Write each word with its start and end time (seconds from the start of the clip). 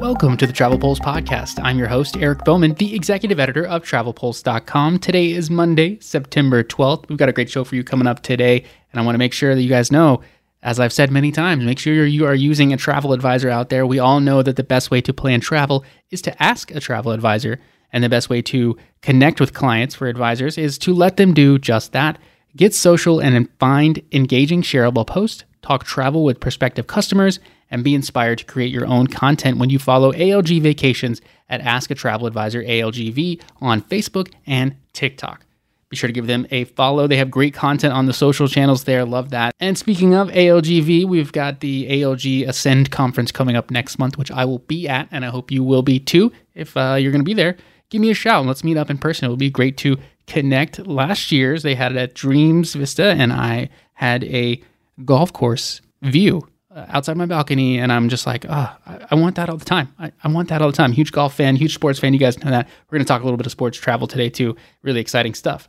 Welcome 0.00 0.38
to 0.38 0.46
the 0.46 0.52
Travel 0.54 0.78
Pulse 0.78 0.98
podcast. 0.98 1.60
I'm 1.62 1.76
your 1.76 1.86
host, 1.86 2.16
Eric 2.16 2.42
Bowman, 2.46 2.72
the 2.72 2.94
executive 2.94 3.38
editor 3.38 3.66
of 3.66 3.82
TravelPulse.com. 3.84 4.98
Today 4.98 5.32
is 5.32 5.50
Monday, 5.50 5.98
September 6.00 6.64
12th. 6.64 7.06
We've 7.10 7.18
got 7.18 7.28
a 7.28 7.34
great 7.34 7.50
show 7.50 7.64
for 7.64 7.76
you 7.76 7.84
coming 7.84 8.06
up 8.06 8.22
today, 8.22 8.64
and 8.90 8.98
I 8.98 9.04
want 9.04 9.14
to 9.14 9.18
make 9.18 9.34
sure 9.34 9.54
that 9.54 9.60
you 9.60 9.68
guys 9.68 9.92
know, 9.92 10.22
as 10.62 10.80
I've 10.80 10.94
said 10.94 11.10
many 11.10 11.30
times, 11.30 11.66
make 11.66 11.78
sure 11.78 12.06
you 12.06 12.24
are 12.24 12.34
using 12.34 12.72
a 12.72 12.78
travel 12.78 13.12
advisor 13.12 13.50
out 13.50 13.68
there. 13.68 13.86
We 13.86 13.98
all 13.98 14.20
know 14.20 14.42
that 14.42 14.56
the 14.56 14.62
best 14.62 14.90
way 14.90 15.02
to 15.02 15.12
plan 15.12 15.42
travel 15.42 15.84
is 16.10 16.22
to 16.22 16.42
ask 16.42 16.70
a 16.70 16.80
travel 16.80 17.12
advisor, 17.12 17.60
and 17.92 18.02
the 18.02 18.08
best 18.08 18.30
way 18.30 18.40
to 18.40 18.78
connect 19.02 19.38
with 19.38 19.52
clients 19.52 19.94
for 19.94 20.08
advisors 20.08 20.56
is 20.56 20.78
to 20.78 20.94
let 20.94 21.18
them 21.18 21.34
do 21.34 21.58
just 21.58 21.92
that. 21.92 22.16
Get 22.56 22.74
social 22.74 23.20
and 23.20 23.50
find 23.58 24.00
engaging, 24.12 24.62
shareable 24.62 25.06
posts, 25.06 25.44
talk 25.60 25.84
travel 25.84 26.24
with 26.24 26.40
prospective 26.40 26.86
customers, 26.86 27.38
and 27.70 27.84
be 27.84 27.94
inspired 27.94 28.38
to 28.38 28.44
create 28.44 28.72
your 28.72 28.86
own 28.86 29.06
content 29.06 29.58
when 29.58 29.70
you 29.70 29.78
follow 29.78 30.12
ALG 30.12 30.60
Vacations 30.62 31.20
at 31.48 31.60
Ask 31.60 31.90
a 31.90 31.94
Travel 31.94 32.26
Advisor 32.26 32.62
ALGV 32.62 33.40
on 33.60 33.82
Facebook 33.82 34.32
and 34.46 34.76
TikTok. 34.92 35.44
Be 35.90 35.96
sure 35.96 36.06
to 36.06 36.12
give 36.12 36.28
them 36.28 36.46
a 36.52 36.64
follow. 36.64 37.08
They 37.08 37.16
have 37.16 37.32
great 37.32 37.52
content 37.52 37.92
on 37.92 38.06
the 38.06 38.12
social 38.12 38.46
channels 38.46 38.84
there. 38.84 39.04
Love 39.04 39.30
that. 39.30 39.54
And 39.58 39.76
speaking 39.76 40.14
of 40.14 40.28
ALGV, 40.28 41.04
we've 41.04 41.32
got 41.32 41.58
the 41.58 41.88
ALG 41.88 42.46
Ascend 42.46 42.92
conference 42.92 43.32
coming 43.32 43.56
up 43.56 43.72
next 43.72 43.98
month, 43.98 44.16
which 44.16 44.30
I 44.30 44.44
will 44.44 44.60
be 44.60 44.88
at, 44.88 45.08
and 45.10 45.24
I 45.24 45.30
hope 45.30 45.50
you 45.50 45.64
will 45.64 45.82
be 45.82 45.98
too. 45.98 46.30
If 46.54 46.76
uh, 46.76 46.94
you're 46.94 47.10
going 47.10 47.24
to 47.24 47.28
be 47.28 47.34
there, 47.34 47.56
give 47.88 48.00
me 48.00 48.10
a 48.10 48.14
shout 48.14 48.38
and 48.38 48.46
let's 48.46 48.62
meet 48.62 48.76
up 48.76 48.88
in 48.88 48.98
person. 48.98 49.26
It 49.26 49.30
would 49.30 49.40
be 49.40 49.50
great 49.50 49.76
to 49.78 49.96
connect. 50.28 50.78
Last 50.86 51.32
year's 51.32 51.64
they 51.64 51.74
had 51.74 51.90
it 51.90 51.98
at 51.98 52.14
Dreams 52.14 52.74
Vista, 52.74 53.06
and 53.06 53.32
I 53.32 53.68
had 53.94 54.22
a 54.24 54.62
golf 55.04 55.32
course 55.32 55.80
view 56.02 56.46
outside 56.76 57.16
my 57.16 57.26
balcony, 57.26 57.78
and 57.78 57.92
I'm 57.92 58.08
just 58.08 58.26
like, 58.26 58.46
oh, 58.48 58.76
I, 58.86 59.06
I 59.10 59.14
want 59.14 59.36
that 59.36 59.48
all 59.48 59.56
the 59.56 59.64
time. 59.64 59.92
I, 59.98 60.12
I, 60.22 60.28
want 60.28 60.48
that 60.48 60.62
all 60.62 60.70
the 60.70 60.76
time. 60.76 60.92
Huge 60.92 61.12
golf 61.12 61.34
fan, 61.34 61.56
huge 61.56 61.74
sports 61.74 61.98
fan. 61.98 62.12
You 62.12 62.18
guys 62.18 62.38
know 62.42 62.50
that. 62.50 62.68
We're 62.88 62.98
going 62.98 63.04
to 63.04 63.08
talk 63.08 63.22
a 63.22 63.24
little 63.24 63.36
bit 63.36 63.46
of 63.46 63.52
sports 63.52 63.78
travel 63.78 64.06
today, 64.06 64.30
too. 64.30 64.56
Really 64.82 65.00
exciting 65.00 65.34
stuff. 65.34 65.68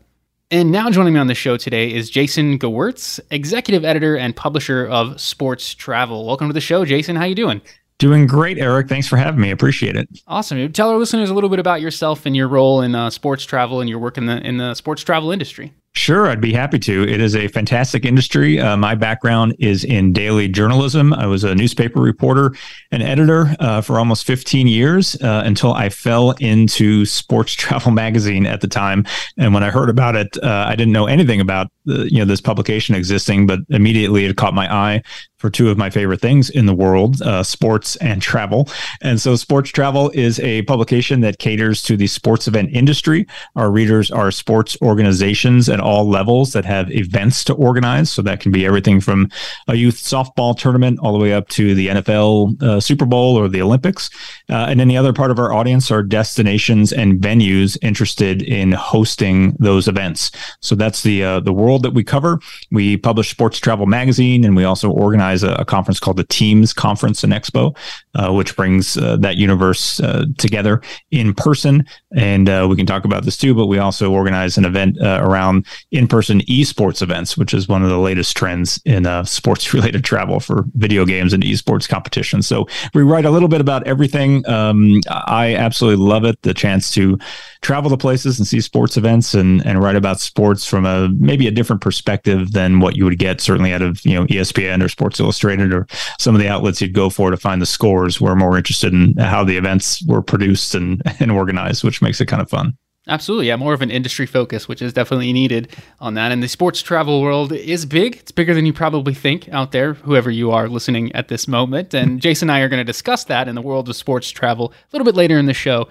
And 0.51 0.71
now 0.71 0.89
joining 0.89 1.13
me 1.13 1.19
on 1.19 1.27
the 1.27 1.35
show 1.35 1.55
today 1.55 1.93
is 1.93 2.09
Jason 2.09 2.59
Gewirtz, 2.59 3.19
executive 3.31 3.85
editor 3.85 4.17
and 4.17 4.35
publisher 4.35 4.85
of 4.85 5.19
Sports 5.19 5.73
Travel. 5.73 6.25
Welcome 6.25 6.47
to 6.47 6.53
the 6.53 6.59
show, 6.59 6.83
Jason. 6.83 7.15
How 7.15 7.23
you 7.23 7.35
doing? 7.35 7.61
Doing 7.99 8.27
great, 8.27 8.57
Eric. 8.57 8.89
Thanks 8.89 9.07
for 9.07 9.15
having 9.15 9.39
me. 9.39 9.51
Appreciate 9.51 9.95
it. 9.95 10.09
Awesome. 10.27 10.71
Tell 10.73 10.89
our 10.89 10.97
listeners 10.97 11.29
a 11.29 11.33
little 11.33 11.49
bit 11.49 11.59
about 11.59 11.81
yourself 11.81 12.25
and 12.25 12.35
your 12.35 12.47
role 12.47 12.81
in 12.81 12.95
uh, 12.95 13.11
sports 13.11 13.45
travel 13.45 13.79
and 13.79 13.89
your 13.89 13.99
work 13.99 14.17
in 14.17 14.25
the 14.25 14.45
in 14.45 14.57
the 14.57 14.73
sports 14.73 15.03
travel 15.03 15.31
industry. 15.31 15.71
Sure, 15.93 16.27
I'd 16.27 16.39
be 16.39 16.53
happy 16.53 16.79
to. 16.79 17.03
It 17.03 17.19
is 17.19 17.35
a 17.35 17.49
fantastic 17.49 18.05
industry. 18.05 18.57
Uh, 18.61 18.77
my 18.77 18.95
background 18.95 19.55
is 19.59 19.83
in 19.83 20.13
daily 20.13 20.47
journalism. 20.47 21.13
I 21.13 21.25
was 21.25 21.43
a 21.43 21.53
newspaper 21.53 21.99
reporter 21.99 22.55
and 22.91 23.03
editor 23.03 23.53
uh, 23.59 23.81
for 23.81 23.99
almost 23.99 24.25
15 24.25 24.67
years 24.67 25.21
uh, 25.21 25.43
until 25.45 25.73
I 25.73 25.89
fell 25.89 26.31
into 26.39 27.05
Sports 27.05 27.53
Travel 27.55 27.91
Magazine 27.91 28.45
at 28.45 28.61
the 28.61 28.69
time. 28.69 29.05
And 29.37 29.53
when 29.53 29.63
I 29.63 29.69
heard 29.69 29.89
about 29.89 30.15
it, 30.15 30.37
uh, 30.41 30.65
I 30.67 30.77
didn't 30.77 30.93
know 30.93 31.07
anything 31.07 31.41
about 31.41 31.67
the, 31.85 32.11
you 32.11 32.19
know 32.19 32.25
this 32.25 32.41
publication 32.41 32.95
existing, 32.95 33.47
but 33.47 33.59
immediately 33.69 34.25
it 34.25 34.37
caught 34.37 34.53
my 34.53 34.71
eye 34.73 35.01
for 35.37 35.49
two 35.49 35.69
of 35.69 35.77
my 35.77 35.89
favorite 35.89 36.21
things 36.21 36.51
in 36.51 36.67
the 36.67 36.73
world 36.73 37.19
uh, 37.23 37.41
sports 37.41 37.95
and 37.95 38.21
travel. 38.21 38.69
And 39.01 39.19
so, 39.19 39.35
Sports 39.35 39.71
Travel 39.71 40.11
is 40.11 40.39
a 40.39 40.61
publication 40.63 41.21
that 41.21 41.39
caters 41.39 41.81
to 41.83 41.97
the 41.97 42.07
sports 42.07 42.47
event 42.47 42.69
industry. 42.71 43.25
Our 43.55 43.71
readers 43.71 44.11
are 44.11 44.31
sports 44.31 44.77
organizations 44.81 45.67
at 45.67 45.79
all 45.79 46.07
levels 46.07 46.53
that 46.53 46.65
have 46.65 46.91
events 46.91 47.43
to 47.45 47.53
organize. 47.53 48.11
So 48.11 48.21
that 48.21 48.39
can 48.39 48.51
be 48.51 48.65
everything 48.65 49.01
from 49.01 49.29
a 49.67 49.75
youth 49.75 49.95
softball 49.95 50.57
tournament 50.57 50.99
all 50.99 51.13
the 51.13 51.19
way 51.19 51.33
up 51.33 51.47
to 51.49 51.73
the 51.73 51.87
NFL 51.87 52.61
uh, 52.61 52.79
Super 52.79 53.05
Bowl 53.05 53.35
or 53.35 53.47
the 53.47 53.61
Olympics. 53.61 54.09
Uh, 54.49 54.67
and 54.69 54.79
then 54.79 54.87
the 54.87 54.97
other 54.97 55.13
part 55.13 55.31
of 55.31 55.39
our 55.39 55.51
audience 55.51 55.89
are 55.89 56.03
destinations 56.03 56.93
and 56.93 57.19
venues 57.19 57.77
interested 57.81 58.41
in 58.43 58.71
hosting 58.73 59.55
those 59.59 59.87
events. 59.87 60.31
So 60.59 60.75
that's 60.75 61.01
the 61.01 61.23
uh, 61.23 61.39
the 61.39 61.53
world 61.53 61.70
that 61.79 61.93
we 61.93 62.03
cover. 62.03 62.39
We 62.71 62.97
publish 62.97 63.29
Sports 63.29 63.59
Travel 63.59 63.85
Magazine, 63.85 64.43
and 64.45 64.55
we 64.55 64.63
also 64.63 64.89
organize 64.89 65.43
a, 65.43 65.53
a 65.53 65.65
conference 65.65 65.99
called 65.99 66.17
the 66.17 66.23
Teams 66.25 66.73
Conference 66.73 67.23
and 67.23 67.33
Expo, 67.33 67.75
uh, 68.15 68.31
which 68.33 68.55
brings 68.55 68.97
uh, 68.97 69.17
that 69.17 69.37
universe 69.37 69.99
uh, 69.99 70.25
together 70.37 70.81
in 71.11 71.33
person. 71.33 71.85
And 72.15 72.47
we 72.69 72.75
can 72.75 72.85
talk 72.85 73.05
about 73.05 73.23
this 73.23 73.37
too. 73.37 73.53
But 73.53 73.67
we 73.67 73.79
also 73.79 74.11
organize 74.11 74.57
an 74.57 74.65
event 74.65 74.97
around 75.01 75.65
in-person 75.91 76.41
esports 76.41 77.01
events, 77.01 77.37
which 77.37 77.53
is 77.53 77.67
one 77.67 77.83
of 77.83 77.89
the 77.89 77.97
latest 77.97 78.35
trends 78.35 78.81
in 78.85 79.05
uh, 79.05 79.23
sports-related 79.23 80.03
travel 80.11 80.39
for 80.39 80.65
video 80.75 81.05
games 81.05 81.33
and 81.33 81.43
esports 81.43 81.87
competitions. 81.87 82.47
So 82.47 82.67
we 82.93 83.03
write 83.03 83.25
a 83.25 83.31
little 83.31 83.47
bit 83.47 83.61
about 83.61 83.85
everything. 83.87 84.47
Um, 84.47 85.01
I 85.07 85.55
absolutely 85.55 86.05
love 86.05 86.25
it. 86.25 86.41
The 86.41 86.53
chance 86.53 86.91
to 86.93 87.17
travel 87.61 87.89
to 87.89 87.97
places 87.97 88.39
and 88.39 88.47
see 88.47 88.59
sports 88.59 88.97
events 88.97 89.33
and 89.33 89.65
and 89.65 89.81
write 89.81 89.95
about 89.95 90.19
sports 90.19 90.65
from 90.65 90.85
a 90.85 91.09
maybe 91.09 91.47
a 91.47 91.51
different 91.51 91.60
perspective 91.63 92.51
than 92.51 92.79
what 92.79 92.95
you 92.95 93.05
would 93.05 93.19
get 93.19 93.41
certainly 93.41 93.73
out 93.73 93.81
of 93.81 94.03
you 94.05 94.15
know 94.15 94.25
ESPN 94.25 94.83
or 94.83 94.89
Sports 94.89 95.19
Illustrated 95.19 95.73
or 95.73 95.87
some 96.19 96.35
of 96.35 96.41
the 96.41 96.47
outlets 96.47 96.81
you'd 96.81 96.93
go 96.93 97.09
for 97.09 97.31
to 97.31 97.37
find 97.37 97.61
the 97.61 97.65
scores. 97.65 98.19
We're 98.19 98.35
more 98.35 98.57
interested 98.57 98.93
in 98.93 99.15
how 99.17 99.43
the 99.43 99.57
events 99.57 100.03
were 100.05 100.21
produced 100.21 100.75
and 100.75 101.01
and 101.19 101.31
organized, 101.31 101.83
which 101.83 102.01
makes 102.01 102.21
it 102.21 102.27
kind 102.27 102.41
of 102.41 102.49
fun. 102.49 102.77
Absolutely, 103.07 103.47
yeah, 103.47 103.55
more 103.55 103.73
of 103.73 103.81
an 103.81 103.89
industry 103.89 104.27
focus, 104.27 104.67
which 104.67 104.81
is 104.81 104.93
definitely 104.93 105.33
needed 105.33 105.75
on 105.99 106.13
that. 106.13 106.31
And 106.31 106.43
the 106.43 106.47
sports 106.47 106.83
travel 106.83 107.21
world 107.21 107.51
is 107.51 107.85
big. 107.87 108.17
It's 108.17 108.31
bigger 108.31 108.53
than 108.53 108.67
you 108.67 108.73
probably 108.73 109.15
think 109.15 109.49
out 109.49 109.71
there, 109.71 109.95
whoever 109.95 110.29
you 110.29 110.51
are 110.51 110.69
listening 110.69 111.11
at 111.13 111.27
this 111.27 111.47
moment. 111.47 111.95
And 111.95 112.21
Jason 112.21 112.49
and 112.49 112.55
I 112.55 112.61
are 112.61 112.69
going 112.69 112.79
to 112.79 112.83
discuss 112.83 113.23
that 113.23 113.47
in 113.47 113.55
the 113.55 113.61
world 113.61 113.89
of 113.89 113.95
sports 113.95 114.29
travel 114.29 114.71
a 114.71 114.95
little 114.95 115.05
bit 115.05 115.15
later 115.15 115.39
in 115.39 115.47
the 115.47 115.53
show. 115.53 115.87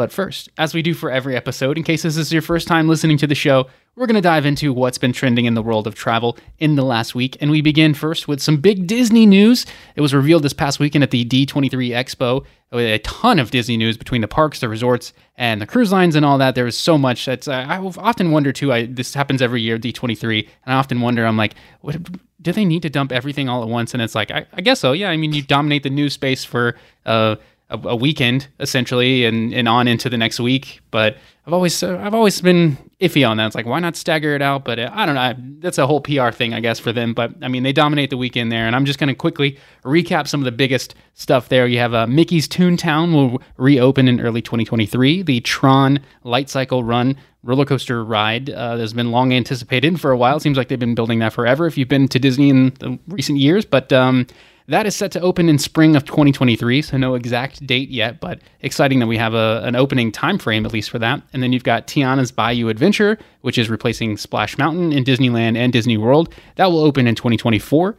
But 0.00 0.12
first, 0.12 0.48
as 0.56 0.72
we 0.72 0.80
do 0.80 0.94
for 0.94 1.10
every 1.10 1.36
episode, 1.36 1.76
in 1.76 1.84
case 1.84 2.04
this 2.04 2.16
is 2.16 2.32
your 2.32 2.40
first 2.40 2.66
time 2.66 2.88
listening 2.88 3.18
to 3.18 3.26
the 3.26 3.34
show, 3.34 3.66
we're 3.96 4.06
going 4.06 4.14
to 4.14 4.22
dive 4.22 4.46
into 4.46 4.72
what's 4.72 4.96
been 4.96 5.12
trending 5.12 5.44
in 5.44 5.52
the 5.52 5.60
world 5.60 5.86
of 5.86 5.94
travel 5.94 6.38
in 6.58 6.76
the 6.76 6.82
last 6.82 7.14
week. 7.14 7.36
And 7.38 7.50
we 7.50 7.60
begin 7.60 7.92
first 7.92 8.26
with 8.26 8.40
some 8.40 8.56
big 8.56 8.86
Disney 8.86 9.26
news. 9.26 9.66
It 9.96 10.00
was 10.00 10.14
revealed 10.14 10.42
this 10.42 10.54
past 10.54 10.80
weekend 10.80 11.04
at 11.04 11.10
the 11.10 11.26
D23 11.26 11.90
Expo 11.90 12.46
with 12.72 12.86
a 12.86 12.98
ton 13.00 13.38
of 13.38 13.50
Disney 13.50 13.76
news 13.76 13.98
between 13.98 14.22
the 14.22 14.26
parks, 14.26 14.60
the 14.60 14.70
resorts, 14.70 15.12
and 15.36 15.60
the 15.60 15.66
cruise 15.66 15.92
lines 15.92 16.16
and 16.16 16.24
all 16.24 16.38
that. 16.38 16.54
There 16.54 16.64
was 16.64 16.78
so 16.78 16.96
much. 16.96 17.26
That's 17.26 17.46
uh, 17.46 17.66
I 17.68 17.76
often 17.76 18.30
wonder 18.30 18.54
too. 18.54 18.72
I, 18.72 18.86
this 18.86 19.12
happens 19.12 19.42
every 19.42 19.60
year, 19.60 19.78
D23, 19.78 20.48
and 20.64 20.72
I 20.74 20.78
often 20.78 21.02
wonder. 21.02 21.26
I'm 21.26 21.36
like, 21.36 21.56
what, 21.82 21.98
do 22.40 22.52
they 22.52 22.64
need 22.64 22.80
to 22.80 22.88
dump 22.88 23.12
everything 23.12 23.50
all 23.50 23.62
at 23.62 23.68
once? 23.68 23.92
And 23.92 24.02
it's 24.02 24.14
like, 24.14 24.30
I, 24.30 24.46
I 24.54 24.62
guess 24.62 24.80
so. 24.80 24.92
Yeah, 24.92 25.10
I 25.10 25.18
mean, 25.18 25.34
you 25.34 25.42
dominate 25.42 25.82
the 25.82 25.90
news 25.90 26.14
space 26.14 26.42
for. 26.42 26.78
Uh, 27.04 27.36
a, 27.70 27.88
a, 27.88 27.96
weekend 27.96 28.48
essentially 28.58 29.24
and, 29.24 29.54
and 29.54 29.68
on 29.68 29.88
into 29.88 30.10
the 30.10 30.18
next 30.18 30.40
week. 30.40 30.80
But 30.90 31.16
I've 31.46 31.52
always 31.52 31.82
uh, 31.82 31.98
I've 32.02 32.14
always 32.14 32.40
been 32.40 32.76
iffy 33.00 33.28
on 33.28 33.36
that. 33.38 33.46
It's 33.46 33.54
like 33.54 33.66
why 33.66 33.80
not 33.80 33.96
stagger 33.96 34.34
it 34.34 34.42
out? 34.42 34.64
But 34.64 34.78
uh, 34.78 34.90
I 34.92 35.06
don't 35.06 35.14
know. 35.14 35.20
I, 35.20 35.34
that's 35.60 35.78
a 35.78 35.86
whole 35.86 36.00
PR 36.00 36.30
thing, 36.30 36.52
I 36.52 36.60
guess, 36.60 36.78
for 36.78 36.92
them. 36.92 37.14
But 37.14 37.32
I 37.42 37.48
mean, 37.48 37.62
they 37.62 37.72
dominate 37.72 38.10
the 38.10 38.16
weekend 38.16 38.52
there, 38.52 38.66
and 38.66 38.76
I'm 38.76 38.84
just 38.84 38.98
going 38.98 39.08
to 39.08 39.14
quickly 39.14 39.58
recap 39.84 40.28
some 40.28 40.40
of 40.40 40.44
the 40.44 40.52
biggest 40.52 40.94
stuff 41.14 41.48
there. 41.48 41.66
You 41.66 41.78
have 41.78 41.94
uh, 41.94 42.06
Mickey's 42.06 42.46
Toontown 42.46 43.14
will 43.14 43.42
reopen 43.56 44.08
in 44.08 44.20
early 44.20 44.42
2023. 44.42 45.22
The 45.22 45.40
Tron 45.40 46.00
Light 46.24 46.50
Cycle 46.50 46.84
Run 46.84 47.16
roller 47.42 47.64
coaster 47.64 48.04
ride 48.04 48.50
uh, 48.50 48.76
has 48.76 48.92
been 48.92 49.10
long 49.10 49.32
anticipated 49.32 50.00
for 50.00 50.10
a 50.10 50.16
while. 50.16 50.36
It 50.36 50.40
seems 50.40 50.56
like 50.56 50.68
they've 50.68 50.78
been 50.78 50.94
building 50.94 51.20
that 51.20 51.32
forever. 51.32 51.66
If 51.66 51.78
you've 51.78 51.88
been 51.88 52.08
to 52.08 52.18
Disney 52.18 52.50
in 52.50 53.00
recent 53.08 53.38
years, 53.38 53.64
but 53.64 53.92
um, 53.92 54.26
that 54.70 54.86
is 54.86 54.94
set 54.94 55.10
to 55.12 55.20
open 55.20 55.48
in 55.48 55.58
spring 55.58 55.96
of 55.96 56.04
2023, 56.04 56.80
so 56.82 56.96
no 56.96 57.16
exact 57.16 57.66
date 57.66 57.88
yet, 57.88 58.20
but 58.20 58.40
exciting 58.60 59.00
that 59.00 59.08
we 59.08 59.16
have 59.16 59.34
a, 59.34 59.62
an 59.64 59.74
opening 59.74 60.12
time 60.12 60.38
frame 60.38 60.64
at 60.64 60.72
least 60.72 60.90
for 60.90 60.98
that. 61.00 61.20
And 61.32 61.42
then 61.42 61.52
you've 61.52 61.64
got 61.64 61.88
Tiana's 61.88 62.30
Bayou 62.30 62.68
Adventure, 62.68 63.18
which 63.40 63.58
is 63.58 63.68
replacing 63.68 64.16
Splash 64.16 64.56
Mountain 64.58 64.92
in 64.92 65.02
Disneyland 65.02 65.56
and 65.56 65.72
Disney 65.72 65.96
World. 65.96 66.32
That 66.54 66.66
will 66.66 66.80
open 66.80 67.08
in 67.08 67.16
2024. 67.16 67.96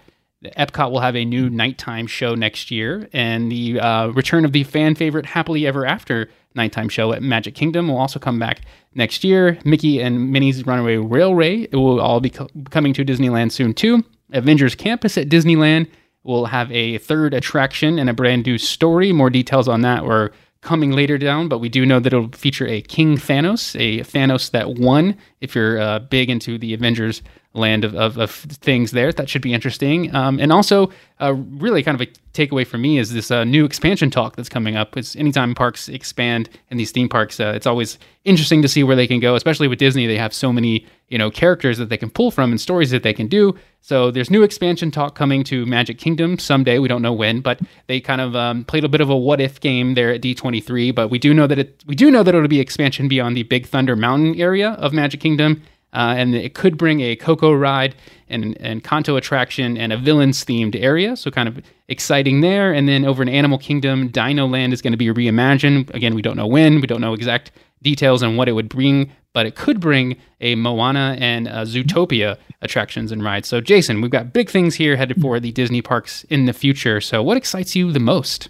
Epcot 0.58 0.92
will 0.92 1.02
have 1.02 1.16
a 1.16 1.26
new 1.26 1.50
nighttime 1.50 2.08
show 2.08 2.36
next 2.36 2.72
year, 2.72 3.08
and 3.12 3.52
the 3.52 3.80
uh, 3.80 4.08
return 4.08 4.45
of 4.45 4.54
the 4.54 4.63
fan 4.63 4.95
favorite 4.95 5.25
Happily 5.25 5.68
Ever 5.68 5.86
After 5.86 6.30
nighttime 6.56 6.88
show 6.88 7.12
at 7.12 7.22
Magic 7.22 7.54
Kingdom 7.54 7.90
will 7.90 7.98
also 7.98 8.18
come 8.18 8.40
back 8.40 8.62
next 8.95 9.25
year. 9.25 9.60
Mickey 9.66 10.01
and 10.01 10.31
Minnie's 10.31 10.66
Runaway 10.66 10.98
Railway 10.98 11.68
will 11.74 12.00
all 12.00 12.22
be 12.22 12.30
co- 12.30 12.50
coming 12.69 12.94
to 12.94 13.06
Disneyland 13.06 13.51
soon 13.51 13.74
too. 13.74 14.04
Avengers 14.34 14.74
Campus 14.74 15.18
at 15.18 15.30
Disneyland 15.30 15.88
We'll 16.23 16.45
have 16.45 16.71
a 16.71 16.97
third 17.00 17.33
attraction 17.33 17.97
and 17.97 18.09
a 18.09 18.13
brand 18.13 18.45
new 18.45 18.57
story. 18.57 19.12
More 19.12 19.29
details 19.29 19.68
on 19.68 19.81
that 19.81 20.03
are 20.03 20.31
coming 20.62 20.91
later 20.91 21.18
down, 21.18 21.47
but 21.47 21.57
we 21.57 21.69
do 21.69 21.85
know 21.85 22.00
that 22.00 22.13
it'll 22.13 22.29
feature 22.29 22.68
a 22.68 22.81
King 22.81 23.18
Thanos, 23.18 23.75
a 23.79 24.01
Thanos 24.03 24.51
that 24.51 24.75
won. 24.75 25.18
If 25.39 25.56
you're 25.56 25.79
uh, 25.79 26.00
big 26.00 26.29
into 26.29 26.57
the 26.59 26.73
Avengers 26.73 27.23
land 27.53 27.83
of, 27.83 27.95
of, 27.95 28.18
of 28.18 28.31
things 28.31 28.92
there. 28.92 29.12
That 29.12 29.30
should 29.30 29.42
be 29.42 29.53
interesting. 29.53 30.13
Um, 30.15 30.39
and 30.39 30.51
also, 30.51 30.92
uh, 31.19 31.33
really 31.33 31.83
kind 31.83 32.00
of 32.00 32.07
a 32.07 32.12
takeaway 32.33 32.65
for 32.65 32.77
me 32.77 32.98
is 32.98 33.13
this 33.13 33.30
uh, 33.30 33.44
new 33.44 33.65
expansion 33.65 34.09
talk 34.09 34.36
that's 34.36 34.50
coming 34.50 34.75
up. 34.75 34.92
Because 34.92 35.15
anytime 35.15 35.53
parks 35.53 35.89
expand 35.89 36.50
in 36.69 36.77
these 36.77 36.92
theme 36.92 37.09
parks, 37.09 37.39
uh, 37.39 37.51
it's 37.56 37.68
always 37.68 38.00
interesting 38.24 38.62
to 38.62 38.68
see 38.68 38.83
where 38.83 38.95
they 38.95 39.07
can 39.07 39.19
go. 39.19 39.36
Especially 39.36 39.68
with 39.68 39.80
Disney, 39.80 40.07
they 40.07 40.18
have 40.18 40.33
so 40.33 40.53
many 40.53 40.86
you 41.09 41.18
know 41.18 41.30
characters 41.30 41.77
that 41.77 41.89
they 41.89 41.98
can 41.98 42.09
pull 42.09 42.31
from 42.31 42.51
and 42.51 42.62
stories 42.62 42.89
that 42.92 43.03
they 43.03 43.13
can 43.13 43.27
do. 43.27 43.54
So 43.81 44.12
there's 44.12 44.31
new 44.31 44.44
expansion 44.44 44.89
talk 44.92 45.15
coming 45.15 45.44
to 45.45 45.65
Magic 45.65 45.97
Kingdom 45.97 46.39
someday. 46.39 46.80
We 46.80 46.88
don't 46.88 47.01
know 47.01 47.13
when, 47.13 47.42
but 47.42 47.59
they 47.88 48.00
kind 48.00 48.21
of 48.21 48.36
um, 48.36 48.63
played 48.63 48.86
a 48.86 48.89
bit 48.89 49.01
of 49.01 49.09
a 49.09 49.18
what 49.18 49.42
if 49.42 49.59
game 49.59 49.95
there 49.95 50.13
at 50.13 50.21
D23. 50.21 50.95
But 50.95 51.09
we 51.09 51.19
do 51.19 51.33
know 51.33 51.47
that 51.47 51.59
it 51.59 51.83
we 51.86 51.95
do 51.95 52.09
know 52.09 52.24
that 52.24 52.33
it'll 52.33 52.47
be 52.47 52.62
expansion 52.62 53.09
beyond 53.09 53.36
the 53.36 53.44
Big 53.44 53.68
Thunder 53.68 53.95
Mountain 53.97 54.39
area 54.39 54.71
of 54.71 54.94
Magic 54.94 55.19
Kingdom 55.19 55.62
uh, 55.94 56.16
and 56.18 56.36
it 56.36 56.54
could 56.54 56.78
bring 56.78 57.02
a 57.02 57.16
Coco 57.16 57.52
ride 57.52 57.96
and 58.30 58.58
Encanto 58.60 59.18
attraction 59.18 59.78
and 59.78 59.92
a 59.92 59.98
villains 59.98 60.46
themed 60.46 60.76
area. 60.82 61.16
So 61.18 61.32
kind 61.32 61.50
of 61.50 61.62
exciting 61.88 62.42
there. 62.42 62.72
And 62.72 62.88
then 62.88 63.04
over 63.06 63.22
in 63.22 63.30
Animal 63.30 63.58
Kingdom, 63.58 64.08
Dino 64.08 64.48
Land 64.48 64.74
is 64.74 64.82
going 64.82 64.94
to 64.94 64.98
be 64.98 65.08
reimagined. 65.08 65.94
Again, 65.94 66.16
we 66.16 66.22
don't 66.22 66.38
know 66.38 66.48
when. 66.48 66.80
We 66.80 66.88
don't 66.88 67.02
know 67.02 67.14
exact 67.14 67.52
details 67.82 68.24
on 68.24 68.38
what 68.38 68.48
it 68.48 68.54
would 68.54 68.70
bring, 68.70 69.12
but 69.34 69.46
it 69.46 69.56
could 69.56 69.80
bring 69.80 70.18
a 70.40 70.56
Moana 70.56 71.18
and 71.20 71.48
a 71.48 71.64
Zootopia 71.64 72.38
attractions 72.62 73.12
and 73.12 73.24
rides. 73.24 73.48
So 73.48 73.60
Jason, 73.60 74.02
we've 74.02 74.12
got 74.12 74.34
big 74.34 74.50
things 74.50 74.76
here 74.76 74.96
headed 74.96 75.20
for 75.22 75.40
the 75.40 75.52
Disney 75.52 75.82
parks 75.82 76.24
in 76.26 76.46
the 76.46 76.54
future. 76.54 77.02
So 77.02 77.22
what 77.24 77.38
excites 77.38 77.76
you 77.76 77.92
the 77.92 78.00
most? 78.00 78.50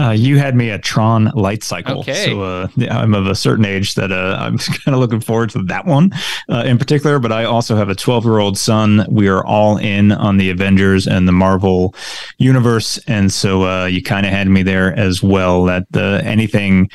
Uh, 0.00 0.12
you 0.12 0.38
had 0.38 0.54
me 0.54 0.70
at 0.70 0.82
Tron 0.82 1.26
Light 1.34 1.62
Cycle. 1.62 2.00
Okay. 2.00 2.24
So 2.24 2.42
uh, 2.42 2.68
I'm 2.90 3.12
of 3.12 3.26
a 3.26 3.34
certain 3.34 3.66
age 3.66 3.96
that 3.96 4.10
uh, 4.10 4.36
I'm 4.40 4.56
kind 4.58 4.94
of 4.94 5.00
looking 5.00 5.20
forward 5.20 5.50
to 5.50 5.62
that 5.64 5.84
one 5.84 6.12
uh, 6.48 6.64
in 6.64 6.78
particular. 6.78 7.18
But 7.18 7.32
I 7.32 7.44
also 7.44 7.76
have 7.76 7.90
a 7.90 7.94
12 7.94 8.24
year 8.24 8.38
old 8.38 8.56
son. 8.56 9.04
We 9.10 9.28
are 9.28 9.44
all 9.44 9.76
in 9.76 10.12
on 10.12 10.38
the 10.38 10.48
Avengers 10.48 11.06
and 11.06 11.28
the 11.28 11.32
Marvel 11.32 11.94
universe. 12.38 12.98
And 13.06 13.30
so 13.30 13.64
uh, 13.64 13.86
you 13.86 14.02
kind 14.02 14.24
of 14.24 14.32
had 14.32 14.48
me 14.48 14.62
there 14.62 14.98
as 14.98 15.22
well. 15.22 15.64
That 15.64 15.86
the, 15.90 16.22
anything 16.24 16.88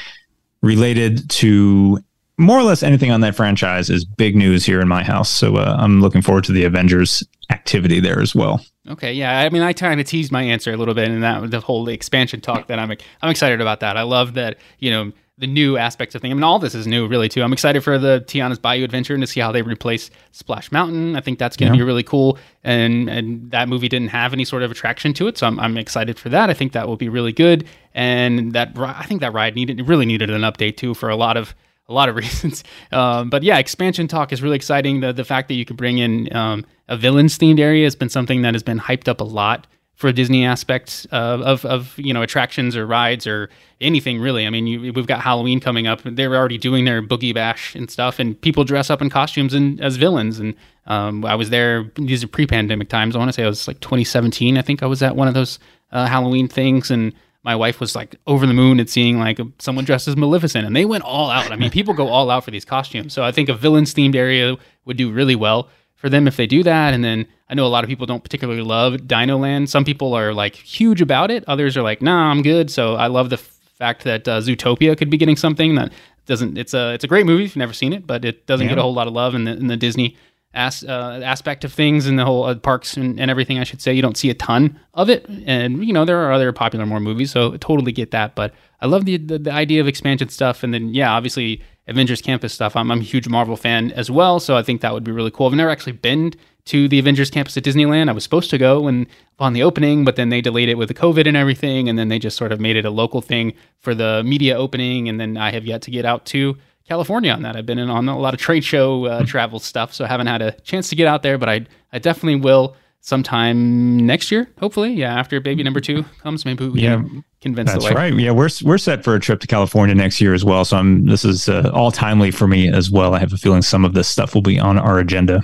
related 0.62 1.30
to 1.30 2.00
more 2.38 2.58
or 2.58 2.64
less 2.64 2.84
anything 2.84 3.12
on 3.12 3.22
that 3.22 3.36
franchise 3.36 3.90
is 3.90 4.04
big 4.06 4.36
news 4.36 4.66
here 4.66 4.82
in 4.82 4.88
my 4.88 5.04
house. 5.04 5.30
So 5.30 5.56
uh, 5.58 5.78
I'm 5.80 6.02
looking 6.02 6.22
forward 6.22 6.44
to 6.46 6.52
the 6.52 6.66
Avengers 6.66 7.24
activity 7.50 8.00
there 8.00 8.22
as 8.22 8.36
well. 8.36 8.64
Okay, 8.88 9.14
yeah. 9.14 9.40
I 9.40 9.50
mean, 9.50 9.62
I 9.62 9.74
kind 9.74 10.00
of 10.00 10.06
teased 10.06 10.32
my 10.32 10.44
answer 10.44 10.72
a 10.72 10.78
little 10.78 10.94
bit 10.94 11.10
in 11.10 11.22
that 11.22 11.50
the 11.50 11.60
whole 11.60 11.88
expansion 11.88 12.42
talk. 12.42 12.68
That 12.68 12.78
I'm 12.78 12.92
I'm 13.22 13.30
excited 13.30 13.62
about 13.62 13.80
that. 13.80 13.98
I 13.98 14.04
love 14.04 14.34
that 14.36 14.58
you 14.80 14.92
know 14.92 15.12
the 15.38 15.48
new 15.48 15.78
aspects 15.78 16.16
of 16.16 16.22
things. 16.22 16.32
I 16.32 16.36
mean, 16.36 16.44
all 16.44 16.60
this 16.60 16.74
is 16.74 16.88
new, 16.88 17.08
really, 17.08 17.28
too. 17.28 17.44
I'm 17.44 17.52
excited 17.52 17.84
for 17.84 17.98
the 17.98 18.24
Tiana's 18.26 18.58
Bayou 18.58 18.86
Adventure 18.86 19.14
and 19.14 19.22
to 19.22 19.28
see 19.28 19.42
how 19.42 19.52
they 19.52 19.62
replace 19.62 20.10
Splash 20.32 20.72
Mountain. 20.72 21.18
I 21.18 21.22
think 21.22 21.40
that's 21.40 21.58
going 21.58 21.72
to 21.72 21.78
yeah. 21.78 21.82
be 21.82 21.86
really 21.86 22.04
cool. 22.04 22.38
And 22.64 23.10
and 23.10 23.50
that 23.52 23.68
movie 23.68 23.90
didn't 23.90 24.10
have 24.10 24.34
any 24.34 24.46
sort 24.46 24.64
of 24.64 24.72
attraction 24.72 25.14
to 25.16 25.28
it, 25.28 25.38
so 25.38 25.48
I'm, 25.48 25.60
I'm 25.60 25.78
excited 25.78 26.20
for 26.20 26.30
that. 26.30 26.50
I 26.50 26.54
think 26.54 26.74
that 26.74 26.88
will 26.88 26.98
be 26.98 27.10
really 27.10 27.34
good. 27.34 27.68
And 27.94 28.54
that 28.54 28.78
I 28.78 29.06
think 29.06 29.22
that 29.22 29.34
ride 29.34 29.56
needed 29.56 29.88
really 29.88 30.06
needed 30.06 30.30
an 30.30 30.42
update 30.42 30.78
too 30.78 30.94
for 30.94 31.10
a 31.10 31.16
lot 31.16 31.38
of 31.38 31.56
a 31.88 31.94
lot 31.94 32.10
of 32.10 32.16
reasons. 32.24 32.64
Um, 32.92 33.30
but 33.30 33.44
yeah, 33.44 33.58
expansion 33.58 34.08
talk 34.08 34.32
is 34.32 34.42
really 34.42 34.56
exciting. 34.56 35.02
The 35.02 35.14
the 35.14 35.26
fact 35.26 35.48
that 35.48 35.56
you 35.56 35.66
can 35.66 35.76
bring 35.76 35.98
in 35.98 36.34
um, 36.36 36.66
a 36.88 36.98
villains 36.98 37.38
themed 37.38 37.60
area 37.60 37.86
has 37.86 37.96
been 37.96 38.10
something 38.10 38.42
that 38.44 38.54
has 38.54 38.64
been 38.64 38.80
hyped 38.80 39.08
up 39.08 39.22
a 39.22 39.26
lot 39.26 39.68
for 39.96 40.12
Disney 40.12 40.46
aspects 40.46 41.06
of, 41.06 41.42
of, 41.42 41.66
of 41.66 41.98
you 41.98 42.14
know 42.14 42.22
attractions 42.22 42.76
or 42.76 42.86
rides 42.86 43.26
or 43.26 43.50
anything 43.80 44.20
really. 44.20 44.46
I 44.46 44.50
mean, 44.50 44.68
you, 44.68 44.94
we've 44.94 45.08
got 45.08 45.22
Halloween 45.22 45.60
coming 45.60 45.88
up. 45.88 46.02
They're 46.04 46.36
already 46.36 46.58
doing 46.58 46.86
their 46.86 47.02
boogie 47.02 47.34
bash 47.34 47.76
and 47.76 47.90
stuff, 47.90 48.20
and 48.20 48.40
people 48.40 48.64
dress 48.64 48.90
up 48.90 49.02
in 49.02 49.10
costumes 49.10 49.54
and 49.54 49.80
as 49.82 49.96
villains. 49.96 50.40
And 50.40 50.54
um, 50.86 51.26
I 51.26 51.36
was 51.36 51.50
there. 51.50 51.90
These 51.96 52.24
are 52.24 52.28
pre-pandemic 52.28 52.90
times. 52.90 53.16
I 53.16 53.20
want 53.20 53.30
to 53.30 53.34
say 53.34 53.44
it 53.44 53.48
was 53.48 53.68
like 53.68 53.80
2017. 53.80 54.58
I 54.58 54.62
think 54.62 54.84
I 54.84 54.86
was 54.86 55.02
at 55.02 55.16
one 55.16 55.28
of 55.28 55.34
those 55.34 55.60
uh, 55.92 56.08
Halloween 56.08 56.48
things, 56.48 56.92
and 56.92 57.14
my 57.46 57.56
wife 57.56 57.80
was 57.80 57.96
like 57.96 58.16
over 58.26 58.48
the 58.48 58.54
moon 58.54 58.80
at 58.80 58.90
seeing 58.90 59.20
like 59.20 59.40
someone 59.60 59.86
dressed 59.86 60.08
as 60.08 60.18
Maleficent, 60.18 60.66
and 60.66 60.76
they 60.76 60.84
went 60.84 61.04
all 61.04 61.30
out. 61.30 61.52
I 61.52 61.56
mean, 61.56 61.70
people 61.70 61.94
go 61.94 62.08
all 62.08 62.32
out 62.32 62.44
for 62.44 62.50
these 62.50 62.66
costumes. 62.66 63.14
So 63.14 63.24
I 63.24 63.32
think 63.32 63.50
a 63.50 63.54
villains 63.54 63.94
themed 63.94 64.16
area 64.16 64.58
would 64.86 64.98
do 64.98 65.12
really 65.12 65.36
well 65.36 65.70
for 65.96 66.10
them 66.10 66.28
if 66.28 66.38
they 66.38 66.48
do 66.48 66.64
that. 66.64 66.96
And 66.96 67.04
then 67.04 67.28
I 67.48 67.54
know 67.54 67.68
a 67.68 67.70
lot 67.70 67.84
of 67.84 67.88
people 67.88 68.08
don't 68.08 68.24
particularly 68.24 68.64
love 68.64 69.08
Dino 69.08 69.38
Land. 69.38 69.70
Some 69.70 69.86
people 69.86 70.16
are 70.16 70.34
like 70.34 70.56
huge 70.56 71.02
about 71.02 71.30
it. 71.30 71.44
Others 71.48 71.78
are 71.78 71.84
like, 71.84 72.02
nah, 72.02 72.32
I'm 72.32 72.42
good. 72.42 72.72
So 72.72 72.96
I 72.96 73.08
love 73.08 73.30
the 73.30 73.38
f- 73.38 73.60
fact 73.78 74.06
that 74.06 74.28
uh, 74.28 74.40
Zootopia 74.40 74.98
could 74.98 75.12
be 75.12 75.18
getting 75.18 75.36
something 75.36 75.76
that 75.76 75.94
doesn't. 76.26 76.58
It's 76.58 76.74
a 76.74 76.94
it's 76.94 77.04
a 77.04 77.08
great 77.08 77.28
movie 77.28 77.44
if 77.44 77.52
you've 77.52 77.58
never 77.58 77.74
seen 77.74 77.94
it, 77.94 78.08
but 78.08 78.26
it 78.26 78.48
doesn't 78.48 78.66
yeah. 78.66 78.72
get 78.72 78.80
a 78.80 78.82
whole 78.82 78.96
lot 78.96 79.06
of 79.06 79.14
love 79.14 79.36
in 79.36 79.44
the 79.44 79.52
in 79.52 79.68
the 79.68 79.78
Disney 79.78 80.18
as, 80.56 80.84
uh, 80.86 81.22
aspect 81.24 81.64
of 81.66 81.74
things 81.74 82.08
and 82.08 82.18
the 82.18 82.26
whole 82.26 82.46
uh, 82.46 82.56
parks 82.56 82.96
and, 82.96 83.20
and, 83.20 83.30
everything. 83.30 83.60
I 83.60 83.66
should 83.66 83.82
say 83.82 83.94
you 83.94 84.02
don't 84.02 84.18
see 84.18 84.30
a 84.30 84.34
ton 84.34 84.80
of 84.94 85.10
it, 85.10 85.28
and 85.46 85.86
you 85.86 85.94
know 85.94 86.06
there 86.06 86.20
are 86.26 86.32
other 86.32 86.52
popular 86.54 86.86
more 86.86 87.02
movies, 87.02 87.32
so 87.32 87.54
I 87.54 87.58
totally 87.58 87.92
get 87.92 88.12
that. 88.12 88.36
But 88.36 88.54
I 88.82 88.88
love 88.88 89.06
the, 89.06 89.18
the, 89.18 89.38
the 89.38 89.52
idea 89.52 89.82
of 89.82 89.88
expansion 89.88 90.30
stuff, 90.30 90.64
and 90.64 90.74
then 90.74 90.94
yeah, 90.94 91.12
obviously 91.12 91.62
Avengers 91.88 92.22
Campus 92.22 92.54
stuff. 92.54 92.76
I'm, 92.76 92.90
I'm 92.90 93.02
a 93.02 93.04
huge 93.04 93.28
Marvel 93.28 93.58
fan 93.58 93.92
as 93.92 94.10
well, 94.10 94.40
so 94.40 94.56
I 94.56 94.64
think 94.64 94.82
that 94.82 94.94
would 94.94 95.04
be 95.04 95.12
really 95.12 95.32
cool. 95.32 95.48
I've 95.48 95.54
never 95.54 95.70
actually 95.70 95.94
been 95.94 96.34
to 96.66 96.88
the 96.88 96.98
Avengers 96.98 97.30
Campus 97.30 97.56
at 97.58 97.64
Disneyland. 97.64 98.10
I 98.10 98.14
was 98.14 98.24
supposed 98.24 98.50
to 98.50 98.58
go 98.58 98.82
when 98.82 99.08
upon 99.34 99.54
the 99.54 99.62
opening, 99.62 100.06
but 100.06 100.16
then 100.16 100.30
they 100.30 100.42
delayed 100.42 100.70
it 100.70 100.76
with 100.76 100.88
the 100.88 100.94
COVID 100.94 101.28
and 101.28 101.36
everything, 101.36 101.90
and 101.90 102.00
then 102.00 102.08
they 102.08 102.18
just 102.18 102.38
sort 102.38 102.54
of 102.54 102.62
made 102.62 102.78
it 102.78 102.86
a 102.86 102.90
local 102.90 103.22
thing 103.22 103.54
for 103.82 103.94
the 103.94 104.24
media 104.24 104.58
opening, 104.58 105.10
and 105.10 105.20
then 105.20 105.36
I 105.36 105.52
have 105.52 105.66
yet 105.66 105.82
to 105.84 105.92
get 105.92 106.06
out 106.06 106.26
to 106.28 106.58
California 106.88 107.32
on 107.32 107.42
that. 107.42 107.56
I've 107.56 107.66
been 107.66 107.80
in 107.80 107.90
on 107.90 108.08
a 108.08 108.18
lot 108.18 108.34
of 108.34 108.40
trade 108.40 108.64
show 108.64 109.06
uh, 109.06 109.26
travel 109.26 109.60
stuff, 109.60 109.94
so 109.94 110.06
I 110.06 110.08
haven't 110.08 110.28
had 110.28 110.42
a 110.42 110.52
chance 110.62 110.90
to 110.90 110.96
get 110.96 111.08
out 111.08 111.24
there, 111.24 111.38
but 111.38 111.50
I 111.50 111.66
I 111.92 112.00
definitely 112.00 112.40
will 112.40 112.76
sometime 113.02 113.98
next 113.98 114.32
year, 114.32 114.50
hopefully. 114.60 114.94
Yeah, 114.94 115.14
after 115.14 115.40
baby 115.40 115.64
number 115.64 115.80
two 115.80 116.04
comes, 116.22 116.44
maybe 116.44 116.68
we 116.68 116.82
yeah, 116.82 116.96
can 116.98 117.24
convince. 117.42 117.72
That's 117.72 117.92
right. 117.92 118.14
Yeah, 118.14 118.32
we're 118.32 118.50
we're 118.64 118.78
set 118.78 119.04
for 119.04 119.16
a 119.16 119.20
trip 119.20 119.40
to 119.42 119.48
California 119.48 119.96
next 119.96 120.20
year 120.20 120.34
as 120.34 120.44
well. 120.46 120.66
So 120.66 120.78
I'm 120.78 121.06
this 121.06 121.26
is 121.26 121.50
uh, 121.50 121.72
all 121.74 121.92
timely 121.92 122.32
for 122.32 122.48
me 122.48 122.68
as 122.68 122.92
well. 122.92 123.14
I 123.14 123.20
have 123.20 123.34
a 123.34 123.38
feeling 123.38 123.62
some 123.62 123.86
of 123.86 123.94
this 123.94 124.08
stuff 124.08 124.36
will 124.36 124.42
be 124.42 124.60
on 124.60 124.78
our 124.78 125.00
agenda. 125.00 125.44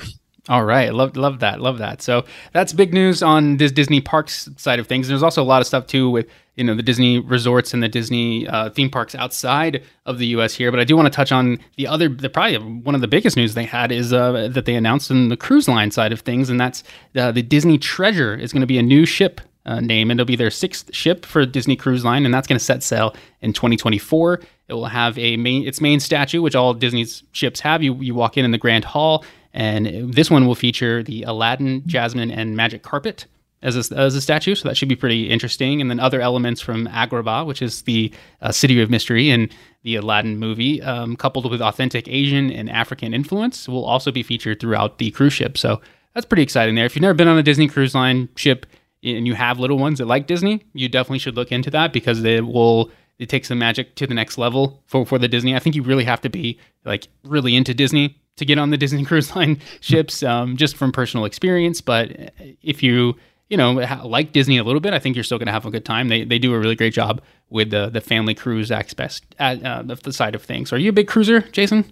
All 0.50 0.66
right, 0.66 0.94
love 0.94 1.16
love 1.16 1.40
that, 1.40 1.62
love 1.62 1.78
that. 1.78 2.02
So 2.02 2.26
that's 2.52 2.74
big 2.74 2.94
news 2.94 3.22
on 3.22 3.58
this 3.58 3.72
Disney 3.72 4.02
parks 4.02 4.50
side 4.58 4.80
of 4.80 4.88
things. 4.88 5.08
There's 5.08 5.24
also 5.24 5.42
a 5.42 5.46
lot 5.46 5.62
of 5.62 5.68
stuff 5.68 5.86
too 5.88 6.10
with 6.10 6.28
you 6.56 6.64
know 6.64 6.76
the 6.76 6.84
Disney 6.84 7.20
resorts 7.20 7.74
and 7.74 7.82
the 7.82 7.88
Disney 7.88 8.48
uh, 8.48 8.70
theme 8.70 8.90
parks 8.90 9.16
outside 9.16 9.84
of 10.06 10.18
the 10.18 10.28
U.S. 10.28 10.54
here. 10.54 10.72
But 10.72 10.80
I 10.80 10.84
do 10.84 10.96
want 10.96 11.06
to 11.08 11.16
touch 11.16 11.32
on 11.32 11.60
the 11.78 11.88
other, 11.88 12.10
the 12.10 12.30
probably 12.30 12.58
one 12.58 12.96
of 12.96 13.02
the 13.02 13.08
biggest 13.08 13.38
news 13.38 13.54
they 13.54 13.66
had 13.66 13.92
is 13.92 14.14
uh, 14.14 14.50
that 14.52 14.66
they 14.66 14.76
announced 14.76 15.12
in 15.12 15.30
the 15.30 15.38
cruise 15.38 15.68
line 15.68 15.92
side 15.92 16.12
of 16.12 16.22
things, 16.22 16.50
and 16.50 16.60
that's 16.60 16.84
uh, 17.16 17.32
the 17.32 17.42
Disney 17.42 17.78
Treasure 17.78 18.36
is 18.36 18.52
going 18.52 18.62
to 18.62 18.68
be 18.68 18.78
a 18.78 18.84
new 18.84 19.06
ship 19.06 19.42
uh, 19.66 19.80
name, 19.80 20.12
and 20.12 20.20
it'll 20.20 20.28
be 20.28 20.36
their 20.36 20.52
sixth 20.52 20.94
ship 20.94 21.26
for 21.26 21.46
Disney 21.46 21.76
Cruise 21.76 22.04
Line, 22.04 22.26
and 22.26 22.34
that's 22.34 22.48
going 22.48 22.58
to 22.58 22.64
set 22.64 22.84
sail 22.84 23.16
in 23.42 23.54
2024. 23.54 24.42
It 24.68 24.74
will 24.74 24.86
have 24.86 25.18
a 25.18 25.38
main 25.38 25.68
its 25.68 25.82
main 25.82 26.00
statue, 26.00 26.42
which 26.42 26.56
all 26.56 26.74
Disney's 26.74 27.24
ships 27.32 27.60
have. 27.60 27.84
You 27.84 27.96
you 27.96 28.16
walk 28.16 28.38
in 28.38 28.46
in 28.46 28.52
the 28.52 28.58
Grand 28.58 28.86
Hall 28.86 29.24
and 29.54 30.14
this 30.14 30.32
one 30.32 30.48
will 30.48 30.56
feature 30.56 31.04
the 31.04 31.24
Aladdin, 31.24 31.84
Jasmine, 31.86 32.32
and 32.32 32.56
Magic 32.56 32.84
Carpet 32.84 33.26
as 33.62 33.92
a, 33.92 33.98
as 33.98 34.16
a 34.16 34.22
statue. 34.22 34.56
So 34.56 34.68
that 34.68 34.76
should 34.76 34.90
be 34.90 34.96
pretty 34.96 35.30
interesting. 35.30 35.82
And 35.82 35.90
then 35.90 36.00
other 36.00 36.22
elements 36.22 36.62
from 36.62 36.88
Agrabah, 36.88 37.46
which 37.46 37.62
is 37.62 37.84
the 37.84 38.12
uh, 38.42 38.52
city 38.52 38.82
of 38.82 38.90
mystery 38.90 39.30
in 39.30 39.50
the 39.84 39.96
Aladdin 39.96 40.38
movie, 40.38 40.82
um, 40.82 41.16
coupled 41.16 41.50
with 41.50 41.62
authentic 41.62 42.08
Asian 42.08 42.52
and 42.52 42.70
African 42.70 43.14
influence, 43.14 43.68
will 43.68 43.86
also 43.86 44.12
be 44.12 44.24
featured 44.24 44.60
throughout 44.60 44.98
the 44.98 45.12
cruise 45.12 45.34
ship. 45.34 45.58
So 45.58 45.82
that's 46.14 46.26
pretty 46.26 46.44
exciting 46.44 46.76
there. 46.76 46.86
If 46.86 46.96
you've 46.96 47.02
never 47.02 47.14
been 47.14 47.28
on 47.28 47.38
a 47.38 47.44
Disney 47.44 47.68
Cruise 47.68 47.96
Line 47.96 48.30
ship 48.36 48.66
and 49.04 49.26
you 49.26 49.34
have 49.34 49.60
little 49.60 49.78
ones 49.78 50.00
that 50.00 50.06
like 50.06 50.28
Disney, 50.28 50.64
you 50.74 50.90
definitely 50.90 51.20
should 51.20 51.36
look 51.36 51.52
into 51.52 51.72
that 51.72 51.94
because 51.94 52.24
it 52.24 52.46
will 52.46 52.92
it 53.18 53.30
takes 53.30 53.50
the 53.50 53.56
magic 53.56 53.94
to 53.96 54.08
the 54.08 54.16
next 54.16 54.40
level 54.40 54.82
for, 54.88 55.06
for 55.06 55.20
the 55.20 55.28
Disney. 55.28 55.56
I 55.56 55.60
think 55.60 55.76
you 55.76 55.84
really 55.84 56.06
have 56.06 56.22
to 56.22 56.30
be 56.30 56.60
like 56.86 57.08
really 57.24 57.56
into 57.56 57.72
Disney 57.74 58.18
to 58.38 58.46
get 58.46 58.58
on 58.58 58.72
the 58.72 58.78
Disney 58.78 59.06
Cruise 59.06 59.36
Line 59.36 59.60
ships, 59.80 60.24
um, 60.24 60.58
just 60.58 60.76
from 60.76 60.92
personal 60.92 61.26
experience. 61.26 61.82
But 61.82 62.34
if 62.64 62.82
you 62.82 63.16
you 63.52 63.58
know 63.58 63.74
like 64.04 64.32
Disney 64.32 64.58
a 64.58 64.64
little 64.64 64.80
bit, 64.80 64.94
I 64.94 65.00
think 65.00 65.16
you're 65.16 65.26
still 65.26 65.38
going 65.38 65.48
to 65.48 65.52
have 65.52 65.66
a 65.66 65.72
good 65.72 65.86
time. 65.86 66.08
They 66.08 66.24
they 66.24 66.40
do 66.40 66.54
a 66.54 66.60
really 66.60 66.76
great 66.76 66.94
job 66.94 67.22
with 67.50 67.70
the 67.70 67.90
the 67.90 68.02
family 68.02 68.34
cruise 68.34 68.72
aspect, 68.72 69.22
uh, 69.40 69.84
the 69.84 70.14
side 70.14 70.34
of 70.34 70.42
things. 70.42 70.72
Are 70.72 70.78
you 70.78 70.90
a 70.90 70.94
big 70.94 71.08
cruiser, 71.08 71.42
Jason? 71.42 71.86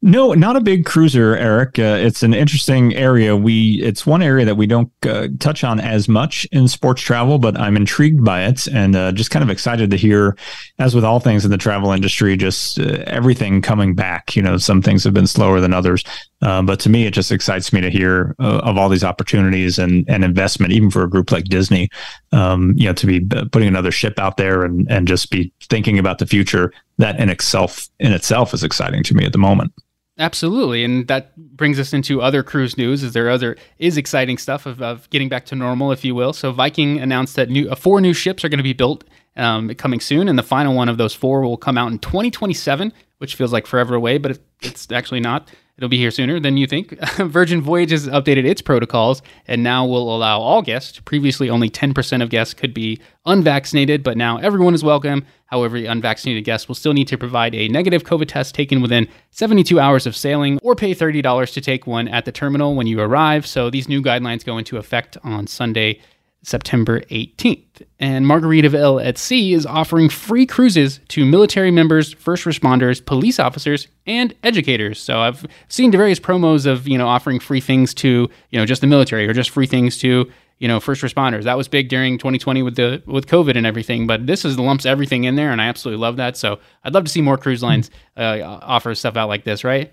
No, 0.00 0.32
not 0.32 0.54
a 0.54 0.60
big 0.60 0.84
cruiser, 0.84 1.36
Eric. 1.36 1.76
Uh, 1.76 1.98
it's 1.98 2.22
an 2.22 2.32
interesting 2.32 2.94
area. 2.94 3.36
We 3.36 3.82
it's 3.82 4.06
one 4.06 4.22
area 4.22 4.46
that 4.46 4.54
we 4.54 4.64
don't 4.66 4.92
uh, 5.04 5.26
touch 5.40 5.64
on 5.64 5.80
as 5.80 6.08
much 6.08 6.46
in 6.52 6.68
sports 6.68 7.02
travel, 7.02 7.38
but 7.38 7.58
I'm 7.58 7.76
intrigued 7.76 8.24
by 8.24 8.44
it 8.44 8.68
and 8.68 8.94
uh, 8.94 9.10
just 9.10 9.32
kind 9.32 9.42
of 9.42 9.50
excited 9.50 9.90
to 9.90 9.96
hear, 9.96 10.36
as 10.78 10.94
with 10.94 11.04
all 11.04 11.18
things 11.18 11.44
in 11.44 11.50
the 11.50 11.58
travel 11.58 11.90
industry, 11.90 12.36
just 12.36 12.78
uh, 12.78 13.02
everything 13.08 13.60
coming 13.60 13.96
back. 13.96 14.36
You 14.36 14.42
know, 14.42 14.56
some 14.56 14.82
things 14.82 15.02
have 15.02 15.14
been 15.14 15.26
slower 15.26 15.58
than 15.58 15.74
others, 15.74 16.04
uh, 16.40 16.62
but 16.62 16.78
to 16.80 16.88
me, 16.88 17.04
it 17.06 17.12
just 17.12 17.32
excites 17.32 17.72
me 17.72 17.80
to 17.80 17.90
hear 17.90 18.34
uh, 18.38 18.58
of 18.58 18.78
all 18.78 18.88
these 18.88 19.04
opportunities 19.04 19.78
and 19.78 20.04
and 20.08 20.24
investment, 20.24 20.72
even 20.72 20.90
for 20.90 21.02
a 21.02 21.10
group 21.10 21.32
like 21.32 21.44
Disney. 21.44 21.88
Um, 22.32 22.74
you 22.76 22.86
know, 22.86 22.92
to 22.92 23.06
be 23.06 23.20
putting 23.20 23.68
another 23.68 23.90
ship 23.90 24.18
out 24.18 24.36
there 24.36 24.62
and 24.64 24.88
and 24.90 25.08
just 25.08 25.30
be 25.30 25.52
thinking 25.62 25.98
about 25.98 26.18
the 26.18 26.26
future. 26.26 26.72
That 26.98 27.18
in 27.20 27.28
itself 27.28 27.88
in 27.98 28.12
itself 28.12 28.54
is 28.54 28.62
exciting 28.64 29.02
to 29.04 29.14
me 29.14 29.24
at 29.24 29.32
the 29.32 29.38
moment. 29.38 29.72
Absolutely, 30.20 30.82
and 30.84 31.06
that 31.06 31.36
brings 31.56 31.78
us 31.78 31.92
into 31.92 32.20
other 32.20 32.42
cruise 32.42 32.76
news. 32.76 33.04
Is 33.04 33.12
there 33.12 33.30
other 33.30 33.56
is 33.78 33.96
exciting 33.96 34.36
stuff 34.36 34.66
of, 34.66 34.82
of 34.82 35.08
getting 35.10 35.28
back 35.28 35.46
to 35.46 35.54
normal, 35.54 35.92
if 35.92 36.04
you 36.04 36.14
will? 36.14 36.32
So 36.32 36.50
Viking 36.50 36.98
announced 36.98 37.36
that 37.36 37.50
new 37.50 37.70
uh, 37.70 37.76
four 37.76 38.00
new 38.00 38.12
ships 38.12 38.44
are 38.44 38.48
going 38.48 38.58
to 38.58 38.64
be 38.64 38.72
built 38.72 39.04
um, 39.36 39.72
coming 39.74 40.00
soon, 40.00 40.28
and 40.28 40.36
the 40.36 40.42
final 40.42 40.74
one 40.74 40.88
of 40.88 40.98
those 40.98 41.14
four 41.14 41.42
will 41.42 41.56
come 41.56 41.78
out 41.78 41.92
in 41.92 42.00
2027, 42.00 42.92
which 43.18 43.36
feels 43.36 43.52
like 43.52 43.66
forever 43.66 43.94
away, 43.94 44.18
but 44.18 44.38
it's 44.60 44.90
actually 44.90 45.20
not. 45.20 45.48
It'll 45.78 45.88
be 45.88 45.96
here 45.96 46.10
sooner 46.10 46.40
than 46.40 46.56
you 46.56 46.66
think. 46.66 46.90
Virgin 47.18 47.62
Voyages 47.62 48.04
has 48.04 48.12
updated 48.12 48.44
its 48.44 48.60
protocols 48.60 49.22
and 49.46 49.62
now 49.62 49.86
will 49.86 50.14
allow 50.14 50.40
all 50.40 50.60
guests. 50.60 50.98
Previously, 50.98 51.48
only 51.48 51.70
10% 51.70 52.20
of 52.20 52.30
guests 52.30 52.52
could 52.52 52.74
be 52.74 53.00
unvaccinated, 53.26 54.02
but 54.02 54.16
now 54.16 54.38
everyone 54.38 54.74
is 54.74 54.82
welcome. 54.82 55.24
However, 55.46 55.76
unvaccinated 55.76 56.42
guests 56.42 56.66
will 56.66 56.74
still 56.74 56.94
need 56.94 57.06
to 57.08 57.16
provide 57.16 57.54
a 57.54 57.68
negative 57.68 58.02
COVID 58.02 58.26
test 58.26 58.56
taken 58.56 58.82
within 58.82 59.06
72 59.30 59.78
hours 59.78 60.04
of 60.04 60.16
sailing 60.16 60.58
or 60.64 60.74
pay 60.74 60.92
$30 60.92 61.52
to 61.52 61.60
take 61.60 61.86
one 61.86 62.08
at 62.08 62.24
the 62.24 62.32
terminal 62.32 62.74
when 62.74 62.88
you 62.88 62.98
arrive. 62.98 63.46
So 63.46 63.70
these 63.70 63.88
new 63.88 64.02
guidelines 64.02 64.44
go 64.44 64.58
into 64.58 64.78
effect 64.78 65.16
on 65.22 65.46
Sunday, 65.46 66.00
September 66.42 67.00
18th. 67.02 67.82
And 67.98 68.24
Margaritaville 68.24 69.04
at 69.04 69.18
Sea 69.18 69.52
is 69.52 69.66
offering 69.66 70.08
free 70.08 70.46
cruises 70.46 71.00
to 71.08 71.24
military 71.24 71.70
members, 71.70 72.12
first 72.14 72.44
responders, 72.44 73.04
police 73.04 73.38
officers, 73.38 73.88
and 74.06 74.34
educators. 74.42 75.00
So 75.00 75.20
I've 75.20 75.44
seen 75.68 75.90
various 75.90 76.20
promos 76.20 76.66
of, 76.66 76.86
you 76.86 76.96
know, 76.96 77.08
offering 77.08 77.40
free 77.40 77.60
things 77.60 77.92
to, 77.94 78.28
you 78.50 78.58
know, 78.58 78.66
just 78.66 78.80
the 78.80 78.86
military 78.86 79.26
or 79.26 79.32
just 79.32 79.50
free 79.50 79.66
things 79.66 79.98
to, 79.98 80.30
you 80.58 80.68
know, 80.68 80.80
first 80.80 81.02
responders. 81.02 81.44
That 81.44 81.56
was 81.56 81.68
big 81.68 81.88
during 81.88 82.18
2020 82.18 82.62
with 82.62 82.76
the 82.76 83.02
with 83.06 83.26
COVID 83.26 83.56
and 83.56 83.66
everything, 83.66 84.06
but 84.06 84.26
this 84.26 84.44
is 84.44 84.58
lumps 84.58 84.86
everything 84.86 85.24
in 85.24 85.36
there 85.36 85.50
and 85.50 85.60
I 85.60 85.66
absolutely 85.66 86.00
love 86.00 86.16
that. 86.16 86.36
So 86.36 86.60
I'd 86.84 86.94
love 86.94 87.04
to 87.04 87.10
see 87.10 87.20
more 87.20 87.36
cruise 87.36 87.62
lines 87.62 87.90
uh, 88.16 88.58
offer 88.62 88.94
stuff 88.94 89.16
out 89.16 89.28
like 89.28 89.44
this, 89.44 89.64
right? 89.64 89.92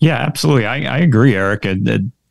Yeah, 0.00 0.16
absolutely. 0.16 0.66
I, 0.66 0.96
I 0.96 0.98
agree, 0.98 1.34
Eric. 1.34 1.66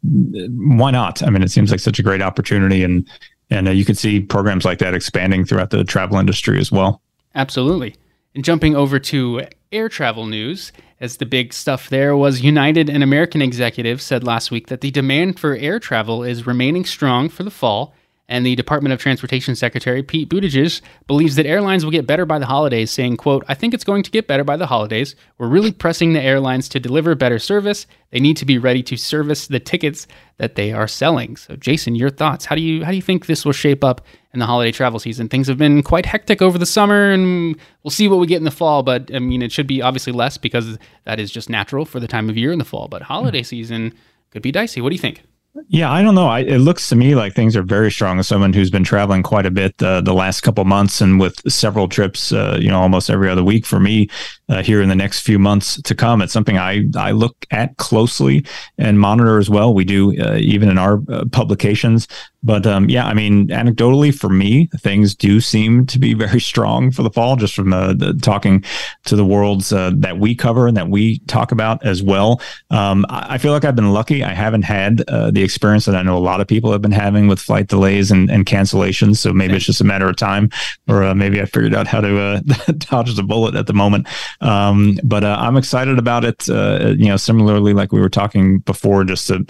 why 0.04 0.92
not? 0.92 1.24
I 1.24 1.30
mean, 1.30 1.42
it 1.42 1.50
seems 1.50 1.72
like 1.72 1.80
such 1.80 1.98
a 1.98 2.04
great 2.04 2.22
opportunity 2.22 2.84
and 2.84 3.08
and 3.50 3.68
uh, 3.68 3.72
you 3.72 3.86
can 3.86 3.96
see 3.96 4.20
programs 4.20 4.66
like 4.66 4.80
that 4.80 4.94
expanding 4.94 5.46
throughout 5.46 5.70
the 5.70 5.84
travel 5.84 6.18
industry 6.18 6.60
as 6.60 6.72
well. 6.72 7.02
Absolutely. 7.36 7.96
And 8.34 8.44
jumping 8.44 8.76
over 8.76 9.00
to 9.00 9.44
air 9.72 9.90
travel 9.90 10.26
news, 10.26 10.72
as 11.00 11.18
the 11.18 11.26
big 11.26 11.54
stuff 11.54 11.90
there 11.90 12.16
was 12.16 12.42
United 12.42 12.90
and 12.90 13.04
American 13.04 13.42
executives 13.42 14.04
said 14.04 14.24
last 14.24 14.52
week 14.52 14.68
that 14.68 14.82
the 14.82 14.92
demand 14.92 15.40
for 15.40 15.56
air 15.56 15.80
travel 15.80 16.24
is 16.24 16.48
remaining 16.48 16.86
strong 16.86 17.30
for 17.30 17.44
the 17.44 17.52
fall 17.52 17.94
and 18.28 18.46
the 18.46 18.56
Department 18.56 18.92
of 18.92 19.00
Transportation 19.00 19.56
Secretary 19.56 20.02
Pete 20.02 20.30
Buttigieg 20.30 20.82
believes 21.06 21.36
that 21.36 21.46
airlines 21.46 21.86
will 21.86 21.92
get 21.92 22.08
better 22.08 22.26
by 22.26 22.40
the 22.40 22.48
holidays, 22.48 22.90
saying, 22.90 23.18
quote, 23.18 23.44
I 23.48 23.54
think 23.54 23.74
it's 23.74 23.84
going 23.84 24.02
to 24.04 24.12
get 24.12 24.28
better 24.28 24.44
by 24.44 24.58
the 24.58 24.66
holidays. 24.66 25.16
We're 25.38 25.48
really 25.48 25.72
pressing 25.72 26.14
the 26.14 26.22
airlines 26.22 26.68
to 26.70 26.80
deliver 26.80 27.14
better 27.14 27.38
service. 27.38 27.86
They 28.10 28.20
need 28.20 28.38
to 28.38 28.46
be 28.46 28.58
ready 28.58 28.82
to 28.84 28.98
service 28.98 29.46
the 29.48 29.60
tickets 29.60 30.08
that 30.38 30.56
they 30.56 30.72
are 30.72 30.88
selling. 30.88 31.36
So 31.36 31.56
Jason, 31.56 31.96
your 31.96 32.10
thoughts. 32.10 32.46
How 32.46 32.56
do 32.56 32.62
you 32.62 32.84
how 32.84 32.92
do 32.92 32.96
you 32.96 33.02
think 33.02 33.26
this 33.28 33.46
will 33.46 33.52
shape 33.52 33.84
up 33.84 34.02
in 34.34 34.40
the 34.40 34.46
holiday 34.46 34.72
travel 34.72 35.00
season? 35.00 35.30
Things 35.30 35.48
have 35.48 35.58
been 35.58 35.84
quite 35.84 36.06
hectic 36.06 36.42
over 36.42 36.58
the 36.58 36.66
summer 36.66 37.12
and 37.12 37.56
we'll 37.84 37.92
see 37.92 38.08
what 38.08 38.20
we 38.20 38.28
get 38.28 38.38
in 38.38 38.44
the 38.44 38.52
fall, 38.52 38.84
but 38.84 39.14
I 39.14 39.20
mean 39.20 39.42
it 39.42 39.52
should 39.52 39.68
be 39.68 39.82
obviously 39.82 40.14
less 40.14 40.38
because 40.38 40.78
that 41.04 41.20
is 41.20 41.30
just 41.30 41.50
natural 41.50 41.86
for 41.86 42.00
the 42.00 42.08
time 42.08 42.30
of 42.30 42.38
year 42.38 42.52
in 42.52 42.60
the 42.60 42.66
fall. 42.66 42.88
But 42.88 43.04
holiday 43.04 43.42
mm. 43.42 43.46
season 43.46 43.94
could 44.32 44.42
be 44.42 44.52
dicey. 44.52 44.82
What 44.82 44.90
do 44.90 44.96
you 44.96 45.02
think? 45.02 45.24
Yeah, 45.70 45.90
I 45.90 46.02
don't 46.02 46.16
know. 46.16 46.28
I, 46.28 46.40
it 46.40 46.58
looks 46.58 46.90
to 46.90 46.98
me 46.98 47.16
like 47.16 47.34
things 47.34 47.56
are 47.56 47.64
very 47.64 47.90
strong. 47.90 48.20
As 48.20 48.28
someone 48.28 48.52
who's 48.52 48.70
been 48.70 48.84
traveling 48.84 49.24
quite 49.24 49.46
a 49.46 49.52
bit 49.52 49.82
uh, 49.82 50.02
the 50.02 50.14
last 50.14 50.42
couple 50.42 50.66
months, 50.66 51.00
and 51.00 51.18
with 51.18 51.40
several 51.52 51.88
trips, 51.88 52.34
uh, 52.34 52.58
you 52.60 52.70
know, 52.70 52.82
almost 52.82 53.10
every 53.10 53.30
other 53.30 53.44
week 53.44 53.66
for 53.66 53.80
me 53.80 54.10
uh, 54.50 54.62
here 54.62 54.82
in 54.82 54.90
the 54.90 54.96
next 54.96 55.22
few 55.22 55.40
months 55.40 55.82
to 55.84 55.96
come, 55.96 56.22
it's 56.22 56.34
something 56.34 56.58
I 56.58 56.84
I 56.98 57.12
look 57.12 57.46
at 57.52 57.78
closely 57.78 58.46
and 58.78 59.00
monitor 59.00 59.38
as 59.38 59.50
well. 59.50 59.74
We 59.74 59.86
do 59.86 60.20
uh, 60.22 60.36
even 60.36 60.68
in 60.70 60.78
our 60.78 61.02
uh, 61.10 61.24
publications. 61.32 62.08
But 62.46 62.66
um, 62.66 62.90
yeah, 62.90 63.06
I 63.06 63.14
mean, 63.14 63.48
anecdotally 63.50 64.18
for 64.18 64.30
me, 64.30 64.68
things 64.78 65.16
do 65.16 65.42
seem 65.42 65.86
to 65.88 66.00
be 66.00 66.14
very 66.26 66.40
strong 66.40 66.92
for 66.92 67.04
the 67.04 67.10
fall, 67.10 67.36
just 67.36 67.56
from 67.56 67.74
uh, 67.74 67.94
the, 67.94 68.14
talking 68.22 68.64
to 69.06 69.16
the 69.16 69.26
worlds 69.26 69.70
that 69.70 70.18
we 70.18 70.36
cover 70.36 70.68
and 70.68 70.78
that 70.78 70.90
we 70.90 71.20
talk 71.20 71.52
about 71.52 71.86
as 71.86 72.02
well. 72.02 72.42
Um, 72.70 73.06
I, 73.10 73.36
I, 73.36 73.38
feel 73.38 73.52
like 73.52 73.66
I've 73.66 73.76
been 73.76 73.92
lucky. 73.92 74.24
I 74.24 74.34
haven't 74.34 74.64
had 74.64 74.98
the 74.98 75.44
experience 75.44 75.86
that 75.86 75.96
I 75.96 76.02
know 76.02 76.18
a 76.18 76.20
lot 76.20 76.40
of 76.40 76.48
people 76.48 76.72
have 76.72 76.82
been 76.82 76.92
having 76.92 77.28
with 77.28 77.40
flight 77.40 77.68
delays 77.68 78.12
and, 78.12 78.30
and 78.30 78.46
cancellations. 78.46 79.18
So 79.18 79.34
maybe 79.34 79.56
it's 79.56 79.66
just 79.66 79.82
a 79.82 79.84
matter 79.84 80.08
of 80.08 80.16
time, 80.16 80.50
or 80.88 81.04
uh, 81.04 81.16
maybe 81.16 81.42
I 81.42 81.46
figured 81.46 81.74
out 81.74 81.88
how 81.88 82.02
to 82.02 82.20
uh, 82.20 82.40
dodge 82.78 83.16
the 83.16 83.24
bullet 83.24 83.56
at 83.56 83.68
the 83.68 83.74
moment. 83.74 84.08
Um, 84.42 84.98
but 85.04 85.24
uh, 85.24 85.38
I'm 85.40 85.58
excited 85.58 86.00
about 86.00 86.26
it. 86.26 86.50
Uh, 86.50 86.94
you 86.98 87.08
know, 87.08 87.18
similarly, 87.18 87.74
like 87.74 87.92
we 87.92 88.00
were 88.00 88.10
talking 88.10 88.60
before, 88.60 89.04
just 89.04 89.28
to 89.28 89.46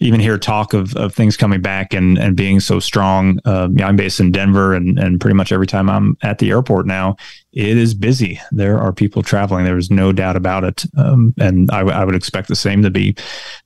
even 0.00 0.20
hear 0.20 0.38
talk 0.38 0.74
of, 0.74 0.94
of 0.96 1.14
things 1.14 1.36
coming 1.36 1.60
back 1.60 1.94
and, 1.94 2.18
and 2.18 2.33
being 2.34 2.60
so 2.60 2.80
strong. 2.80 3.38
Uh, 3.44 3.68
yeah, 3.72 3.88
I'm 3.88 3.96
based 3.96 4.20
in 4.20 4.32
Denver, 4.32 4.74
and, 4.74 4.98
and 4.98 5.20
pretty 5.20 5.34
much 5.34 5.52
every 5.52 5.66
time 5.66 5.88
I'm 5.88 6.16
at 6.22 6.38
the 6.38 6.50
airport 6.50 6.86
now, 6.86 7.16
it 7.52 7.76
is 7.76 7.94
busy. 7.94 8.40
There 8.50 8.78
are 8.78 8.92
people 8.92 9.22
traveling. 9.22 9.64
There 9.64 9.78
is 9.78 9.90
no 9.90 10.12
doubt 10.12 10.36
about 10.36 10.64
it. 10.64 10.84
Um, 10.96 11.34
and 11.38 11.70
I, 11.70 11.78
w- 11.78 11.96
I 11.96 12.04
would 12.04 12.14
expect 12.14 12.48
the 12.48 12.56
same 12.56 12.82
to 12.82 12.90
be 12.90 13.16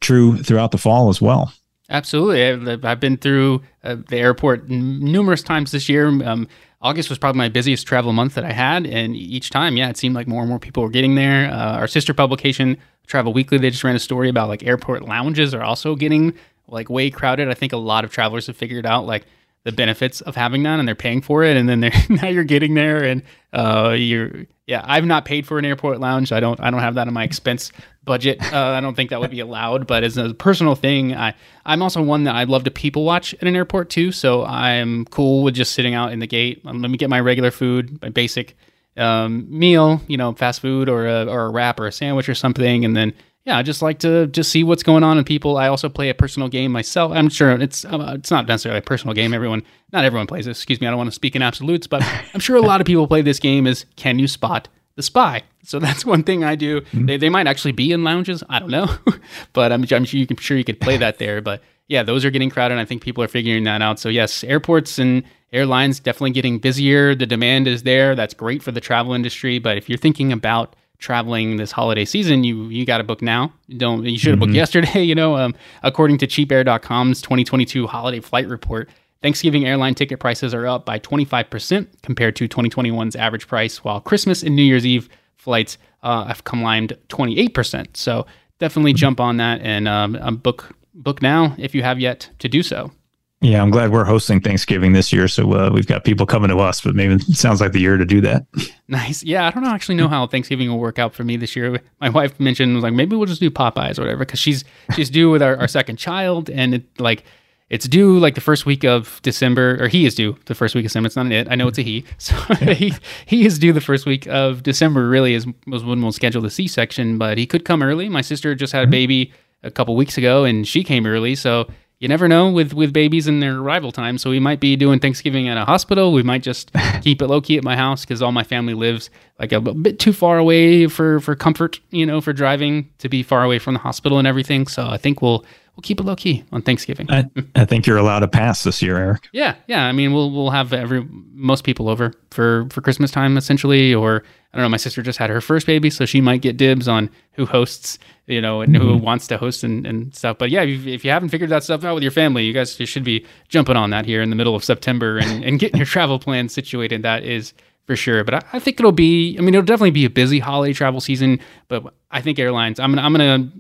true 0.01 0.37
throughout 0.37 0.71
the 0.71 0.79
fall 0.79 1.09
as 1.09 1.21
well. 1.21 1.53
Absolutely. 1.91 2.45
I've, 2.85 3.01
been 3.01 3.17
through 3.17 3.63
uh, 3.83 3.97
the 4.09 4.19
airport 4.19 4.69
numerous 4.69 5.43
times 5.43 5.71
this 5.71 5.89
year. 5.89 6.09
Um, 6.09 6.47
August 6.83 7.09
was 7.09 7.19
probably 7.19 7.39
my 7.39 7.49
busiest 7.49 7.87
travel 7.87 8.13
month 8.13 8.35
that 8.35 8.45
I 8.45 8.53
had. 8.53 8.87
And 8.87 9.17
each 9.17 9.51
time, 9.51 9.77
yeah, 9.77 9.89
it 9.89 9.97
seemed 9.97 10.15
like 10.15 10.29
more 10.29 10.43
and 10.43 10.51
more 10.51 10.59
people 10.59 10.83
were 10.83 10.91
getting 10.91 11.15
there. 11.15 11.51
Uh, 11.51 11.79
our 11.79 11.87
sister 11.87 12.13
publication, 12.13 12.77
Travel 13.07 13.33
Weekly, 13.33 13.57
they 13.57 13.71
just 13.71 13.83
ran 13.85 13.97
a 13.97 14.01
story 14.01 14.29
about 14.29 14.49
like 14.49 14.63
airport 14.63 15.03
lounges 15.09 15.55
are 15.55 15.63
also 15.63 15.97
getting 15.97 16.35
like 16.69 16.89
way 16.89 17.11
crowded. 17.11 17.49
I 17.49 17.55
think 17.55 17.73
a 17.73 17.79
lot 17.79 18.05
of 18.05 18.13
travelers 18.13 18.47
have 18.47 18.57
figured 18.57 18.87
out 18.87 19.07
like 19.07 19.25
the 19.65 19.73
benefits 19.73 20.21
of 20.23 20.35
having 20.35 20.63
that 20.63 20.79
and 20.79 20.89
they're 20.89 20.95
paying 20.95 21.21
for 21.21 21.43
it. 21.45 21.57
And 21.57 21.69
then 21.69 21.81
they're, 21.81 21.93
now 22.09 22.29
you're 22.29 22.45
getting 22.45 22.75
there 22.75 23.05
and 23.05 23.23
uh, 23.53 23.95
you're, 23.99 24.47
yeah, 24.67 24.83
I've 24.85 25.05
not 25.05 25.25
paid 25.25 25.47
for 25.47 25.59
an 25.59 25.65
airport 25.65 26.01
lounge. 26.01 26.33
I 26.33 26.41
don't, 26.41 26.61
I 26.61 26.71
don't 26.71 26.81
have 26.81 26.95
that 26.95 27.09
in 27.09 27.15
my 27.15 27.25
expense 27.25 27.73
budget. 28.05 28.41
Uh, 28.53 28.69
I 28.69 28.81
don't 28.81 28.95
think 28.95 29.11
that 29.11 29.21
would 29.21 29.31
be 29.31 29.41
allowed, 29.41 29.87
but 29.87 30.05
as 30.05 30.17
a 30.17 30.33
personal 30.33 30.75
thing, 30.75 31.15
I, 31.15 31.35
I'm 31.67 31.83
also 31.83 32.03
one 32.03 32.25
that 32.25 32.35
I 32.35 32.45
love 32.45 32.65
to 32.65 32.71
people 32.71 33.05
watch 33.05 33.35
at 33.35 33.43
an 33.43 33.57
airport 33.57 33.91
too. 33.91 34.13
So 34.13 34.45
I'm 34.45 35.05
cool 35.07 35.43
with 35.43 35.55
just 35.55 35.73
sitting 35.73 35.95
out 35.95 36.13
in 36.13 36.19
the 36.19 36.27
gate. 36.27 36.63
Um, 36.65 36.81
let 36.81 36.91
me 36.91 36.99
get 36.99 37.11
my 37.11 37.21
regular 37.21 37.51
food, 37.51 38.01
my 38.01 38.09
basic 38.09 38.57
um, 38.97 39.47
meal, 39.51 40.01
you 40.07 40.17
know, 40.17 40.33
fast 40.33 40.61
food 40.61 40.89
or 40.89 41.07
a, 41.07 41.27
or 41.27 41.47
a 41.47 41.51
wrap 41.51 41.79
or 41.81 41.87
a 41.87 41.93
sandwich 41.93 42.29
or 42.29 42.35
something. 42.35 42.85
And 42.85 42.97
then, 42.97 43.13
yeah, 43.49 43.57
I 43.57 43.63
just 43.63 43.81
like 43.81 44.01
to 44.01 44.27
just 44.27 44.51
see 44.51 44.63
what's 44.63 44.83
going 44.83 45.03
on 45.03 45.17
in 45.17 45.25
people. 45.25 45.57
I 45.57 45.69
also 45.69 45.89
play 45.89 46.11
a 46.11 46.15
personal 46.15 46.51
game 46.51 46.71
myself. 46.71 47.13
I'm 47.13 47.31
sure 47.31 47.53
it's 47.53 47.83
uh, 47.87 48.17
it's 48.19 48.31
not 48.31 48.47
necessarily 48.47 48.81
a 48.81 48.83
personal 48.83 49.15
game. 49.15 49.33
Everyone, 49.33 49.63
not 49.91 50.05
everyone 50.05 50.27
plays 50.27 50.45
this. 50.45 50.59
Excuse 50.59 50.83
me, 50.83 50.87
I 50.87 50.91
don't 50.91 50.99
want 50.99 51.09
to 51.09 51.15
speak 51.15 51.35
in 51.35 51.41
absolutes, 51.41 51.87
but 51.87 52.03
I'm 52.35 52.41
sure 52.41 52.57
a 52.57 52.61
lot 52.61 52.83
of 52.83 52.87
people 52.87 53.09
play 53.09 53.23
this 53.23 53.39
game. 53.39 53.67
Is 53.67 53.87
can 53.97 54.19
you 54.19 54.29
spot 54.29 54.69
the 54.97 55.03
spy. 55.03 55.45
So 55.63 55.79
that's 55.87 56.05
one 56.05 56.25
thing 56.25 56.45
I 56.45 56.57
do. 56.57 56.83
Mm-hmm. 56.83 57.07
They, 57.07 57.17
they 57.17 57.31
might 57.31 57.47
actually 57.47 57.73
be 57.73 57.91
in 57.91 58.05
lounges. 58.05 58.45
I 58.51 58.59
don't 58.59 58.71
know, 58.71 58.95
but 59.55 59.73
I'm, 59.73 59.83
I'm 59.91 60.05
sure 60.05 60.21
you 60.21 60.27
can 60.27 60.37
sure 60.37 60.59
you 60.59 60.65
could 60.65 60.79
play 60.79 60.99
that 60.99 61.17
there. 61.17 61.41
But 61.41 61.63
yeah, 61.87 62.03
those 62.03 62.27
are 62.27 62.31
getting 62.31 62.51
crowded. 62.51 62.77
I 62.77 62.85
think 62.85 63.01
people 63.01 63.25
are 63.25 63.29
figuring 63.29 63.65
that 63.65 63.81
out. 63.81 63.99
So 63.99 64.11
yes, 64.11 64.45
airports 64.45 64.99
and 64.99 65.23
airlines 65.55 66.01
definitely 66.01 66.33
getting 66.33 66.59
busier. 66.59 67.15
The 67.15 67.25
demand 67.25 67.67
is 67.67 67.85
there. 67.85 68.15
That's 68.15 68.35
great 68.35 68.63
for 68.63 68.73
the 68.73 68.81
travel 68.83 69.15
industry. 69.15 69.59
But 69.59 69.79
if 69.79 69.89
you're 69.89 69.97
thinking 69.97 70.35
about 70.35 70.77
traveling 70.99 71.57
this 71.57 71.71
holiday 71.73 72.05
season, 72.05 72.45
you 72.45 72.65
you 72.69 72.85
got 72.85 72.99
to 72.99 73.05
book 73.05 73.23
now. 73.23 73.53
don't 73.77 74.05
you 74.05 74.19
should 74.19 74.31
have 74.31 74.39
mm-hmm. 74.39 74.47
booked 74.47 74.57
yesterday. 74.57 75.03
You 75.09 75.15
know, 75.15 75.37
um, 75.37 75.55
according 75.83 76.19
to 76.19 76.27
CheapAir.com's 76.27 77.23
2022 77.23 77.87
holiday 77.87 78.21
flight 78.21 78.49
report. 78.49 78.89
Thanksgiving 79.23 79.67
airline 79.67 79.95
ticket 79.97 80.21
prices 80.21 80.55
are 80.55 80.65
up 80.67 80.85
by 80.85 81.01
25% 81.01 81.89
compared 82.03 82.37
to 82.37 82.49
2021's 82.49 83.17
average 83.17 83.49
price, 83.49 83.83
while 83.83 84.01
Christmas 84.01 84.45
and 84.45 84.55
New 84.55 84.63
Year's 84.63 84.87
Eve 84.87 85.09
flights 85.35 85.77
uh, 86.05 86.25
have 86.27 86.45
climbed 86.45 86.97
28%. 87.09 87.97
So 87.97 88.27
definitely 88.61 88.93
jump 88.93 89.19
on 89.19 89.39
that 89.39 89.61
and 89.61 89.89
um, 89.89 90.17
um, 90.21 90.37
book 90.37 90.75
book 90.95 91.23
now 91.23 91.55
if 91.59 91.75
you 91.75 91.83
have 91.83 91.99
yet 91.99 92.29
to 92.39 92.49
do 92.49 92.63
so. 92.63 92.93
Yeah, 93.41 93.63
I'm 93.63 93.71
glad 93.71 93.93
we're 93.93 94.05
hosting 94.05 94.41
Thanksgiving 94.41 94.95
this 94.95 95.13
year, 95.13 95.29
so 95.29 95.53
uh, 95.53 95.71
we've 95.73 95.87
got 95.87 96.05
people 96.05 96.27
coming 96.27 96.49
to 96.49 96.59
us. 96.59 96.81
But 96.81 96.97
maybe 96.97 97.15
it 97.15 97.37
sounds 97.37 97.61
like 97.61 97.71
the 97.71 97.79
year 97.79 97.97
to 97.97 98.05
do 98.05 98.21
that. 98.23 98.47
Nice. 98.91 99.23
Yeah, 99.23 99.47
I 99.47 99.51
don't 99.51 99.67
actually 99.67 99.97
know 99.97 100.09
how 100.09 100.27
Thanksgiving 100.27 100.71
will 100.71 100.79
work 100.79 100.99
out 100.99 101.13
for 101.13 101.23
me 101.23 101.37
this 101.37 101.55
year. 101.55 101.79
My 102.01 102.09
wife 102.09 102.41
mentioned 102.41 102.75
was 102.75 102.83
like 102.83 102.95
maybe 102.95 103.17
we'll 103.17 103.27
just 103.27 103.39
do 103.39 103.51
Popeyes 103.51 103.99
or 103.99 104.01
whatever 104.01 104.21
because 104.21 104.39
she's 104.39 104.65
she's 104.97 105.11
due 105.11 105.31
with 105.31 105.43
our, 105.43 105.59
our 105.59 105.69
second 105.69 105.97
child, 105.99 106.49
and 106.49 106.77
it 106.77 106.99
like 106.99 107.23
it's 107.69 107.87
due 107.87 108.19
like 108.19 108.35
the 108.35 108.41
first 108.41 108.65
week 108.65 108.85
of 108.87 109.21
December, 109.23 109.77
or 109.79 109.89
he 109.89 110.07
is 110.07 110.15
due 110.15 110.39
the 110.47 110.55
first 110.55 110.75
week 110.75 110.87
of 110.87 110.89
December. 110.89 111.09
It's 111.09 111.17
not 111.17 111.27
an 111.27 111.33
it. 111.33 111.49
I 111.51 111.55
know 111.55 111.69
it's 111.69 111.77
a 111.77 111.83
he. 111.83 112.07
So 112.17 112.35
he 112.55 112.95
he 113.27 113.45
is 113.45 113.59
due 113.59 113.75
the 113.75 113.83
first 113.83 114.07
week 114.07 114.27
of 114.29 114.63
December. 114.63 115.07
Really, 115.07 115.35
is 115.35 115.47
was 115.67 115.85
when 115.85 116.01
we'll 116.01 116.13
schedule 116.13 116.41
the 116.41 116.49
C 116.49 116.67
section, 116.67 117.19
but 117.19 117.37
he 117.37 117.47
could 117.47 117.67
come 117.67 117.83
early. 117.83 118.09
My 118.09 118.23
sister 118.23 118.55
just 118.55 118.73
had 118.73 118.85
a 118.85 118.87
mm-hmm. 118.87 118.93
baby 118.93 119.33
a 119.63 119.71
couple 119.71 119.97
weeks 119.97 120.17
ago, 120.17 120.45
and 120.45 120.67
she 120.67 120.83
came 120.83 121.05
early, 121.07 121.35
so 121.35 121.69
you 121.99 122.07
never 122.07 122.29
know 122.29 122.51
with 122.51 122.73
with 122.73 122.93
babies 122.93 123.27
and 123.27 123.43
their 123.43 123.59
arrival 123.59 123.91
time. 123.91 124.19
So 124.19 124.31
we 124.31 124.39
might 124.39 124.61
be 124.61 124.77
doing 124.77 125.01
Thanksgiving 125.01 125.49
at 125.49 125.57
a 125.57 125.65
hospital. 125.65 126.13
We 126.13 126.23
might 126.23 126.43
just 126.43 126.71
keep 127.03 127.21
it 127.21 127.27
low 127.27 127.41
key 127.41 127.59
at 127.59 127.65
my 127.65 127.77
house 127.77 128.05
because 128.05 128.23
all 128.23 128.33
my 128.33 128.45
family 128.45 128.75
lives 128.75 129.11
like 129.39 129.53
a, 129.53 129.61
bit 129.61 129.99
too 129.99 130.13
far 130.13 130.39
away 130.39 130.87
for 130.87 131.21
for 131.21 131.35
comfort, 131.35 131.81
you 131.91 132.07
know, 132.07 132.21
for 132.21 132.33
driving 132.33 132.89
to 132.99 133.09
be 133.09 133.23
far 133.23 133.43
away 133.43 133.59
from 133.59 133.75
the 133.75 133.81
hospital 133.81 134.19
and 134.19 134.29
everything. 134.29 134.67
So 134.69 134.89
I 134.89 134.97
think 134.97 135.23
we'll 135.23 135.45
we'll 135.79 135.83
keep 135.83 136.01
it 136.01 136.03
low 136.03 136.17
key 136.17 136.43
on 136.51 136.61
Thanksgiving. 136.61 137.09
I, 137.09 137.31
I 137.55 137.65
think 137.65 137.87
you're 137.87 137.99
allowed 137.99 138.21
to 138.21 138.29
pass 138.29 138.65
this 138.65 138.83
year, 138.83 138.97
Eric. 138.97 139.29
Yeah, 139.33 139.55
yeah. 139.69 139.85
I 139.85 139.93
mean, 139.93 140.13
we'll 140.13 140.33
we'll 140.33 140.51
have 140.51 140.73
every 140.73 141.07
most 141.33 141.63
people 141.63 141.89
over 141.89 142.13
for 142.33 142.67
for 142.71 142.81
Christmas 142.81 143.13
time 143.13 143.37
essentially, 143.37 143.95
or 143.95 144.25
I 144.53 144.57
don't 144.57 144.65
know. 144.65 144.71
My 144.71 144.77
sister 144.77 145.03
just 145.03 145.21
had 145.21 145.31
her 145.31 145.41
first 145.41 145.69
baby, 145.69 145.89
so 145.89 146.05
she 146.05 146.21
might 146.21 146.43
get 146.43 146.57
dibs 146.57 146.89
on 146.89 147.09
who 147.35 147.47
hosts, 147.47 148.01
you 148.27 148.41
know, 148.41 148.61
and 148.61 148.75
mm-hmm. 148.75 148.83
who 148.83 148.97
wants 148.97 149.29
to 149.29 149.39
host 149.39 149.63
and, 149.63 149.87
and 149.87 150.13
stuff. 150.13 150.37
But 150.37 150.51
yeah, 150.51 150.63
if, 150.63 150.85
if, 150.85 151.05
you 151.05 151.13
haven't 151.13 151.29
figured 151.29 151.51
that 151.51 151.63
stuff 151.63 151.85
out 151.85 151.95
with 151.95 152.03
your 152.03 152.11
family, 152.11 152.43
you 152.43 152.53
guys 152.53 152.79
you 152.81 152.87
should 152.87 153.05
be 153.05 153.25
jumping 153.47 153.77
on 153.77 153.91
that 153.91 154.05
here 154.05 154.21
in 154.21 154.31
the 154.31 154.37
middle 154.37 154.57
of 154.57 154.65
September 154.65 155.19
and, 155.19 155.45
and 155.45 155.61
getting 155.61 155.77
your 155.77 155.87
travel 155.95 156.19
plans 156.19 156.53
situated. 156.53 157.03
That 157.03 157.23
is 157.23 157.55
for 157.89 157.97
sure. 157.97 158.23
But 158.23 158.35
I, 158.35 158.43
I, 158.53 158.59
think 158.59 158.79
it'll 158.79 158.93
be. 158.93 159.37
I 159.39 159.41
mean, 159.41 159.55
it'll 159.55 159.65
definitely 159.65 159.93
be 159.93 160.05
a 160.05 160.11
busy 160.11 160.39
holiday 160.39 160.75
travel 160.75 161.01
season. 161.01 161.41
But 161.69 161.95
I 162.11 162.21
think 162.21 162.39
airlines. 162.39 162.79
I'm 162.79 162.93
gonna 162.93 163.03
I'm 163.03 163.13
gonna 163.13 163.51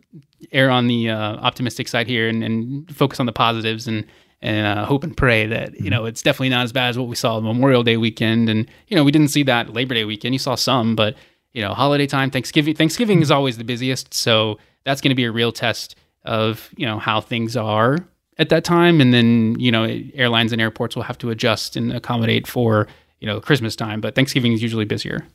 err 0.53 0.71
on 0.71 0.87
the 0.87 1.09
uh, 1.11 1.37
optimistic 1.37 1.89
side 1.89 2.07
here 2.07 2.29
and, 2.29 2.45
and, 2.45 2.95
focus 2.95 3.19
on 3.19 3.27
the 3.27 3.33
positives 3.33 3.89
and 3.89 4.05
and 4.41 4.67
uh, 4.67 4.85
hope 4.85 5.03
and 5.03 5.17
pray 5.17 5.47
that 5.47 5.81
you 5.81 5.91
know 5.91 6.05
it's 6.05 6.23
definitely 6.23 6.51
not 6.51 6.63
as 6.63 6.73
bad 6.73 6.91
as 6.91 6.99
what 6.99 7.09
we 7.09 7.17
saw 7.17 7.41
Memorial 7.41 7.83
Day 7.83 7.97
weekend. 7.97 8.51
And 8.51 8.71
you 8.89 8.97
know 8.97 9.03
we 9.03 9.11
didn't 9.11 9.29
see 9.29 9.43
that 9.45 9.73
Labor 9.73 9.95
Day 9.95 10.05
weekend. 10.05 10.35
You 10.35 10.39
saw 10.39 10.57
some, 10.57 10.95
but 10.95 11.17
you 11.55 11.63
know 11.63 11.73
holiday 11.73 12.07
time, 12.07 12.31
Thanksgiving. 12.31 12.75
Thanksgiving 12.75 13.23
is 13.23 13.31
always 13.31 13.57
the 13.57 13.65
busiest, 13.65 14.13
so 14.13 14.59
that's 14.85 15.01
going 15.01 15.11
to 15.11 15.17
be 15.17 15.25
a 15.25 15.33
real 15.33 15.53
test 15.53 15.97
of 16.27 16.69
you 16.77 16.85
know 16.85 16.99
how 16.99 17.23
things 17.23 17.57
are 17.57 17.97
at 18.37 18.51
that 18.51 18.63
time. 18.63 19.01
And 19.01 19.15
then 19.15 19.59
you 19.59 19.73
know 19.73 19.85
airlines 20.13 20.53
and 20.53 20.61
airports 20.61 20.95
will 20.95 21.05
have 21.05 21.17
to 21.19 21.31
adjust 21.31 21.77
and 21.77 21.95
accommodate 21.95 22.47
for 22.47 22.87
you 23.21 23.27
know 23.27 23.41
Christmas 23.41 23.77
time, 23.77 24.01
but 24.01 24.15
Thanksgiving 24.15 24.53
is 24.53 24.63
usually 24.63 24.85
busier. 24.85 25.27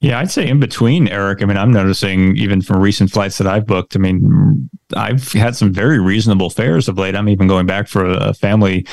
Yeah, 0.00 0.18
I'd 0.18 0.30
say 0.30 0.48
in 0.48 0.60
between, 0.60 1.08
Eric. 1.08 1.42
I 1.42 1.44
mean, 1.44 1.58
I'm 1.58 1.72
noticing 1.72 2.36
even 2.36 2.62
from 2.62 2.80
recent 2.80 3.10
flights 3.10 3.36
that 3.36 3.46
I've 3.46 3.66
booked. 3.66 3.94
I 3.96 3.98
mean, 3.98 4.70
I've 4.96 5.32
had 5.32 5.56
some 5.56 5.72
very 5.72 5.98
reasonable 5.98 6.48
fares 6.48 6.88
of 6.88 6.96
late. 6.96 7.14
I'm 7.14 7.28
even 7.28 7.46
going 7.46 7.66
back 7.66 7.86
for 7.86 8.06
a 8.06 8.32
family 8.32 8.86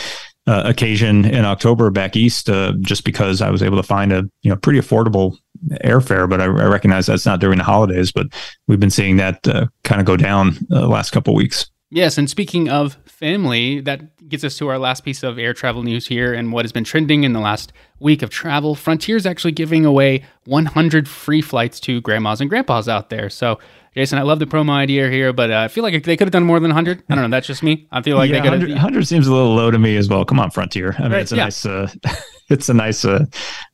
uh, 0.47 0.63
occasion 0.65 1.23
in 1.23 1.45
October 1.45 1.89
back 1.91 2.17
east, 2.17 2.49
uh, 2.49 2.73
just 2.81 3.05
because 3.05 3.41
I 3.41 3.49
was 3.49 3.63
able 3.63 3.77
to 3.77 3.83
find 3.83 4.11
a 4.11 4.23
you 4.41 4.49
know 4.49 4.57
pretty 4.57 4.79
affordable 4.79 5.37
airfare. 5.83 6.29
But 6.29 6.41
I, 6.41 6.45
I 6.45 6.65
recognize 6.65 7.05
that's 7.05 7.25
not 7.25 7.39
during 7.39 7.57
the 7.57 7.63
holidays. 7.63 8.11
But 8.11 8.27
we've 8.67 8.79
been 8.79 8.89
seeing 8.89 9.15
that 9.17 9.47
uh, 9.47 9.67
kind 9.85 10.01
of 10.01 10.07
go 10.07 10.17
down 10.17 10.57
uh, 10.71 10.81
the 10.81 10.87
last 10.87 11.11
couple 11.11 11.33
weeks. 11.33 11.69
Yes, 11.89 12.17
and 12.17 12.29
speaking 12.29 12.67
of 12.67 12.97
family, 13.05 13.79
that 13.81 14.01
gets 14.29 14.43
us 14.43 14.57
to 14.57 14.67
our 14.67 14.77
last 14.77 15.03
piece 15.03 15.23
of 15.23 15.37
air 15.37 15.53
travel 15.53 15.83
news 15.83 16.07
here 16.07 16.33
and 16.33 16.51
what 16.51 16.65
has 16.65 16.71
been 16.71 16.83
trending 16.83 17.23
in 17.23 17.33
the 17.33 17.39
last 17.39 17.71
week 17.99 18.21
of 18.21 18.29
travel. 18.29 18.75
Frontier 18.75 19.15
is 19.15 19.25
actually 19.25 19.51
giving 19.51 19.85
away 19.85 20.23
100 20.45 21.07
free 21.07 21.41
flights 21.41 21.79
to 21.81 22.01
grandmas 22.01 22.41
and 22.41 22.49
grandpas 22.49 22.87
out 22.87 23.09
there. 23.09 23.29
So 23.29 23.59
Jason, 23.97 24.19
I 24.19 24.21
love 24.21 24.37
the 24.37 24.45
promo 24.45 24.69
idea 24.69 25.09
here, 25.09 25.33
but 25.33 25.49
uh, 25.49 25.61
I 25.61 25.69
feel 25.69 25.83
like 25.83 26.03
they 26.03 26.15
could 26.15 26.27
have 26.27 26.31
done 26.31 26.43
more 26.43 26.59
than 26.59 26.69
100. 26.69 27.01
I 27.09 27.15
don't 27.15 27.23
know. 27.23 27.35
That's 27.35 27.47
just 27.47 27.63
me. 27.63 27.87
I 27.91 28.03
feel 28.03 28.15
like 28.15 28.29
yeah, 28.29 28.35
they 28.35 28.41
could 28.41 28.51
100, 28.51 28.69
100 28.69 29.07
seems 29.07 29.25
a 29.25 29.33
little 29.33 29.55
low 29.55 29.71
to 29.71 29.79
me 29.79 29.97
as 29.97 30.07
well. 30.07 30.23
Come 30.23 30.39
on, 30.39 30.51
Frontier. 30.51 30.93
I 30.99 31.01
mean, 31.01 31.13
right, 31.13 31.21
it's 31.21 31.31
a 31.31 31.35
yeah. 31.35 31.43
nice, 31.45 31.65
uh, 31.65 31.91
it's 32.49 32.69
a 32.69 32.75
nice 32.75 33.03
uh, 33.05 33.25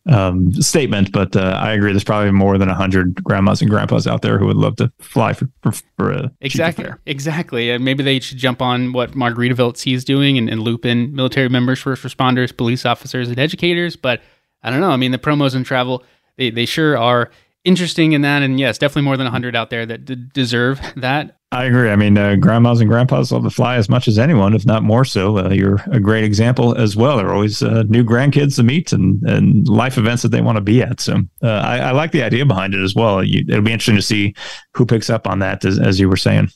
um, 0.08 0.54
statement, 0.54 1.12
but 1.12 1.36
uh, 1.36 1.60
I 1.62 1.74
agree. 1.74 1.92
There's 1.92 2.06
probably 2.06 2.32
more 2.32 2.58
than 2.58 2.70
100 2.70 3.22
grandmas 3.22 3.60
and 3.60 3.70
grandpas 3.70 4.08
out 4.08 4.22
there 4.22 4.40
who 4.40 4.48
would 4.48 4.56
love 4.56 4.78
to 4.78 4.90
fly 5.00 5.34
for, 5.34 5.50
for, 5.62 5.74
for 5.98 6.12
a 6.14 6.32
exactly, 6.40 6.88
exactly. 7.06 7.72
And 7.72 7.84
maybe 7.84 8.02
they 8.02 8.22
should 8.22 8.38
jump 8.38 8.62
on 8.62 8.94
what 8.94 9.12
Margaritaville 9.12 9.94
is 9.94 10.06
doing 10.06 10.38
and, 10.38 10.50
and 10.50 10.62
loop 10.62 10.86
in 10.86 11.14
military 11.14 11.50
members, 11.50 11.82
first 11.82 12.02
responders, 12.02 12.56
police 12.56 12.86
officers, 12.86 13.28
and 13.28 13.40
educators. 13.40 13.98
But 13.98 14.22
I 14.64 14.70
don't 14.70 14.80
know. 14.80 14.92
I 14.92 14.96
mean, 14.96 15.12
the 15.12 15.20
promos 15.20 15.54
and 15.54 15.66
travel, 15.66 16.02
they, 16.38 16.50
they 16.50 16.66
sure 16.66 16.98
are 16.98 17.30
interesting 17.64 18.14
in 18.14 18.22
that. 18.22 18.42
And 18.42 18.60
yes, 18.60 18.78
definitely 18.78 19.04
more 19.04 19.18
than 19.18 19.26
100 19.26 19.56
out 19.56 19.70
there 19.70 19.86
that 19.86 20.06
d- 20.06 20.28
deserve 20.34 20.82
that. 20.96 21.38
I 21.52 21.66
agree. 21.66 21.92
I 21.92 21.96
mean, 21.96 22.18
uh, 22.18 22.36
grandmas 22.36 22.82
and 22.82 22.90
grandpas 22.90 23.32
love 23.32 23.44
to 23.44 23.50
fly 23.52 23.76
as 23.76 23.88
much 23.88 24.08
as 24.08 24.18
anyone, 24.18 24.56
if 24.56 24.66
not 24.66 24.82
more 24.82 25.06
so. 25.06 25.38
Uh, 25.38 25.50
you're 25.50 25.80
a 25.92 26.00
great 26.00 26.24
example 26.24 26.76
as 26.76 26.96
well. 26.96 27.18
There 27.18 27.28
are 27.28 27.34
always 27.34 27.62
uh, 27.62 27.84
new 27.84 28.04
grandkids 28.04 28.56
to 28.56 28.64
meet 28.64 28.92
and, 28.92 29.22
and 29.24 29.68
life 29.68 30.00
events 30.00 30.24
that 30.24 30.30
they 30.30 30.42
want 30.42 30.56
to 30.56 30.64
be 30.64 30.82
at. 30.82 31.00
So 31.00 31.18
uh, 31.44 31.48
I, 31.48 31.78
I, 31.78 31.92
like 31.92 32.12
the 32.12 32.24
idea 32.24 32.44
behind 32.44 32.74
it 32.74 32.82
as 32.82 32.96
well. 32.96 33.24
You, 33.24 33.46
it'll 33.48 33.62
be 33.62 33.72
interesting 33.72 33.98
to 33.98 34.02
see 34.02 34.34
who 34.74 34.86
picks 34.86 35.12
up 35.12 35.28
on 35.28 35.40
that, 35.40 35.64
as, 35.64 35.78
as 35.78 36.00
you 36.00 36.10
were 36.10 36.18
saying. 36.18 36.50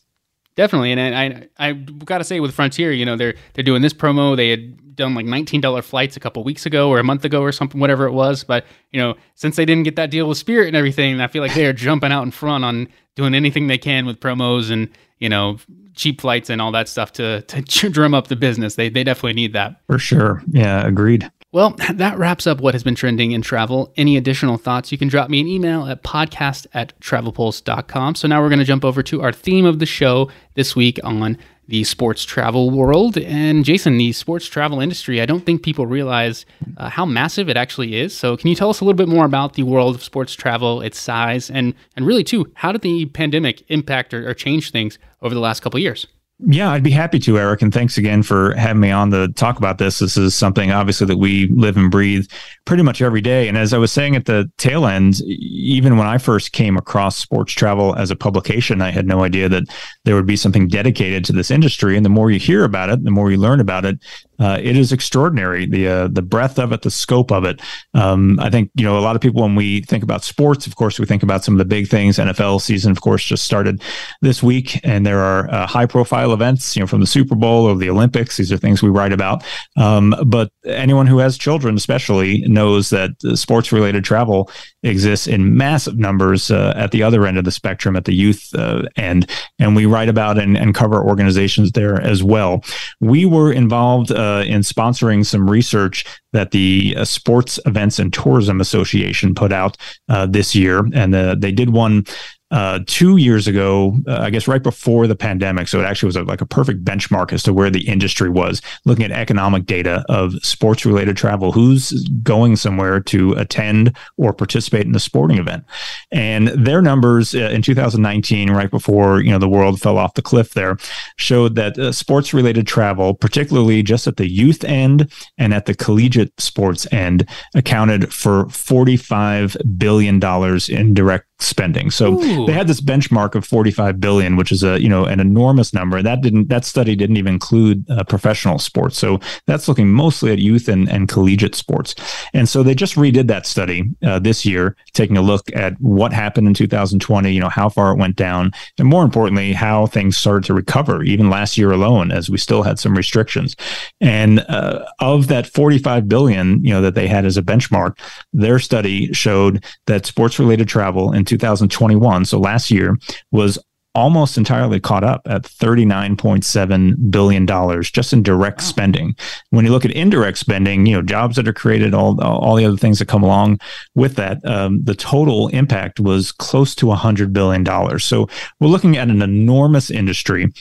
Definitely, 0.57 0.91
and 0.91 0.99
I 0.99 1.47
I, 1.59 1.69
I 1.69 1.73
got 1.73 2.17
to 2.17 2.23
say 2.23 2.39
with 2.39 2.53
Frontier, 2.53 2.91
you 2.91 3.05
know, 3.05 3.15
they're 3.15 3.35
they're 3.53 3.63
doing 3.63 3.83
this 3.83 3.93
promo. 3.93 4.35
They 4.35 4.49
had 4.49 4.95
done 4.95 5.13
like 5.13 5.27
nineteen 5.27 5.61
dollar 5.61 5.83
flights 5.83 6.17
a 6.17 6.19
couple 6.19 6.43
weeks 6.43 6.65
ago 6.65 6.89
or 6.89 6.97
a 6.97 7.03
month 7.03 7.23
ago 7.23 7.41
or 7.41 7.51
something, 7.51 7.79
whatever 7.79 8.07
it 8.07 8.11
was. 8.11 8.43
But 8.43 8.65
you 8.91 8.99
know, 8.99 9.13
since 9.35 9.55
they 9.55 9.65
didn't 9.65 9.83
get 9.83 9.95
that 9.97 10.09
deal 10.09 10.27
with 10.27 10.39
Spirit 10.39 10.67
and 10.67 10.75
everything, 10.75 11.21
I 11.21 11.27
feel 11.27 11.43
like 11.43 11.53
they 11.53 11.67
are 11.67 11.73
jumping 11.87 12.11
out 12.11 12.23
in 12.23 12.31
front 12.31 12.65
on 12.65 12.87
doing 13.13 13.35
anything 13.35 13.67
they 13.67 13.77
can 13.77 14.07
with 14.07 14.19
promos 14.19 14.71
and 14.71 14.89
you 15.19 15.29
know 15.29 15.59
cheap 15.93 16.21
flights 16.21 16.49
and 16.49 16.59
all 16.59 16.71
that 16.71 16.89
stuff 16.89 17.11
to 17.13 17.41
to 17.43 17.61
drum 17.91 18.15
up 18.15 18.27
the 18.27 18.35
business. 18.35 18.73
They 18.73 18.89
they 18.89 19.03
definitely 19.03 19.33
need 19.33 19.53
that 19.53 19.79
for 19.85 19.99
sure. 19.99 20.41
Yeah, 20.49 20.87
agreed. 20.87 21.29
Well, 21.57 21.75
that 21.95 22.19
wraps 22.19 22.45
up 22.45 22.61
what 22.61 22.75
has 22.75 22.83
been 22.83 22.93
trending 22.93 23.31
in 23.31 23.41
travel. 23.41 23.91
Any 23.97 24.15
additional 24.15 24.57
thoughts, 24.57 24.91
you 24.91 24.97
can 24.99 25.07
drop 25.07 25.27
me 25.27 25.39
an 25.39 25.47
email 25.47 25.87
at 25.87 26.03
podcast 26.03 26.67
at 26.75 26.93
travelpulse.com. 26.99 28.13
So 28.13 28.27
now 28.27 28.43
we're 28.43 28.49
going 28.49 28.59
to 28.59 28.65
jump 28.65 28.85
over 28.85 29.01
to 29.01 29.23
our 29.23 29.33
theme 29.33 29.65
of 29.65 29.79
the 29.79 29.87
show 29.87 30.29
this 30.53 30.75
week 30.75 30.99
on 31.03 31.35
the 31.67 31.83
sports 31.83 32.25
travel 32.25 32.69
world. 32.69 33.17
And 33.17 33.65
Jason, 33.65 33.97
the 33.97 34.11
sports 34.11 34.45
travel 34.45 34.79
industry, 34.79 35.19
I 35.19 35.25
don't 35.25 35.47
think 35.47 35.63
people 35.63 35.87
realize 35.87 36.45
uh, 36.77 36.89
how 36.89 37.07
massive 37.07 37.49
it 37.49 37.57
actually 37.57 37.95
is. 37.95 38.15
So 38.15 38.37
can 38.37 38.49
you 38.49 38.55
tell 38.55 38.69
us 38.69 38.79
a 38.79 38.85
little 38.85 38.95
bit 38.95 39.09
more 39.09 39.25
about 39.25 39.53
the 39.53 39.63
world 39.63 39.95
of 39.95 40.03
sports 40.03 40.35
travel, 40.35 40.81
its 40.81 40.99
size, 40.99 41.49
and, 41.49 41.73
and 41.95 42.05
really, 42.05 42.23
too, 42.23 42.51
how 42.53 42.71
did 42.71 42.83
the 42.83 43.07
pandemic 43.07 43.63
impact 43.69 44.13
or, 44.13 44.29
or 44.29 44.35
change 44.35 44.69
things 44.69 44.99
over 45.23 45.33
the 45.33 45.41
last 45.41 45.61
couple 45.61 45.79
years? 45.79 46.05
Yeah, 46.39 46.69
I'd 46.69 46.83
be 46.83 46.91
happy 46.91 47.17
to, 47.19 47.39
Eric. 47.39 47.63
And 47.63 47.73
thanks 47.73 47.97
again 47.97 48.21
for 48.21 48.53
having 48.53 48.79
me 48.79 48.91
on 48.91 49.09
to 49.09 49.27
talk 49.29 49.57
about 49.57 49.79
this. 49.79 49.97
This 49.97 50.17
is 50.17 50.35
something 50.35 50.71
obviously 50.71 51.07
that 51.07 51.17
we 51.17 51.47
live 51.47 51.77
and 51.77 51.89
breathe 51.89 52.27
pretty 52.65 52.83
much 52.83 53.01
every 53.01 53.21
day. 53.21 53.47
And 53.47 53.57
as 53.57 53.73
I 53.73 53.79
was 53.79 53.91
saying 53.91 54.15
at 54.15 54.25
the 54.25 54.51
tail 54.57 54.85
end, 54.85 55.19
even 55.21 55.97
when 55.97 56.05
I 56.05 56.19
first 56.19 56.51
came 56.51 56.77
across 56.77 57.15
sports 57.15 57.53
travel 57.53 57.95
as 57.95 58.11
a 58.11 58.15
publication, 58.15 58.83
I 58.83 58.91
had 58.91 59.07
no 59.07 59.23
idea 59.23 59.49
that 59.49 59.63
there 60.03 60.13
would 60.13 60.27
be 60.27 60.35
something 60.35 60.67
dedicated 60.67 61.25
to 61.25 61.33
this 61.33 61.49
industry. 61.49 61.97
And 61.97 62.05
the 62.05 62.09
more 62.09 62.29
you 62.29 62.39
hear 62.39 62.63
about 62.63 62.89
it, 62.89 63.03
the 63.03 63.09
more 63.09 63.31
you 63.31 63.37
learn 63.37 63.59
about 63.59 63.85
it, 63.85 63.99
uh, 64.39 64.59
it 64.61 64.77
is 64.77 64.91
extraordinary. 64.91 65.65
The 65.65 65.87
uh, 65.87 66.07
the 66.09 66.21
breadth 66.21 66.59
of 66.59 66.71
it, 66.71 66.83
the 66.83 66.91
scope 66.91 67.31
of 67.31 67.43
it. 67.43 67.59
Um, 67.93 68.39
I 68.39 68.49
think 68.49 68.69
you 68.75 68.83
know 68.83 68.97
a 68.97 69.01
lot 69.01 69.15
of 69.15 69.21
people 69.21 69.41
when 69.41 69.55
we 69.55 69.81
think 69.81 70.03
about 70.03 70.23
sports, 70.23 70.67
of 70.67 70.75
course, 70.75 70.99
we 70.99 71.05
think 71.05 71.23
about 71.23 71.43
some 71.43 71.55
of 71.55 71.57
the 71.57 71.65
big 71.65 71.87
things. 71.87 72.17
NFL 72.17 72.61
season, 72.61 72.91
of 72.91 73.01
course, 73.01 73.23
just 73.23 73.43
started 73.43 73.81
this 74.21 74.43
week, 74.43 74.79
and 74.83 75.05
there 75.05 75.19
are 75.19 75.49
uh, 75.49 75.65
high 75.65 75.87
profile 75.87 76.26
events, 76.33 76.75
you 76.75 76.81
know, 76.81 76.87
from 76.87 77.01
the 77.01 77.07
Super 77.07 77.35
Bowl 77.35 77.65
or 77.65 77.75
the 77.75 77.89
Olympics. 77.89 78.37
These 78.37 78.51
are 78.51 78.57
things 78.57 78.83
we 78.83 78.89
write 78.89 79.11
about. 79.11 79.43
Um, 79.75 80.15
but 80.25 80.51
anyone 80.65 81.07
who 81.07 81.17
has 81.17 81.37
children, 81.37 81.75
especially, 81.75 82.41
knows 82.47 82.89
that 82.91 83.11
sports 83.35 83.71
related 83.71 84.03
travel 84.03 84.49
exists 84.83 85.27
in 85.27 85.57
massive 85.57 85.97
numbers 85.97 86.51
uh, 86.51 86.73
at 86.75 86.91
the 86.91 87.03
other 87.03 87.25
end 87.25 87.37
of 87.37 87.43
the 87.43 87.51
spectrum, 87.51 87.95
at 87.95 88.05
the 88.05 88.13
youth 88.13 88.53
uh, 88.55 88.83
end, 88.95 89.29
and 89.59 89.75
we 89.75 89.85
write 89.85 90.09
about 90.09 90.37
and, 90.37 90.57
and 90.57 90.75
cover 90.75 91.03
organizations 91.03 91.71
there 91.71 91.99
as 92.01 92.23
well. 92.23 92.63
We 93.01 93.25
were 93.25 93.51
involved 93.51 94.11
uh, 94.11 94.27
uh, 94.37 94.43
in 94.43 94.61
sponsoring 94.61 95.25
some 95.25 95.49
research 95.49 96.05
that 96.33 96.51
the 96.51 96.95
uh, 96.97 97.05
Sports 97.05 97.59
Events 97.65 97.97
and 97.97 98.13
Tourism 98.13 98.61
Association 98.61 99.33
put 99.33 99.51
out 99.51 99.77
uh, 100.09 100.25
this 100.25 100.53
year, 100.53 100.83
and 100.93 101.15
uh, 101.15 101.35
they 101.35 101.51
did 101.51 101.71
one 101.71 102.05
uh, 102.49 102.79
two 102.85 103.17
years 103.17 103.47
ago, 103.47 103.97
uh, 104.07 104.19
I 104.19 104.29
guess 104.29 104.47
right 104.47 104.63
before 104.63 105.05
the 105.05 105.15
pandemic. 105.15 105.67
So 105.67 105.79
it 105.81 105.83
actually 105.83 106.07
was 106.07 106.15
a, 106.15 106.23
like 106.23 106.39
a 106.39 106.45
perfect 106.45 106.83
benchmark 106.85 107.33
as 107.33 107.43
to 107.43 107.53
where 107.53 107.69
the 107.69 107.87
industry 107.87 108.29
was, 108.29 108.61
looking 108.85 109.03
at 109.03 109.11
economic 109.11 109.65
data 109.65 110.05
of 110.07 110.33
sports 110.43 110.85
related 110.85 111.17
travel, 111.17 111.51
who's 111.51 112.07
going 112.23 112.55
somewhere 112.55 113.01
to 113.01 113.33
attend 113.33 113.97
or 114.15 114.31
participate 114.31 114.85
in 114.85 114.95
a 114.95 114.99
sporting 114.99 115.39
event. 115.39 115.65
And 116.11 116.47
their 116.47 116.81
numbers 116.81 117.35
uh, 117.35 117.49
in 117.49 117.61
2019, 117.61 118.51
right 118.51 118.71
before 118.71 119.21
you 119.21 119.31
know 119.31 119.39
the 119.39 119.49
world 119.49 119.81
fell 119.81 119.97
off 119.97 120.13
the 120.13 120.21
cliff 120.21 120.53
there, 120.53 120.77
showed 121.17 121.55
that 121.55 121.77
uh, 121.77 121.91
sports 121.91 122.33
related 122.33 122.65
travel, 122.65 123.13
particularly 123.13 123.83
just 123.83 124.07
at 124.07 124.15
the 124.15 124.29
youth 124.29 124.63
end 124.63 125.11
and 125.37 125.53
at 125.53 125.65
the 125.65 125.75
collegiate 125.75 126.39
sports 126.39 126.87
end, 126.93 127.27
accounted 127.55 128.13
for 128.13 128.47
45 128.49 129.57
billion 129.77 130.19
dollars 130.19 130.69
in 130.69 130.93
direct 130.93 131.25
spending. 131.39 131.91
So 131.91 132.13
Ooh 132.13 132.36
they 132.45 132.53
had 132.53 132.67
this 132.67 132.81
benchmark 132.81 133.35
of 133.35 133.45
45 133.45 133.99
billion, 133.99 134.35
which 134.35 134.51
is 134.51 134.63
a 134.63 134.81
you 134.81 134.89
know 134.89 135.05
an 135.05 135.19
enormous 135.19 135.73
number. 135.73 136.01
That 136.01 136.21
didn't 136.21 136.49
that 136.49 136.65
study 136.65 136.95
didn't 136.95 137.17
even 137.17 137.33
include 137.33 137.89
uh, 137.89 138.03
professional 138.03 138.59
sports, 138.59 138.97
so 138.97 139.19
that's 139.45 139.67
looking 139.67 139.91
mostly 139.91 140.31
at 140.31 140.39
youth 140.39 140.67
and, 140.67 140.89
and 140.89 141.07
collegiate 141.07 141.55
sports. 141.55 141.95
And 142.33 142.47
so 142.47 142.63
they 142.63 142.75
just 142.75 142.95
redid 142.95 143.27
that 143.27 143.45
study 143.45 143.89
uh, 144.03 144.19
this 144.19 144.45
year, 144.45 144.75
taking 144.93 145.17
a 145.17 145.21
look 145.21 145.43
at 145.55 145.79
what 145.79 146.13
happened 146.13 146.47
in 146.47 146.53
2020. 146.53 147.31
You 147.31 147.39
know 147.39 147.49
how 147.49 147.69
far 147.69 147.91
it 147.91 147.97
went 147.97 148.15
down, 148.15 148.51
and 148.77 148.87
more 148.87 149.03
importantly, 149.03 149.53
how 149.53 149.87
things 149.87 150.17
started 150.17 150.45
to 150.45 150.53
recover 150.53 151.03
even 151.03 151.29
last 151.29 151.57
year 151.57 151.71
alone, 151.71 152.11
as 152.11 152.29
we 152.29 152.37
still 152.37 152.63
had 152.63 152.79
some 152.79 152.95
restrictions. 152.95 153.55
And 154.01 154.39
uh, 154.49 154.85
of 154.99 155.27
that 155.27 155.47
45 155.47 156.07
billion, 156.07 156.63
you 156.63 156.73
know 156.73 156.81
that 156.81 156.95
they 156.95 157.07
had 157.07 157.25
as 157.25 157.37
a 157.37 157.41
benchmark, 157.41 157.99
their 158.33 158.59
study 158.59 159.13
showed 159.13 159.63
that 159.85 160.05
sports 160.05 160.39
related 160.39 160.67
travel 160.67 161.13
in 161.13 161.25
2021, 161.25 162.25
so 162.27 162.39
last 162.39 162.71
year, 162.71 162.95
was 163.31 163.59
almost 163.97 164.37
entirely 164.37 164.79
caught 164.79 165.03
up 165.03 165.21
at 165.25 165.41
$39.7 165.41 167.11
billion 167.11 167.81
just 167.81 168.13
in 168.13 168.21
direct 168.21 168.61
spending. 168.61 169.15
When 169.49 169.65
you 169.65 169.71
look 169.71 169.85
at 169.85 169.91
indirect 169.91 170.37
spending, 170.37 170.85
you 170.85 170.95
know, 170.95 171.01
jobs 171.01 171.35
that 171.35 171.47
are 171.47 171.53
created, 171.53 171.95
all, 171.95 172.21
all 172.21 172.55
the 172.55 172.65
other 172.65 172.77
things 172.77 172.99
that 172.99 173.07
come 173.07 173.23
along 173.23 173.59
with 173.95 174.15
that, 174.15 174.45
um, 174.45 174.83
the 174.83 174.93
total 174.93 175.47
impact 175.47 175.99
was 175.99 176.31
close 176.31 176.75
to 176.75 176.85
$100 176.85 177.33
billion. 177.33 177.65
So 177.99 178.29
we're 178.59 178.67
looking 178.67 178.97
at 178.97 179.09
an 179.09 179.23
enormous 179.23 179.89
industry 179.89 180.53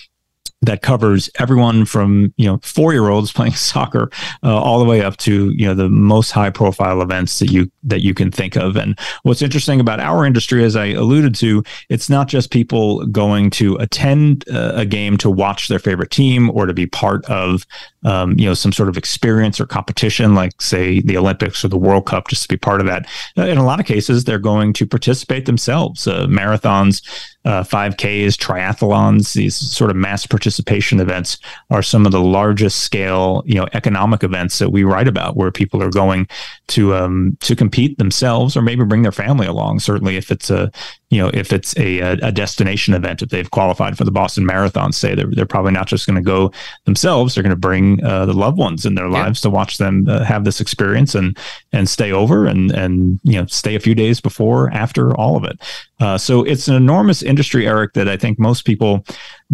that 0.67 0.83
covers 0.83 1.31
everyone 1.39 1.85
from 1.85 2.33
you 2.37 2.47
know 2.47 2.59
four 2.63 2.93
year 2.93 3.09
olds 3.09 3.33
playing 3.33 3.53
soccer 3.55 4.11
uh, 4.43 4.57
all 4.57 4.79
the 4.79 4.85
way 4.85 5.03
up 5.03 5.17
to 5.19 5.51
you 5.51 5.67
know 5.67 5.75
the 5.75 5.89
most 5.89 6.31
high 6.31 6.51
profile 6.51 7.01
events 7.01 7.39
that 7.39 7.51
you 7.51 7.71
that 7.83 8.03
you 8.03 8.15
can 8.15 8.31
think 8.31 8.57
of. 8.57 8.77
And 8.77 8.99
what's 9.23 9.43
interesting 9.43 9.81
about 9.81 10.01
our 10.01 10.25
industry 10.25 10.65
as 10.65 10.77
i 10.77 10.87
alluded 10.87 11.35
to 11.35 11.63
it's 11.89 12.11
not 12.11 12.29
just 12.29 12.51
people 12.51 13.07
going 13.07 13.51
to 13.51 13.77
attend 13.77 14.45
uh, 14.51 14.73
a 14.75 14.85
game 14.85 15.17
to 15.19 15.31
watch 15.31 15.69
their 15.69 15.79
favorite 15.79 16.11
team 16.11 16.51
or 16.51 16.67
to 16.67 16.75
be 16.75 16.87
part 16.87 17.25
of 17.27 17.65
um, 18.05 18.39
you 18.39 18.47
know 18.47 18.55
some 18.55 18.73
sort 18.73 18.89
of 18.89 18.97
experience 18.97 19.61
or 19.61 19.67
competition 19.67 20.35
like 20.35 20.61
say 20.61 21.01
the 21.01 21.17
olympics 21.17 21.65
or 21.65 21.69
the 21.69 21.79
world 21.79 22.07
cup 22.07 22.29
just 22.29 22.43
to 22.43 22.49
be 22.49 22.57
part 22.57 22.81
of 22.81 22.87
that. 22.87 23.07
Uh, 23.39 23.47
in 23.47 23.59
a 23.59 23.65
lot 23.65 23.81
of 23.81 23.87
cases 23.87 24.25
they're 24.25 24.39
going 24.39 24.73
to 24.73 24.87
participate 24.87 25.47
themselves. 25.47 26.07
Uh, 26.07 26.27
marathons 26.27 27.03
uh, 27.47 27.63
5Ks, 27.63 28.35
triathlons, 28.35 29.33
these 29.35 29.55
sort 29.55 29.91
of 29.91 29.97
mass 29.97 30.27
participation 30.27 30.99
events 30.99 31.39
are 31.71 31.83
some 31.83 32.05
of 32.05 32.11
the 32.11 32.21
largest 32.21 32.81
scale, 32.81 33.45
you 33.47 33.55
know, 33.55 33.69
economic 33.73 34.25
events 34.25 34.59
that 34.59 34.71
we 34.71 34.83
write 34.83 35.07
about, 35.07 35.37
where 35.37 35.53
people 35.53 35.81
are 35.81 35.91
going 35.91 36.27
to 36.67 36.95
um, 36.95 37.37
to 37.41 37.55
compete 37.55 37.99
themselves 37.99 38.57
or 38.57 38.63
maybe 38.63 38.85
bring 38.85 39.03
their 39.03 39.13
family 39.13 39.47
along. 39.47 39.79
Certainly, 39.79 40.17
if 40.17 40.33
it's 40.33 40.51
a 40.51 40.73
you 41.11 41.23
know, 41.23 41.31
if 41.33 41.53
it's 41.53 41.77
a, 41.77 42.01
a 42.01 42.33
destination 42.33 42.93
event, 42.93 43.23
if 43.23 43.29
they've 43.29 43.51
qualified 43.51 43.97
for 43.97 44.05
the 44.05 44.11
Boston 44.11 44.45
Marathon, 44.45 44.93
say 44.93 45.15
they're, 45.15 45.31
they're 45.31 45.47
probably 45.47 45.71
not 45.71 45.87
just 45.87 46.05
going 46.05 46.17
to 46.17 46.23
go 46.23 46.51
themselves, 46.85 47.35
they're 47.35 47.45
going 47.45 47.51
to 47.51 47.57
bring 47.57 48.03
uh, 48.05 48.27
the 48.27 48.33
loved 48.33 48.59
ones 48.59 48.85
in 48.85 48.97
their 48.97 49.09
lives 49.09 49.41
yeah. 49.41 49.43
to 49.43 49.51
watch 49.51 49.79
them 49.79 50.07
uh, 50.09 50.25
have 50.25 50.45
this 50.45 50.61
experience 50.61 51.15
and, 51.15 51.39
and 51.73 51.89
stay 51.89 52.11
over 52.11 52.47
and, 52.47 52.73
and, 52.73 53.21
you 53.23 53.41
know, 53.41 53.47
stay 53.47 53.77
a 53.77 53.81
few 53.81 53.95
days 53.95 54.21
before, 54.21 54.69
after 54.73 55.17
all 55.17 55.37
of 55.37 55.45
it. 55.45 55.61
Uh, 56.01 56.19
so 56.19 56.43
it's 56.43 56.69
an 56.69 56.75
enormous 56.75 57.23
industry, 57.23 57.67
Eric, 57.67 57.95
that 57.95 58.09
I 58.09 58.17
think 58.17 58.39
most 58.39 58.65
people 58.65 59.05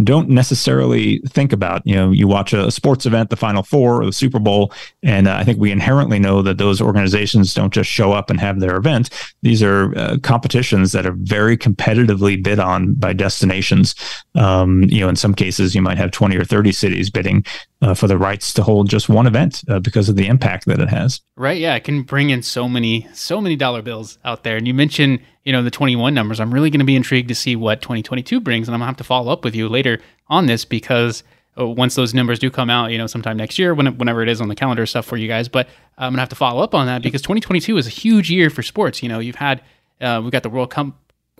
don't 0.03 0.29
necessarily 0.31 1.19
think 1.29 1.53
about. 1.53 1.83
You 1.85 1.95
know, 1.95 2.11
you 2.11 2.27
watch 2.27 2.53
a 2.53 2.71
sports 2.71 3.05
event, 3.05 3.31
the 3.31 3.37
Final 3.37 3.63
Four 3.63 4.01
or 4.01 4.07
the 4.07 4.13
Super 4.13 4.39
Bowl, 4.39 4.73
and 5.03 5.29
uh, 5.29 5.37
I 5.37 5.45
think 5.45 5.59
we 5.59 5.71
inherently 5.71 6.19
know 6.19 6.41
that 6.43 6.59
those 6.59 6.81
organizations 6.81 7.53
don't 7.53 7.73
just 7.73 7.91
show 7.91 8.13
up 8.13 8.31
and 8.31 8.41
have 8.41 8.59
their 8.59 8.77
event. 8.77 9.11
These 9.43 9.63
are 9.63 9.97
uh, 9.97 10.17
competitions 10.23 10.93
that 10.93 11.07
are 11.07 11.13
very 11.13 11.42
competitively 11.57 12.43
bid 12.43 12.59
on 12.59 12.95
by 12.95 13.13
destinations. 13.13 13.95
Um, 14.35 14.85
you 14.85 15.01
know, 15.01 15.09
in 15.09 15.17
some 15.17 15.35
cases, 15.35 15.75
you 15.75 15.83
might 15.83 15.99
have 15.99 16.11
20 16.11 16.37
or 16.37 16.45
30 16.45 16.73
cities 16.73 17.11
bidding 17.11 17.45
uh, 17.81 17.95
for 17.95 18.07
the 18.07 18.19
rights 18.19 18.53
to 18.55 18.63
hold 18.63 18.89
just 18.89 19.09
one 19.09 19.27
event 19.27 19.63
uh, 19.69 19.81
because 19.81 20.09
of 20.09 20.17
the 20.17 20.27
impact 20.27 20.67
that 20.67 20.81
it 20.81 20.89
has. 20.89 21.21
Right. 21.37 21.59
Yeah. 21.59 21.75
It 21.75 21.85
can 21.85 22.03
bring 22.03 22.31
in 22.31 22.43
so 22.43 22.69
many, 22.69 23.09
so 23.13 23.41
many 23.41 23.57
dollar 23.57 23.83
bills 23.83 24.19
out 24.25 24.45
there. 24.45 24.57
And 24.57 24.67
you 24.67 24.75
mentioned, 24.75 25.21
you 25.45 25.53
know, 25.53 25.63
the 25.63 25.71
21 25.71 26.15
numbers. 26.15 26.41
I'm 26.41 26.55
really 26.55 26.71
going 26.71 26.81
to 26.81 26.87
be 26.87 26.97
intrigued 26.97 27.29
to 27.29 27.35
see 27.35 27.57
what 27.57 27.83
2022 27.83 28.41
brings. 28.41 28.69
And 28.69 28.75
I'm 28.75 28.81
going 28.81 28.87
to 28.87 28.91
have 28.91 28.97
to 28.99 29.05
follow 29.05 29.33
up 29.33 29.45
with 29.45 29.55
you 29.55 29.69
later 29.69 30.01
on 30.29 30.47
this 30.47 30.65
because 30.65 31.25
uh, 31.59 31.67
once 31.67 31.95
those 31.95 32.15
numbers 32.15 32.39
do 32.39 32.51
come 32.51 32.71
out, 32.71 32.91
you 32.91 32.99
know, 32.99 33.07
sometime 33.07 33.37
next 33.37 33.59
year, 33.59 33.75
whenever 33.75 34.23
it 34.23 34.29
is 34.29 34.41
on 34.41 34.49
the 34.49 34.55
calendar 34.55 34.87
stuff 34.87 35.05
for 35.05 35.17
you 35.17 35.29
guys. 35.29 35.49
But 35.49 35.69
I'm 35.99 36.13
going 36.13 36.17
to 36.17 36.21
have 36.21 36.29
to 36.31 36.37
follow 36.37 36.63
up 36.63 36.75
on 36.75 36.87
that 36.87 37.03
because 37.03 37.23
2022 37.23 37.77
is 37.77 37.87
a 37.87 37.91
huge 37.91 38.31
year 38.31 38.49
for 38.51 38.63
sports. 38.63 39.03
You 39.03 39.09
know, 39.09 39.19
you've 39.19 39.37
had, 39.37 39.63
uh, 40.01 40.21
we've 40.23 40.33
got 40.33 40.43
the 40.43 40.51
World 40.51 40.71
Cup 40.71 40.87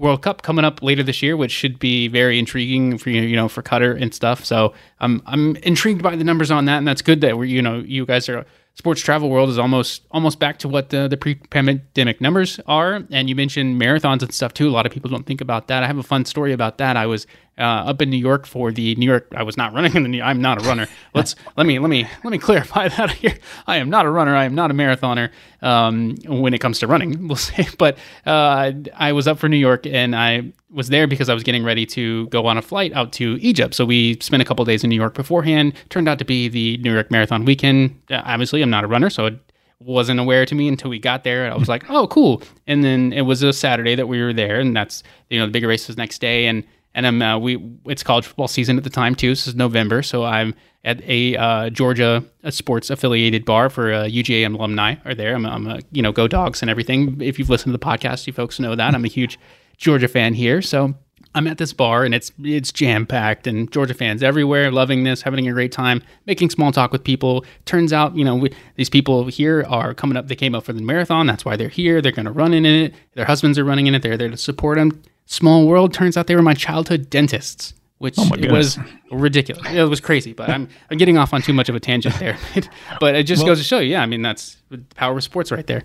World 0.03 0.21
Cup 0.21 0.43
coming 0.43 0.65
up 0.65 0.83
later 0.83 1.05
this 1.05 1.23
year, 1.23 1.37
which 1.37 1.53
should 1.53 1.79
be 1.79 2.09
very 2.09 2.39
intriguing 2.39 2.99
for 2.99 3.09
you 3.11 3.23
you 3.23 3.37
know 3.37 3.49
for 3.49 3.63
Qatar 3.63 4.01
and 4.01 4.13
stuff. 4.13 4.45
So 4.45 4.75
I'm 4.99 5.23
I'm 5.27 5.57
intrigued 5.57 6.03
by 6.03 6.17
the 6.17 6.25
numbers 6.25 6.51
on 6.51 6.65
that, 6.65 6.79
and 6.79 6.87
that's 6.87 7.03
good 7.03 7.21
that 7.21 7.39
we're 7.39 7.45
you 7.45 7.63
know 7.63 7.79
you 7.79 8.05
guys 8.05 8.29
are 8.29 8.45
sports 8.75 9.01
travel 9.01 9.29
world 9.31 9.49
is 9.49 9.59
almost 9.59 10.03
almost 10.11 10.39
back 10.39 10.59
to 10.59 10.69
what 10.69 10.91
the, 10.91 11.07
the 11.07 11.17
pre-pandemic 11.17 12.21
numbers 12.21 12.59
are. 12.67 13.05
And 13.11 13.29
you 13.29 13.37
mentioned 13.37 13.81
marathons 13.81 14.23
and 14.23 14.35
stuff 14.35 14.53
too. 14.53 14.69
A 14.69 14.73
lot 14.73 14.87
of 14.87 14.93
people 14.93 15.09
don't 15.09 15.25
think 15.25 15.41
about 15.41 15.69
that. 15.69 15.85
I 15.85 15.87
have 15.87 15.99
a 15.99 16.03
fun 16.03 16.25
story 16.25 16.53
about 16.53 16.79
that. 16.79 16.97
I 16.97 17.07
was 17.07 17.27
uh, 17.59 17.63
up 17.63 18.01
in 18.01 18.09
New 18.11 18.17
York 18.17 18.47
for 18.47 18.73
the 18.73 18.95
New 18.95 19.07
York. 19.07 19.29
I 19.37 19.43
was 19.43 19.57
not 19.57 19.75
running 19.75 19.95
in 19.95 20.03
the. 20.03 20.09
New, 20.09 20.23
I'm 20.23 20.41
not 20.41 20.63
a 20.63 20.67
runner. 20.67 20.87
Let's 21.15 21.35
let 21.57 21.67
me 21.67 21.79
let 21.79 21.91
me 21.91 22.07
let 22.25 22.31
me 22.31 22.39
clarify 22.39 22.89
that 22.89 23.11
here. 23.23 23.39
I 23.67 23.77
am 23.77 23.91
not 23.91 24.07
a 24.07 24.11
runner. 24.11 24.35
I 24.35 24.45
am 24.45 24.55
not 24.55 24.71
a 24.71 24.75
marathoner. 24.75 25.31
Um, 25.61 26.17
when 26.27 26.55
it 26.55 26.59
comes 26.59 26.79
to 26.81 26.87
running, 26.87 27.29
we'll 27.29 27.37
say. 27.37 27.69
But 27.79 27.99
uh, 28.27 28.73
I 28.95 29.13
was 29.13 29.29
up 29.29 29.39
for 29.39 29.49
New 29.49 29.57
York, 29.57 29.87
and 29.87 30.17
I 30.17 30.53
was 30.71 30.89
there 30.89 31.07
because 31.07 31.29
I 31.29 31.35
was 31.35 31.43
getting 31.43 31.65
ready 31.65 31.85
to 31.87 32.27
go 32.29 32.47
on 32.47 32.57
a 32.57 32.63
flight 32.63 32.93
out 32.95 33.13
to 33.15 33.39
Egypt. 33.41 33.75
So 33.75 33.85
we 33.85 34.19
spent 34.21 34.43
a 34.43 34.47
couple 34.47 34.65
days 34.65 34.83
in 34.83 34.91
New 34.91 34.97
York 34.97 35.15
beforehand. 35.15 35.75
Turned 35.91 36.09
out 36.09 36.19
to 36.19 36.25
be 36.25 36.49
the 36.49 36.79
New 36.79 36.93
York 36.93 37.11
Marathon 37.11 37.45
weekend. 37.45 38.01
Uh, 38.11 38.23
obviously, 38.25 38.63
I'm 38.63 38.71
not 38.71 38.85
a 38.85 38.87
runner, 38.89 39.11
so 39.11 39.27
it 39.27 39.39
wasn't 39.79 40.21
aware 40.21 40.47
to 40.47 40.55
me 40.55 40.69
until 40.69 40.91
we 40.91 40.99
got 40.99 41.25
there. 41.25 41.53
I 41.53 41.57
was 41.57 41.69
like, 41.69 41.89
oh, 41.91 42.07
cool. 42.07 42.43
And 42.67 42.83
then 42.83 43.13
it 43.13 43.23
was 43.23 43.43
a 43.43 43.53
Saturday 43.53 43.95
that 43.95 44.07
we 44.07 44.23
were 44.23 44.33
there, 44.33 44.59
and 44.59 44.75
that's 44.75 45.03
you 45.29 45.39
know 45.39 45.47
the 45.47 45.53
bigger 45.53 45.69
race 45.69 45.87
was 45.87 45.97
next 45.97 46.21
day, 46.21 46.47
and 46.47 46.65
and 46.95 47.07
I'm 47.07 47.23
uh, 47.23 47.39
we 47.39 47.59
it's 47.87 48.03
college 48.03 48.27
football 48.27 48.49
season 48.49 48.79
at 48.79 48.85
the 48.85 48.91
time 48.91 49.15
too. 49.15 49.31
This 49.31 49.47
is 49.47 49.55
November, 49.55 50.03
so 50.03 50.25
I'm 50.25 50.55
at 50.85 51.01
a 51.03 51.37
uh, 51.37 51.71
Georgia 51.71 52.25
a 52.43 52.53
sports 52.53 52.91
affiliated 52.91 53.45
bar 53.45 53.71
for 53.71 53.93
uh, 53.93 54.05
UGA 54.05 54.53
alumni 54.53 54.97
are 55.05 55.15
there. 55.15 55.35
I'm, 55.35 55.47
I'm 55.47 55.67
a 55.67 55.81
you 55.91 56.03
know 56.03 56.13
go 56.13 56.29
dogs 56.29 56.63
and 56.63 56.71
everything. 56.71 57.21
If 57.21 57.39
you've 57.39 57.51
listened 57.51 57.73
to 57.73 57.79
the 57.79 57.85
podcast, 57.85 58.27
you 58.27 58.33
folks 58.33 58.59
know 58.59 58.75
that 58.75 58.95
I'm 58.95 59.05
a 59.05 59.09
huge 59.09 59.39
Georgia 59.77 60.09
fan 60.09 60.35
here. 60.35 60.61
So 60.63 60.95
I'm 61.35 61.47
at 61.47 61.59
this 61.59 61.73
bar 61.73 62.05
and 62.05 62.15
it's 62.15 62.31
it's 62.43 62.71
jam 62.73 63.07
packed 63.07 63.47
and 63.47 63.71
Georgia 63.73 63.95
fans 63.95 64.23
everywhere, 64.23 64.71
loving 64.71 65.05
this, 65.05 65.23
having 65.23 65.49
a 65.49 65.53
great 65.53 65.73
time, 65.73 66.03
making 66.27 66.51
small 66.51 66.73
talk 66.73 66.93
with 66.93 67.05
people. 67.05 67.45
Turns 67.65 67.93
out, 67.93 68.15
you 68.17 68.25
know, 68.25 68.37
we, 68.37 68.55
these 68.77 68.91
people 68.91 69.27
here 69.27 69.65
are 69.69 69.95
coming 69.95 70.17
up. 70.17 70.29
They 70.29 70.37
came 70.37 70.55
up 70.55 70.65
for 70.65 70.73
the 70.73 70.83
marathon. 70.83 71.27
That's 71.27 71.45
why 71.45 71.57
they're 71.57 71.69
here. 71.69 72.03
They're 72.03 72.13
going 72.13 72.27
to 72.27 72.33
run 72.33 72.53
in 72.53 72.67
it. 72.67 72.95
Their 73.15 73.25
husbands 73.25 73.59
are 73.59 73.65
running 73.65 73.87
in 73.87 73.95
it. 73.95 74.03
They're 74.03 74.19
there 74.19 74.29
to 74.29 74.37
support 74.37 74.77
them. 74.77 75.03
Small 75.27 75.67
world. 75.67 75.95
Turns 75.95 76.17
out 76.17 76.27
they 76.27 76.37
were 76.37 76.43
my 76.43 76.55
childhood 76.55 77.09
dentists, 77.09 77.75
which 77.99 78.17
oh 78.19 78.29
was 78.51 78.79
ridiculous. 79.11 79.65
It 79.71 79.83
was 79.85 80.01
crazy, 80.01 80.33
but 80.33 80.51
I'm 80.51 80.69
I'm 80.91 80.99
getting 80.99 81.19
off 81.19 81.33
on 81.33 81.43
too 81.43 81.53
much 81.53 81.69
of 81.69 81.75
a 81.75 81.81
tangent 81.81 82.19
there. 82.19 82.39
but 83.01 83.15
it 83.15 83.25
just 83.25 83.41
well, 83.41 83.53
goes 83.53 83.59
to 83.59 83.65
show 83.65 83.79
you, 83.79 83.93
yeah. 83.93 84.03
I 84.03 84.07
mean, 84.07 84.23
that's 84.23 84.57
the 84.69 84.79
power 84.95 85.17
of 85.17 85.25
sports 85.25 85.51
right 85.51 85.67
there. 85.67 85.83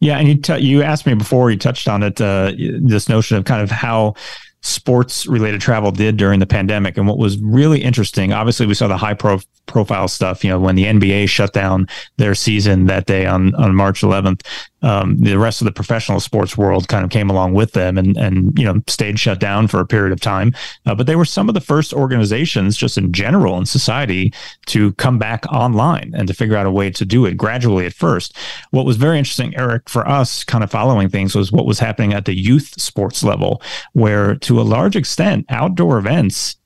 Yeah, 0.00 0.18
and 0.18 0.28
you 0.28 0.34
t- 0.36 0.58
you 0.58 0.82
asked 0.82 1.06
me 1.06 1.14
before 1.14 1.50
you 1.50 1.56
touched 1.56 1.88
on 1.88 2.02
it. 2.02 2.20
Uh, 2.20 2.52
this 2.56 3.08
notion 3.08 3.36
of 3.36 3.44
kind 3.44 3.62
of 3.62 3.70
how 3.70 4.14
sports 4.60 5.26
related 5.26 5.60
travel 5.60 5.92
did 5.92 6.16
during 6.16 6.40
the 6.40 6.46
pandemic. 6.46 6.96
And 6.96 7.06
what 7.06 7.18
was 7.18 7.38
really 7.38 7.82
interesting, 7.82 8.32
obviously, 8.32 8.66
we 8.66 8.74
saw 8.74 8.88
the 8.88 8.96
high 8.96 9.14
pro- 9.14 9.40
profile 9.66 10.08
stuff, 10.08 10.44
you 10.44 10.50
know, 10.50 10.58
when 10.58 10.76
the 10.76 10.84
NBA 10.84 11.28
shut 11.28 11.52
down 11.52 11.88
their 12.16 12.34
season 12.34 12.86
that 12.86 13.06
day 13.06 13.26
on, 13.26 13.54
on 13.54 13.74
March 13.74 14.02
11th 14.02 14.42
um, 14.86 15.18
the 15.18 15.36
rest 15.36 15.60
of 15.60 15.64
the 15.64 15.72
professional 15.72 16.20
sports 16.20 16.56
world 16.56 16.86
kind 16.86 17.04
of 17.04 17.10
came 17.10 17.28
along 17.28 17.54
with 17.54 17.72
them 17.72 17.98
and 17.98 18.16
and 18.16 18.56
you 18.56 18.64
know 18.64 18.80
stayed 18.86 19.18
shut 19.18 19.40
down 19.40 19.66
for 19.66 19.80
a 19.80 19.86
period 19.86 20.12
of 20.12 20.20
time. 20.20 20.54
Uh, 20.86 20.94
but 20.94 21.06
they 21.06 21.16
were 21.16 21.24
some 21.24 21.48
of 21.48 21.54
the 21.54 21.60
first 21.60 21.92
organizations, 21.92 22.76
just 22.76 22.96
in 22.96 23.12
general 23.12 23.58
in 23.58 23.66
society, 23.66 24.32
to 24.66 24.92
come 24.94 25.18
back 25.18 25.44
online 25.52 26.12
and 26.14 26.28
to 26.28 26.34
figure 26.34 26.56
out 26.56 26.66
a 26.66 26.70
way 26.70 26.88
to 26.90 27.04
do 27.04 27.24
it 27.24 27.36
gradually 27.36 27.84
at 27.84 27.92
first. 27.92 28.36
What 28.70 28.86
was 28.86 28.96
very 28.96 29.18
interesting, 29.18 29.56
Eric, 29.56 29.88
for 29.88 30.06
us, 30.08 30.44
kind 30.44 30.62
of 30.62 30.70
following 30.70 31.08
things, 31.08 31.34
was 31.34 31.50
what 31.50 31.66
was 31.66 31.80
happening 31.80 32.12
at 32.12 32.24
the 32.24 32.34
youth 32.34 32.80
sports 32.80 33.24
level, 33.24 33.62
where 33.92 34.36
to 34.36 34.60
a 34.60 34.62
large 34.62 34.94
extent, 34.94 35.46
outdoor 35.48 35.98
events 35.98 36.56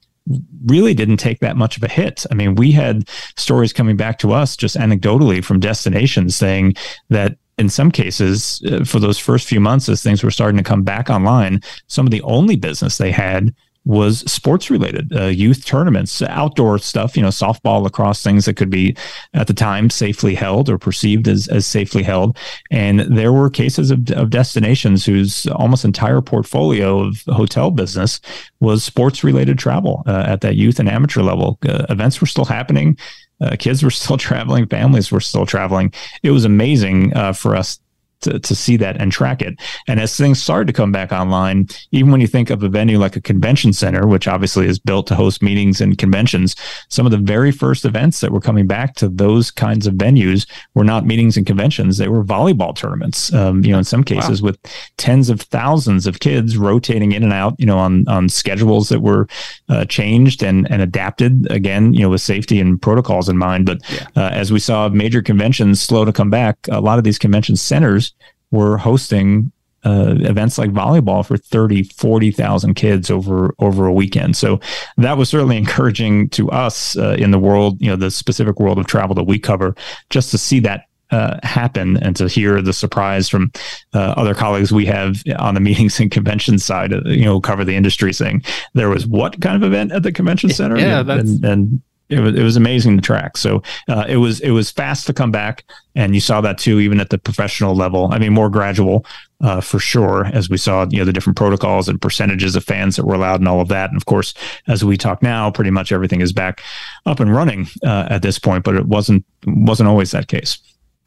really 0.66 0.94
didn't 0.94 1.16
take 1.16 1.40
that 1.40 1.56
much 1.56 1.76
of 1.76 1.82
a 1.82 1.88
hit. 1.88 2.24
I 2.30 2.34
mean, 2.34 2.54
we 2.54 2.72
had 2.72 3.08
stories 3.36 3.72
coming 3.72 3.96
back 3.96 4.18
to 4.20 4.32
us 4.32 4.56
just 4.56 4.76
anecdotally 4.76 5.44
from 5.44 5.60
destinations 5.60 6.36
saying 6.36 6.74
that 7.08 7.36
in 7.58 7.68
some 7.68 7.90
cases, 7.90 8.62
uh, 8.70 8.84
for 8.84 8.98
those 8.98 9.18
first 9.18 9.46
few 9.46 9.60
months 9.60 9.88
as 9.88 10.02
things 10.02 10.24
were 10.24 10.30
starting 10.30 10.56
to 10.56 10.64
come 10.64 10.82
back 10.82 11.10
online, 11.10 11.60
some 11.88 12.06
of 12.06 12.10
the 12.10 12.22
only 12.22 12.56
business 12.56 12.96
they 12.96 13.10
had 13.10 13.54
was 13.84 14.20
sports 14.30 14.70
related, 14.70 15.10
uh, 15.16 15.24
youth 15.26 15.64
tournaments, 15.64 16.20
outdoor 16.22 16.78
stuff, 16.78 17.16
you 17.16 17.22
know, 17.22 17.28
softball, 17.28 17.82
lacrosse, 17.82 18.22
things 18.22 18.44
that 18.44 18.54
could 18.54 18.70
be 18.70 18.96
at 19.32 19.46
the 19.46 19.54
time 19.54 19.88
safely 19.88 20.34
held 20.34 20.68
or 20.68 20.78
perceived 20.78 21.26
as, 21.26 21.48
as 21.48 21.66
safely 21.66 22.02
held. 22.02 22.36
And 22.70 23.00
there 23.00 23.32
were 23.32 23.48
cases 23.48 23.90
of, 23.90 24.10
of 24.10 24.30
destinations 24.30 25.06
whose 25.06 25.46
almost 25.46 25.84
entire 25.84 26.20
portfolio 26.20 27.00
of 27.00 27.22
hotel 27.26 27.70
business 27.70 28.20
was 28.60 28.84
sports 28.84 29.24
related 29.24 29.58
travel 29.58 30.02
uh, 30.06 30.24
at 30.26 30.42
that 30.42 30.56
youth 30.56 30.78
and 30.78 30.88
amateur 30.88 31.22
level. 31.22 31.58
Uh, 31.66 31.86
events 31.88 32.20
were 32.20 32.26
still 32.26 32.44
happening. 32.44 32.98
Uh, 33.40 33.56
kids 33.58 33.82
were 33.82 33.90
still 33.90 34.18
traveling, 34.18 34.66
families 34.66 35.10
were 35.10 35.20
still 35.20 35.46
traveling. 35.46 35.92
It 36.22 36.30
was 36.30 36.44
amazing 36.44 37.16
uh, 37.16 37.32
for 37.32 37.56
us 37.56 37.80
to, 38.20 38.38
to 38.38 38.54
see 38.54 38.76
that 38.76 39.00
and 39.00 39.12
track 39.12 39.42
it. 39.42 39.60
And 39.88 40.00
as 40.00 40.16
things 40.16 40.42
started 40.42 40.66
to 40.66 40.72
come 40.72 40.92
back 40.92 41.12
online, 41.12 41.68
even 41.90 42.10
when 42.10 42.20
you 42.20 42.26
think 42.26 42.50
of 42.50 42.62
a 42.62 42.68
venue 42.68 42.98
like 42.98 43.16
a 43.16 43.20
convention 43.20 43.72
center, 43.72 44.06
which 44.06 44.28
obviously 44.28 44.66
is 44.66 44.78
built 44.78 45.06
to 45.08 45.14
host 45.14 45.42
meetings 45.42 45.80
and 45.80 45.98
conventions, 45.98 46.56
some 46.88 47.06
of 47.06 47.12
the 47.12 47.18
very 47.18 47.50
first 47.50 47.84
events 47.84 48.20
that 48.20 48.32
were 48.32 48.40
coming 48.40 48.66
back 48.66 48.94
to 48.96 49.08
those 49.08 49.50
kinds 49.50 49.86
of 49.86 49.94
venues 49.94 50.46
were 50.74 50.84
not 50.84 51.06
meetings 51.06 51.36
and 51.36 51.46
conventions; 51.46 51.98
they 51.98 52.08
were 52.08 52.24
volleyball 52.24 52.74
tournaments. 52.74 53.32
Um, 53.32 53.64
you 53.64 53.72
know, 53.72 53.78
in 53.78 53.84
some 53.84 54.04
cases 54.04 54.42
wow. 54.42 54.48
with 54.48 54.58
tens 54.96 55.30
of 55.30 55.40
thousands 55.40 56.06
of 56.06 56.20
kids 56.20 56.56
rotating 56.56 57.12
in 57.12 57.22
and 57.22 57.32
out. 57.32 57.54
You 57.58 57.66
know, 57.66 57.78
on 57.78 58.06
on 58.08 58.28
schedules 58.28 58.88
that 58.88 59.00
were 59.00 59.28
uh, 59.68 59.84
changed 59.86 60.42
and 60.42 60.70
and 60.70 60.82
adapted 60.82 61.50
again. 61.50 61.94
You 61.94 62.00
know, 62.00 62.10
with 62.10 62.20
safety 62.20 62.60
and 62.60 62.80
protocols 62.80 63.28
in 63.28 63.38
mind. 63.38 63.66
But 63.66 63.80
yeah. 63.90 64.06
uh, 64.16 64.30
as 64.30 64.52
we 64.52 64.60
saw 64.60 64.88
major 64.88 65.22
conventions 65.22 65.80
slow 65.80 66.04
to 66.04 66.12
come 66.12 66.30
back, 66.30 66.58
a 66.70 66.80
lot 66.80 66.98
of 66.98 67.04
these 67.04 67.18
convention 67.18 67.56
centers 67.56 68.09
were 68.50 68.78
hosting 68.78 69.52
uh, 69.84 70.14
events 70.20 70.58
like 70.58 70.70
volleyball 70.70 71.24
for 71.24 71.36
30, 71.36 71.84
40,000 71.84 72.74
kids 72.74 73.10
over, 73.10 73.54
over 73.58 73.86
a 73.86 73.92
weekend. 73.92 74.36
So 74.36 74.60
that 74.98 75.16
was 75.16 75.30
certainly 75.30 75.56
encouraging 75.56 76.28
to 76.30 76.50
us 76.50 76.96
uh, 76.96 77.16
in 77.18 77.30
the 77.30 77.38
world, 77.38 77.80
you 77.80 77.88
know, 77.88 77.96
the 77.96 78.10
specific 78.10 78.60
world 78.60 78.78
of 78.78 78.86
travel 78.86 79.14
that 79.14 79.24
we 79.24 79.38
cover, 79.38 79.74
just 80.10 80.30
to 80.32 80.38
see 80.38 80.60
that 80.60 80.84
uh, 81.10 81.38
happen 81.42 81.96
and 81.96 82.14
to 82.16 82.28
hear 82.28 82.62
the 82.62 82.72
surprise 82.72 83.28
from 83.28 83.50
uh, 83.94 84.14
other 84.16 84.34
colleagues 84.34 84.70
we 84.70 84.86
have 84.86 85.22
on 85.38 85.54
the 85.54 85.60
meetings 85.68 85.98
and 85.98 86.10
convention 86.10 86.58
side, 86.58 86.92
uh, 86.92 87.00
you 87.06 87.24
know, 87.24 87.40
cover 87.40 87.64
the 87.64 87.74
industry 87.74 88.12
saying 88.12 88.42
there 88.74 88.88
was 88.88 89.06
what 89.06 89.40
kind 89.40 89.56
of 89.56 89.62
event 89.62 89.92
at 89.92 90.02
the 90.02 90.12
convention 90.12 90.50
center? 90.50 90.78
Yeah, 90.78 91.02
that's... 91.02 91.22
and, 91.22 91.44
and 91.44 91.82
it 92.10 92.20
was 92.20 92.34
it 92.34 92.42
was 92.42 92.56
amazing 92.56 92.96
to 92.96 93.02
track. 93.02 93.36
So 93.36 93.62
uh, 93.88 94.04
it 94.08 94.16
was 94.16 94.40
it 94.40 94.50
was 94.50 94.70
fast 94.70 95.06
to 95.06 95.12
come 95.12 95.30
back, 95.30 95.64
and 95.94 96.14
you 96.14 96.20
saw 96.20 96.40
that 96.40 96.58
too, 96.58 96.80
even 96.80 97.00
at 97.00 97.10
the 97.10 97.18
professional 97.18 97.74
level. 97.74 98.08
I 98.12 98.18
mean, 98.18 98.32
more 98.32 98.50
gradual 98.50 99.06
uh, 99.40 99.60
for 99.60 99.78
sure, 99.78 100.26
as 100.26 100.50
we 100.50 100.56
saw 100.56 100.86
you 100.90 100.98
know 100.98 101.04
the 101.04 101.12
different 101.12 101.36
protocols 101.36 101.88
and 101.88 102.00
percentages 102.00 102.56
of 102.56 102.64
fans 102.64 102.96
that 102.96 103.04
were 103.04 103.14
allowed 103.14 103.40
and 103.40 103.48
all 103.48 103.60
of 103.60 103.68
that. 103.68 103.90
And 103.90 103.96
of 103.96 104.06
course, 104.06 104.34
as 104.66 104.84
we 104.84 104.96
talk 104.96 105.22
now, 105.22 105.50
pretty 105.50 105.70
much 105.70 105.92
everything 105.92 106.20
is 106.20 106.32
back 106.32 106.62
up 107.06 107.20
and 107.20 107.34
running 107.34 107.68
uh, 107.84 108.08
at 108.10 108.22
this 108.22 108.38
point. 108.38 108.64
But 108.64 108.74
it 108.76 108.86
wasn't 108.86 109.24
wasn't 109.46 109.88
always 109.88 110.10
that 110.10 110.28
case. 110.28 110.58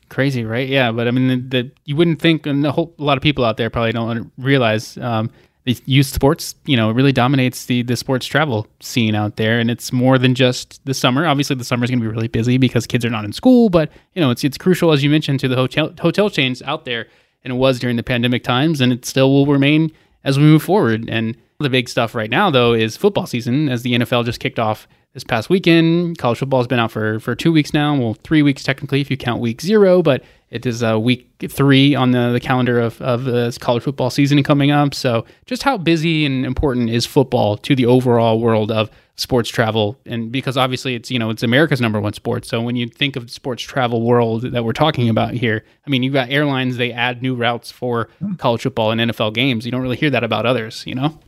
Crazy, 0.09 0.43
right? 0.45 0.69
Yeah, 0.69 0.91
but 0.91 1.07
I 1.07 1.11
mean, 1.11 1.27
the, 1.27 1.61
the 1.61 1.71
you 1.85 1.95
wouldn't 1.95 2.21
think, 2.21 2.45
and 2.45 2.65
a, 2.65 2.71
whole, 2.71 2.93
a 2.99 3.03
lot 3.03 3.17
of 3.17 3.23
people 3.23 3.43
out 3.43 3.57
there 3.57 3.69
probably 3.69 3.91
don't 3.91 4.31
realize. 4.37 4.97
Um, 4.97 5.31
youth 5.65 6.07
sports, 6.07 6.55
you 6.65 6.75
know, 6.75 6.91
really 6.91 7.11
dominates 7.11 7.65
the 7.65 7.83
the 7.83 7.95
sports 7.95 8.25
travel 8.25 8.67
scene 8.79 9.15
out 9.15 9.37
there, 9.37 9.59
and 9.59 9.71
it's 9.71 9.93
more 9.93 10.17
than 10.17 10.35
just 10.35 10.83
the 10.85 10.93
summer. 10.93 11.25
Obviously, 11.25 11.55
the 11.55 11.63
summer 11.63 11.83
is 11.83 11.89
going 11.89 11.99
to 11.99 12.03
be 12.03 12.11
really 12.11 12.27
busy 12.27 12.57
because 12.57 12.85
kids 12.85 13.05
are 13.05 13.09
not 13.09 13.25
in 13.25 13.33
school, 13.33 13.69
but 13.69 13.91
you 14.13 14.21
know, 14.21 14.29
it's 14.29 14.43
it's 14.43 14.57
crucial 14.57 14.91
as 14.91 15.03
you 15.03 15.09
mentioned 15.09 15.39
to 15.39 15.47
the 15.47 15.55
hotel 15.55 15.93
hotel 15.99 16.29
chains 16.29 16.61
out 16.63 16.85
there, 16.85 17.07
and 17.43 17.53
it 17.53 17.55
was 17.55 17.79
during 17.79 17.95
the 17.95 18.03
pandemic 18.03 18.43
times, 18.43 18.81
and 18.81 18.91
it 18.91 19.05
still 19.05 19.31
will 19.31 19.45
remain 19.45 19.91
as 20.23 20.37
we 20.37 20.43
move 20.43 20.63
forward. 20.63 21.09
And 21.09 21.37
the 21.59 21.69
big 21.69 21.87
stuff 21.87 22.13
right 22.13 22.29
now, 22.29 22.49
though, 22.49 22.73
is 22.73 22.97
football 22.97 23.25
season, 23.25 23.69
as 23.69 23.83
the 23.83 23.93
NFL 23.93 24.25
just 24.25 24.39
kicked 24.39 24.59
off 24.59 24.87
this 25.13 25.23
past 25.23 25.49
weekend. 25.49 26.17
College 26.17 26.39
football 26.39 26.59
has 26.59 26.67
been 26.67 26.79
out 26.79 26.91
for 26.91 27.19
for 27.19 27.35
two 27.35 27.51
weeks 27.51 27.73
now. 27.73 27.95
Well, 27.95 28.15
three 28.23 28.41
weeks 28.41 28.63
technically 28.63 29.01
if 29.01 29.11
you 29.11 29.17
count 29.17 29.41
week 29.41 29.61
zero, 29.61 30.01
but 30.01 30.23
it 30.49 30.65
is 30.65 30.83
uh, 30.83 30.99
week 30.99 31.29
three 31.49 31.95
on 31.95 32.11
the, 32.11 32.31
the 32.31 32.39
calendar 32.39 32.79
of 32.79 33.01
of 33.01 33.23
the 33.23 33.55
college 33.61 33.83
football 33.83 34.09
season 34.09 34.41
coming 34.43 34.71
up. 34.71 34.93
So, 34.93 35.25
just 35.45 35.63
how 35.63 35.77
busy 35.77 36.25
and 36.25 36.45
important 36.45 36.89
is 36.89 37.05
football 37.05 37.57
to 37.57 37.75
the 37.75 37.85
overall 37.85 38.39
world 38.39 38.71
of 38.71 38.89
sports 39.15 39.49
travel? 39.49 39.99
And 40.07 40.31
because 40.31 40.57
obviously 40.57 40.95
it's 40.95 41.11
you 41.11 41.19
know 41.19 41.29
it's 41.29 41.43
America's 41.43 41.79
number 41.79 42.01
one 42.01 42.13
sport. 42.13 42.45
So 42.45 42.61
when 42.61 42.75
you 42.75 42.87
think 42.87 43.15
of 43.15 43.27
the 43.27 43.31
sports 43.33 43.61
travel 43.61 44.01
world 44.01 44.41
that 44.43 44.63
we're 44.63 44.73
talking 44.73 45.09
about 45.09 45.33
here, 45.33 45.63
I 45.85 45.89
mean 45.91 46.01
you've 46.01 46.13
got 46.13 46.29
airlines 46.29 46.77
they 46.77 46.91
add 46.91 47.21
new 47.21 47.35
routes 47.35 47.71
for 47.71 48.09
college 48.37 48.63
football 48.63 48.91
and 48.91 48.99
NFL 48.99 49.35
games. 49.35 49.65
You 49.65 49.71
don't 49.71 49.81
really 49.81 49.97
hear 49.97 50.09
that 50.09 50.23
about 50.23 50.47
others, 50.47 50.83
you 50.87 50.95
know. 50.95 51.19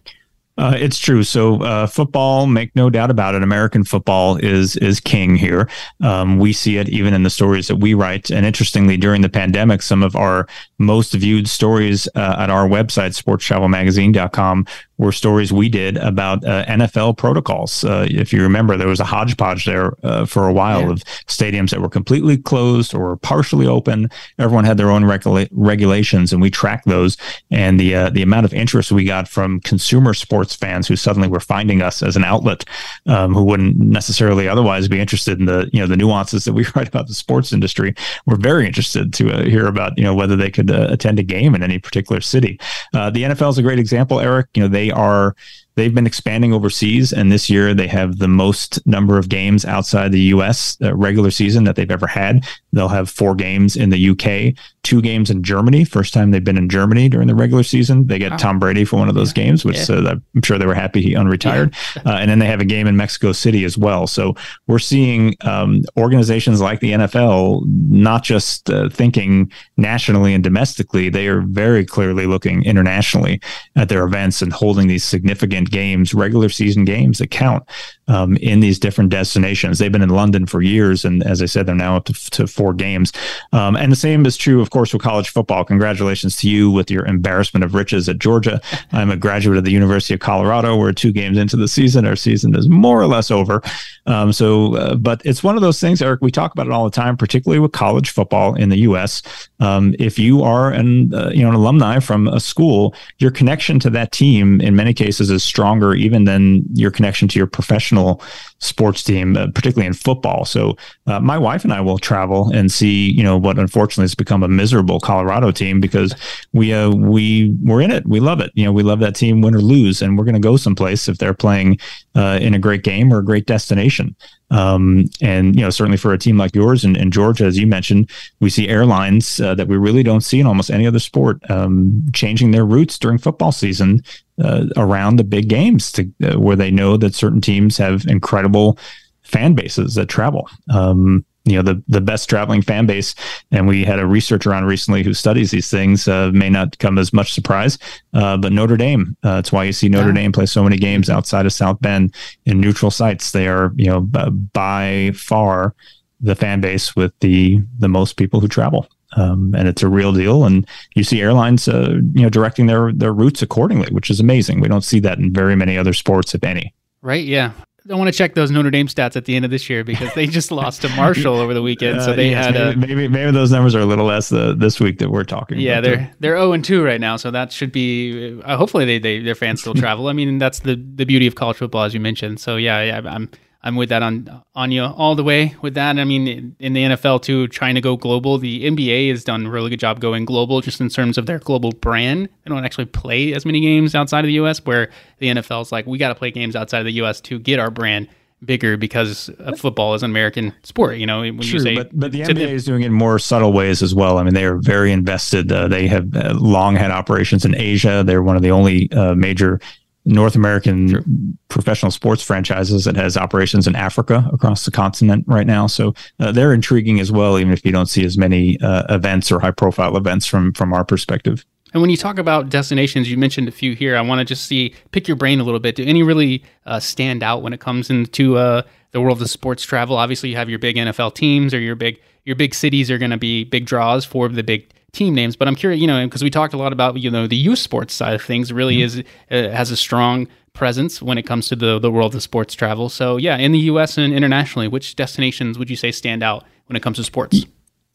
Uh, 0.58 0.74
it's 0.78 0.98
true. 0.98 1.22
So 1.24 1.62
uh, 1.62 1.86
football, 1.86 2.48
make 2.48 2.74
no 2.76 2.90
doubt 2.90 3.12
about 3.12 3.36
it. 3.36 3.44
American 3.44 3.84
football 3.84 4.38
is 4.38 4.78
is 4.78 5.02
king 5.02 5.36
here. 5.36 5.70
Um, 6.02 6.40
we 6.40 6.54
see 6.54 6.78
it 6.78 6.88
even 6.88 7.14
in 7.14 7.24
the 7.24 7.30
stories 7.30 7.68
that 7.68 7.76
we 7.76 7.94
write. 7.94 8.30
And 8.30 8.46
interestingly, 8.46 8.96
during 8.96 9.22
the 9.22 9.30
pandemic, 9.30 9.82
some 9.82 10.02
of 10.02 10.16
our 10.16 10.48
most 10.78 11.14
viewed 11.14 11.50
stories 11.50 12.08
uh, 12.16 12.38
at 12.40 12.50
our 12.50 12.68
website, 12.68 13.22
sportstravelmagazine.com, 13.22 14.66
were 14.98 15.12
stories 15.12 15.52
we 15.52 15.68
did 15.68 15.98
about 15.98 16.44
uh, 16.46 16.66
NFL 16.66 17.18
protocols. 17.18 17.84
Uh, 17.84 18.08
if 18.10 18.32
you 18.32 18.42
remember, 18.42 18.78
there 18.78 18.88
was 18.88 19.00
a 19.00 19.06
hodgepodge 19.06 19.66
there 19.66 19.94
uh, 20.04 20.26
for 20.26 20.48
a 20.48 20.54
while 20.54 20.82
yeah. 20.82 20.92
of 20.92 21.04
stadiums 21.28 21.72
that 21.72 21.82
were 21.82 21.90
completely 21.90 22.38
closed 22.38 22.96
or 22.96 23.18
partially 23.18 23.68
open. 23.68 24.10
Everyone 24.40 24.64
had 24.64 24.78
their 24.78 24.90
own 24.90 25.04
regula- 25.04 25.48
regulations, 25.52 26.32
and 26.32 26.42
we 26.42 26.50
tracked 26.50 26.88
those. 26.88 27.18
And 27.52 27.80
the 27.80 27.96
uh, 27.96 28.10
the 28.10 28.22
amount 28.22 28.46
of 28.46 28.54
interest 28.54 28.92
we 28.92 29.04
got 29.04 29.28
from 29.28 29.60
consumer 29.62 30.14
sports 30.14 30.56
fans 30.56 30.88
who 30.88 30.96
suddenly 30.96 31.28
were 31.28 31.40
finding 31.40 31.82
us 31.82 32.02
as 32.02 32.16
an 32.16 32.24
outlet, 32.24 32.64
um, 33.06 33.34
who 33.34 33.44
wouldn't 33.44 33.78
necessarily 33.78 34.48
otherwise 34.48 34.88
be 34.88 35.00
interested 35.00 35.40
in 35.40 35.46
the 35.46 35.70
you 35.74 35.80
know 35.80 35.88
the 35.88 35.98
nuances 35.98 36.46
that 36.46 36.54
we 36.54 36.66
write 36.76 36.88
about 36.88 37.08
the 37.08 37.14
sports 37.14 37.52
industry, 37.52 37.94
were 38.26 38.38
very 38.38 38.66
interested 38.66 39.14
to 39.14 39.32
uh, 39.32 39.44
hear 39.44 39.68
about 39.68 39.98
you 39.98 40.04
know 40.04 40.16
whether 40.16 40.38
they 40.38 40.50
could 40.50 40.72
uh, 40.72 40.88
attend 40.90 41.20
a 41.20 41.24
game 41.24 41.54
in 41.54 41.64
any 41.64 41.80
particular 41.80 42.22
city. 42.22 42.60
the 42.94 43.24
NFL 43.24 43.50
is 43.50 43.58
a 43.58 43.64
great 43.64 43.80
example, 43.80 44.22
Eric. 44.22 44.48
You 44.54 44.64
know 44.64 44.70
they 44.70 44.85
they 44.86 44.92
are 44.92 45.36
they've 45.76 45.94
been 45.94 46.08
expanding 46.08 46.54
overseas, 46.54 47.14
and 47.14 47.32
this 47.32 47.50
year 47.50 47.74
they 47.74 47.88
have 47.88 48.18
the 48.18 48.28
most 48.28 48.86
number 48.86 49.18
of 49.18 49.30
games 49.30 49.66
outside 49.66 50.12
the 50.12 50.22
U.S. 50.22 50.78
Uh, 50.82 50.96
regular 50.96 51.32
season 51.32 51.64
that 51.66 51.76
they've 51.76 51.92
ever 51.92 52.08
had. 52.08 52.46
They'll 52.74 52.88
have 52.88 53.10
four 53.10 53.36
games 53.36 53.76
in 53.76 53.90
the 53.90 53.98
U.K., 53.98 54.56
two 54.84 55.02
games 55.02 55.30
in 55.30 55.44
Germany. 55.44 55.84
First 55.84 56.14
time 56.14 56.32
they've 56.32 56.44
been 56.44 56.58
in 56.58 56.70
Germany 56.70 57.10
during 57.10 57.28
the 57.28 57.36
regular 57.36 57.64
season. 57.64 58.08
They 58.08 58.20
get 58.20 58.32
wow. 58.32 58.38
Tom 58.38 58.60
Brady 58.60 58.86
for 58.86 58.98
one 58.98 59.10
of 59.10 59.16
those 59.16 59.36
yeah. 59.36 59.44
games, 59.44 59.66
which 59.66 59.90
yeah. 59.90 59.96
uh, 59.96 60.16
I'm 60.36 60.42
sure 60.44 60.58
they 60.58 60.66
were 60.66 60.76
happy 60.76 61.02
he 61.02 61.14
unretired. 61.14 61.74
Yeah. 61.96 62.14
uh, 62.14 62.18
and 62.18 62.30
then 62.30 62.40
they 62.40 62.46
have 62.46 62.62
a 62.62 62.66
game 62.66 62.88
in 62.88 62.96
Mexico 62.96 63.32
City 63.32 63.64
as 63.64 63.78
well. 63.78 64.08
So 64.08 64.36
we're 64.68 64.80
seeing 64.80 65.36
um, 65.42 65.84
organizations 65.98 66.62
like 66.62 66.80
the 66.80 66.92
NFL 66.92 67.64
not 67.66 68.24
just 68.24 68.70
uh, 68.70 68.90
thinking 68.90 69.52
nationally 69.78 70.34
and 70.34 70.44
domestically; 70.44 71.10
they 71.10 71.28
are 71.28 71.42
very 71.42 71.86
clearly 71.86 72.26
looking 72.26 72.64
internationally 72.64 73.42
at 73.76 73.90
their 73.90 74.06
events 74.06 74.42
and 74.42 74.54
holding 74.54 74.88
these 74.88 75.04
significant 75.04 75.65
games, 75.72 76.14
regular 76.14 76.50
season 76.50 76.86
games 76.86 77.20
that 77.20 77.32
count 77.32 77.64
um, 78.08 78.38
in 78.38 78.60
these 78.60 78.80
different 78.80 79.10
destinations. 79.10 79.80
They've 79.80 79.92
been 79.92 80.02
in 80.02 80.10
London 80.10 80.46
for 80.46 80.62
years, 80.62 81.06
and 81.06 81.24
as 81.24 81.42
I 81.42 81.46
said, 81.46 81.66
they're 81.66 81.76
now 81.76 81.98
up 81.98 82.06
to, 82.06 82.14
to 82.32 82.48
four 82.48 82.74
games. 82.74 83.12
Um, 83.52 83.76
and 83.76 83.92
the 83.92 83.96
same 83.96 84.26
is 84.26 84.38
true, 84.38 84.62
of 84.62 84.70
course, 84.70 84.94
with 84.94 85.02
college 85.02 85.30
football. 85.30 85.66
Congratulations 85.66 86.38
to 86.38 86.50
you 86.50 86.70
with 86.70 86.92
your 86.92 87.06
embarrassment 87.06 87.64
of 87.64 87.74
riches 87.74 88.08
at 88.08 88.20
Georgia. 88.20 88.62
I'm 88.92 89.10
a 89.10 89.18
graduate 89.18 89.58
of 89.58 89.64
the 89.64 89.72
University 89.72 90.14
of 90.14 90.20
Colorado. 90.20 90.76
We're 90.78 90.92
two 90.92 91.12
games 91.12 91.38
into 91.38 91.58
the 91.58 91.68
season. 91.68 92.06
Our 92.06 92.16
season 92.16 92.56
is 92.56 92.70
more 92.70 93.02
or 93.02 93.08
less 93.08 93.32
over. 93.32 93.62
Um, 94.06 94.32
so, 94.32 94.76
uh, 94.76 94.96
but 94.96 95.22
it's 95.26 95.44
one 95.44 95.56
of 95.56 95.62
those 95.62 95.80
things, 95.80 96.02
Eric. 96.02 96.22
We 96.22 96.32
talk 96.32 96.54
about 96.54 96.68
it 96.68 96.72
all 96.72 96.86
the 96.86 96.92
time, 96.92 97.18
particularly 97.18 97.60
with 97.60 97.72
college 97.72 98.12
football 98.12 98.54
in 98.56 98.70
the 98.70 98.80
U.S. 98.80 99.24
Um, 99.60 99.96
if 99.98 100.20
you 100.20 100.44
are 100.44 100.72
an 100.72 101.14
uh, 101.14 101.32
you 101.34 101.42
know 101.42 101.50
an 101.50 101.56
alumni 101.56 102.00
from 102.00 102.28
a 102.28 102.40
school, 102.40 102.94
your 103.18 103.32
connection 103.32 103.80
to 103.80 103.90
that 103.92 104.12
team 104.12 104.62
in 104.62 104.76
many 104.76 104.94
cases 104.94 105.32
is 105.32 105.44
stronger 105.56 105.96
even 105.96 106.26
than 106.26 106.66
your 106.74 106.92
connection 106.92 107.30
to 107.30 107.40
your 107.40 107.48
professional 107.48 108.22
sports 108.60 109.02
team, 109.02 109.38
uh, 109.38 109.48
particularly 109.56 109.88
in 109.88 109.94
football. 109.94 110.44
So 110.44 110.76
uh, 111.08 111.22
my 111.22 111.38
wife 111.38 111.64
and 111.64 111.72
I 111.72 111.80
will 111.80 111.98
travel 111.98 112.52
and 112.54 112.70
see, 112.70 113.10
you 113.10 113.24
know, 113.24 113.38
what 113.38 113.58
unfortunately 113.58 114.04
has 114.04 114.16
become 114.16 114.44
a 114.44 114.50
miserable 114.50 115.00
Colorado 115.00 115.52
team 115.52 115.80
because 115.80 116.14
we 116.52 116.74
uh, 116.74 116.90
we 116.90 117.56
we're 117.64 117.80
in 117.80 117.92
it. 117.92 118.06
We 118.06 118.20
love 118.20 118.42
it. 118.42 118.52
You 118.56 118.66
know, 118.66 118.74
we 118.74 118.84
love 118.84 119.00
that 119.00 119.16
team, 119.16 119.40
win 119.40 119.56
or 119.56 119.62
lose, 119.62 120.02
and 120.02 120.18
we're 120.18 120.26
going 120.26 120.42
to 120.42 120.42
go 120.42 120.58
someplace 120.58 121.08
if 121.08 121.20
they're 121.20 121.34
playing 121.34 121.80
uh, 122.16 122.38
in 122.42 122.54
a 122.54 122.60
great 122.60 122.84
game 122.84 123.14
or 123.14 123.20
a 123.20 123.26
great 123.26 123.46
destination. 123.46 124.14
Um, 124.52 125.06
and 125.22 125.56
you 125.56 125.62
know, 125.62 125.70
certainly 125.70 125.98
for 125.98 126.14
a 126.14 126.18
team 126.18 126.38
like 126.38 126.54
yours 126.54 126.84
and, 126.84 126.98
and 126.98 127.14
Georgia, 127.14 127.46
as 127.46 127.58
you 127.58 127.66
mentioned, 127.66 128.10
we 128.42 128.50
see 128.50 128.68
airlines 128.68 129.40
uh, 129.40 129.56
that 129.56 129.68
we 129.68 129.78
really 129.78 130.04
don't 130.04 130.22
see 130.22 130.40
in 130.40 130.48
almost 130.48 130.70
any 130.70 130.86
other 130.86 131.00
sport 131.00 131.40
um, 131.50 132.04
changing 132.14 132.52
their 132.52 132.66
routes 132.66 133.00
during 133.00 133.18
football 133.18 133.52
season 133.52 134.02
uh, 134.44 134.66
around 134.78 135.18
the 135.18 135.24
big 135.24 135.50
games 135.50 135.92
to 135.94 136.12
uh, 136.24 136.40
where 136.40 136.56
they 136.56 136.72
know 136.72 136.98
that 136.98 137.16
certain 137.16 137.42
teams 137.42 137.78
have 137.78 138.06
incredible 138.08 138.78
fan 139.24 139.54
bases 139.54 139.96
that 139.96 140.08
travel. 140.08 140.50
Um, 140.74 141.26
you 141.46 141.56
know 141.56 141.62
the 141.62 141.82
the 141.88 142.02
best 142.02 142.28
traveling 142.28 142.62
fan 142.62 142.86
base. 142.86 143.16
And 143.52 143.68
we 143.68 143.86
had 143.86 144.00
a 144.00 144.08
researcher 144.08 144.54
on 144.54 144.66
recently 144.66 145.04
who 145.04 145.14
studies 145.14 145.52
these 145.52 145.70
things. 145.70 146.08
Uh, 146.08 146.32
may 146.34 146.50
not 146.50 146.78
come 146.80 146.98
as 146.98 147.14
much 147.14 147.34
surprise, 147.34 147.78
uh, 148.14 148.36
but 148.38 148.52
Notre 148.52 148.78
Dame. 148.78 149.16
Uh, 149.24 149.36
that's 149.36 149.52
why 149.52 149.64
you 149.64 149.72
see 149.72 149.88
Notre 149.88 150.10
yeah. 150.10 150.16
Dame 150.16 150.32
play 150.32 150.48
so 150.48 150.64
many 150.64 150.78
games 150.78 151.10
outside 151.10 151.46
of 151.46 151.54
South 151.54 151.80
Bend 151.82 152.14
in 152.46 152.60
neutral 152.60 152.92
sites. 152.92 153.32
They 153.32 153.48
are 153.48 153.72
you 153.76 153.88
know 153.88 154.02
by 154.02 155.12
far 155.16 155.76
the 156.20 156.36
fan 156.36 156.62
base 156.62 156.96
with 156.96 157.14
the 157.20 157.60
the 157.78 157.90
most 157.90 158.18
people 158.18 158.40
who 158.40 158.48
travel. 158.48 158.88
Um, 159.16 159.56
and 159.56 159.68
it's 159.68 159.82
a 159.82 159.88
real 159.88 160.12
deal. 160.12 160.44
And 160.44 160.68
you 160.96 161.04
see 161.04 161.22
airlines, 161.22 161.68
uh, 161.68 162.00
you 162.14 162.22
know, 162.22 162.30
directing 162.30 162.66
their 162.66 162.92
their 162.92 163.14
routes 163.14 163.42
accordingly, 163.42 163.92
which 163.92 164.10
is 164.10 164.20
amazing. 164.20 164.60
We 164.60 164.68
don't 164.68 164.84
see 164.84 165.00
that 165.02 165.18
in 165.18 165.34
very 165.34 165.56
many 165.56 165.78
other 165.78 165.94
sports, 165.94 166.36
if 166.36 166.44
any. 166.44 166.74
Right? 167.02 167.24
Yeah. 167.24 167.52
I 167.90 167.94
want 167.94 168.08
to 168.08 168.18
check 168.18 168.34
those 168.34 168.50
Notre 168.50 168.72
Dame 168.72 168.88
stats 168.88 169.16
at 169.16 169.26
the 169.26 169.36
end 169.36 169.46
of 169.46 169.52
this 169.52 169.70
year 169.70 169.84
because 169.84 170.12
they 170.16 170.26
just 170.26 170.52
lost 170.52 170.82
to 170.82 170.90
Marshall 170.90 171.36
over 171.36 171.54
the 171.54 171.62
weekend. 171.62 172.02
So 172.02 172.16
they 172.16 172.34
uh, 172.34 172.40
yes, 172.40 172.46
had 172.46 172.78
maybe, 172.78 172.94
a, 172.94 172.96
maybe, 172.96 173.08
maybe 173.08 173.32
those 173.32 173.52
numbers 173.52 173.76
are 173.76 173.80
a 173.80 173.86
little 173.86 174.06
less 174.06 174.32
uh, 174.32 174.56
this 174.58 174.80
week 174.80 174.98
that 175.00 175.12
we're 175.12 175.24
talking. 175.24 175.60
Yeah, 175.60 175.82
they're 175.82 175.98
too. 175.98 176.08
they're 176.20 176.36
zero 176.36 176.50
oh 176.50 176.54
and 176.54 176.66
two 176.66 176.84
right 176.84 177.00
now, 177.00 177.16
so 177.16 177.30
that 177.30 177.52
should 177.52 177.72
be. 177.72 178.42
Uh, 178.42 178.58
hopefully, 178.58 178.86
they, 178.86 178.98
they 178.98 179.20
their 179.20 179.36
fans 179.36 179.62
still 179.62 179.74
travel. 179.76 180.08
I 180.08 180.14
mean, 180.14 180.40
that's 180.40 180.60
the 180.60 180.76
the 180.76 181.06
beauty 181.06 181.28
of 181.28 181.36
college 181.36 181.58
football, 181.58 181.84
as 181.84 181.94
you 181.94 182.00
mentioned. 182.00 182.40
So 182.40 182.56
yeah, 182.56 182.82
yeah 182.82 183.02
I'm 183.06 183.30
I'm 183.66 183.76
with 183.76 183.90
that 183.90 184.04
on 184.04 184.44
on 184.54 184.72
you 184.72 184.84
all 184.84 185.16
the 185.16 185.24
way 185.24 185.56
with 185.64 185.74
that. 185.74 185.98
I 185.98 186.04
mean, 186.06 186.56
in 186.60 186.74
the 186.74 186.84
NFL 186.84 187.24
too, 187.24 187.48
trying 187.48 187.74
to 187.74 187.82
go 187.82 187.98
global. 187.98 188.38
The 188.38 188.64
NBA 188.64 189.10
has 189.10 189.24
done 189.24 189.48
a 189.48 189.50
really 189.50 189.72
good 189.72 189.80
job 189.80 190.00
going 190.00 190.24
global, 190.24 190.62
just 190.62 190.80
in 190.80 190.88
terms 190.88 191.18
of 191.18 191.26
their 191.26 191.40
global 191.40 191.72
brand. 191.72 192.30
They 192.44 192.50
don't 192.50 192.64
actually 192.64 192.86
play 192.86 193.34
as 193.34 193.44
many 193.44 193.60
games 193.60 193.96
outside 193.96 194.20
of 194.20 194.28
the 194.28 194.34
U.S. 194.34 194.64
Where 194.64 194.92
the 195.18 195.28
NFL 195.28 195.64
is 195.64 195.72
like, 195.72 195.88
we 195.88 195.98
got 195.98 196.10
to 196.10 196.16
play 196.16 196.30
games 196.30 196.56
outside 196.56 196.80
of 196.80 196.86
the 196.86 196.94
U.S. 196.94 197.20
to 197.22 197.40
get 197.40 197.58
our 197.58 197.72
brand 197.72 198.08
bigger 198.44 198.78
because 198.78 199.32
football 199.58 199.96
is 199.96 200.04
an 200.04 200.12
American 200.12 200.54
sport. 200.62 200.98
You 200.98 201.08
know, 201.08 201.22
when 201.22 201.42
you 201.42 201.60
say, 201.60 201.76
but, 201.76 201.90
but 201.98 202.12
the 202.12 202.22
NBA 202.22 202.50
is 202.50 202.66
doing 202.66 202.84
it 202.84 202.88
in 202.88 202.94
more 202.94 203.18
subtle 203.18 203.52
ways 203.52 203.82
as 203.82 203.96
well. 203.96 204.20
I 204.20 204.24
mean, 204.24 204.36
they 204.36 204.46
are 204.46 204.58
very 204.58 204.92
invested. 204.92 205.52
Uh, 205.52 205.68
they 205.68 205.88
have 205.88 206.16
uh, 206.16 206.36
long 206.36 206.76
had 206.76 206.92
operations 206.92 207.46
in 207.46 207.56
Asia. 207.56 208.04
They're 208.06 208.22
one 208.22 208.36
of 208.36 208.44
the 208.44 208.52
only 208.52 208.92
uh, 208.92 209.16
major 209.16 209.60
North 210.06 210.36
American 210.36 211.38
professional 211.50 211.92
sports 211.92 212.22
franchises 212.22 212.86
that 212.86 212.96
has 212.96 213.18
operations 213.18 213.68
in 213.68 213.76
Africa 213.76 214.30
across 214.32 214.66
the 214.66 214.72
continent 214.72 215.26
right 215.28 215.48
now. 215.48 215.68
So 215.68 215.94
uh, 216.20 216.32
they're 216.32 216.54
intriguing 216.54 217.00
as 217.00 217.12
well, 217.12 217.40
even 217.40 217.52
if 217.52 217.66
you 217.66 217.72
don't 217.72 217.88
see 217.88 218.06
as 218.06 218.18
many 218.18 218.60
uh, 218.62 218.84
events 218.94 219.32
or 219.32 219.40
high 219.40 219.52
profile 219.52 219.98
events 219.98 220.26
from 220.26 220.54
from 220.54 220.74
our 220.74 220.86
perspective. 220.86 221.46
And 221.74 221.82
when 221.82 221.90
you 221.90 221.98
talk 221.98 222.20
about 222.20 222.50
destinations, 222.50 223.12
you 223.12 223.18
mentioned 223.18 223.50
a 223.50 223.52
few 223.52 223.76
here. 223.76 223.98
I 223.98 224.02
want 224.02 224.20
to 224.20 224.26
just 224.26 224.46
see 224.46 224.74
pick 224.92 225.10
your 225.10 225.18
brain 225.18 225.42
a 225.42 225.44
little 225.44 225.60
bit. 225.60 225.76
Do 225.76 225.84
any 225.84 226.04
really 226.04 226.42
uh, 226.66 226.80
stand 226.80 227.22
out 227.22 227.42
when 227.42 227.52
it 227.52 227.60
comes 227.60 227.90
into 227.90 228.38
uh, 228.38 228.62
the 228.92 229.02
world 229.02 229.22
of 229.22 229.30
sports 229.30 229.64
travel? 229.64 229.98
Obviously, 229.98 230.30
you 230.30 230.38
have 230.38 230.50
your 230.50 230.60
big 230.60 230.78
NFL 230.78 231.16
teams 231.16 231.54
or 231.54 231.60
your 231.60 231.76
big 231.76 232.00
your 232.24 232.36
big 232.36 232.56
cities 232.56 232.90
are 232.90 232.98
going 232.98 233.12
to 233.12 233.18
be 233.18 233.44
big 233.44 233.66
draws 233.66 234.06
for 234.06 234.30
the 234.30 234.44
big 234.44 234.70
team 234.96 235.14
names. 235.14 235.36
But 235.36 235.48
I'm 235.48 235.56
curious, 235.56 235.82
you 235.82 235.88
know, 235.88 236.06
because 236.06 236.24
we 236.24 236.30
talked 236.30 236.54
a 236.54 236.58
lot 236.58 236.74
about 236.74 236.98
you 236.98 237.12
know 237.12 237.28
the 237.28 237.36
youth 237.36 237.60
sports 237.60 237.94
side 237.94 238.14
of 238.14 238.22
things. 238.22 238.52
Really 238.52 238.78
mm-hmm. 238.78 239.00
is 239.32 239.50
uh, 239.50 239.56
has 239.56 239.72
a 239.72 239.78
strong 239.78 240.28
presence 240.54 241.02
when 241.02 241.18
it 241.18 241.24
comes 241.24 241.48
to 241.50 241.56
the 241.56 241.80
the 241.80 241.92
world 241.92 242.16
of 242.16 242.24
sports 242.24 242.54
travel. 242.54 242.90
So 242.90 243.18
yeah, 243.18 243.38
in 243.38 243.52
the 243.52 243.60
U.S. 243.60 243.98
and 243.98 244.14
internationally, 244.14 244.68
which 244.68 244.96
destinations 244.96 245.60
would 245.60 245.70
you 245.70 245.76
say 245.76 245.92
stand 245.92 246.24
out 246.24 246.46
when 246.68 246.76
it 246.76 246.82
comes 246.82 246.98
to 246.98 247.04
sports? 247.04 247.46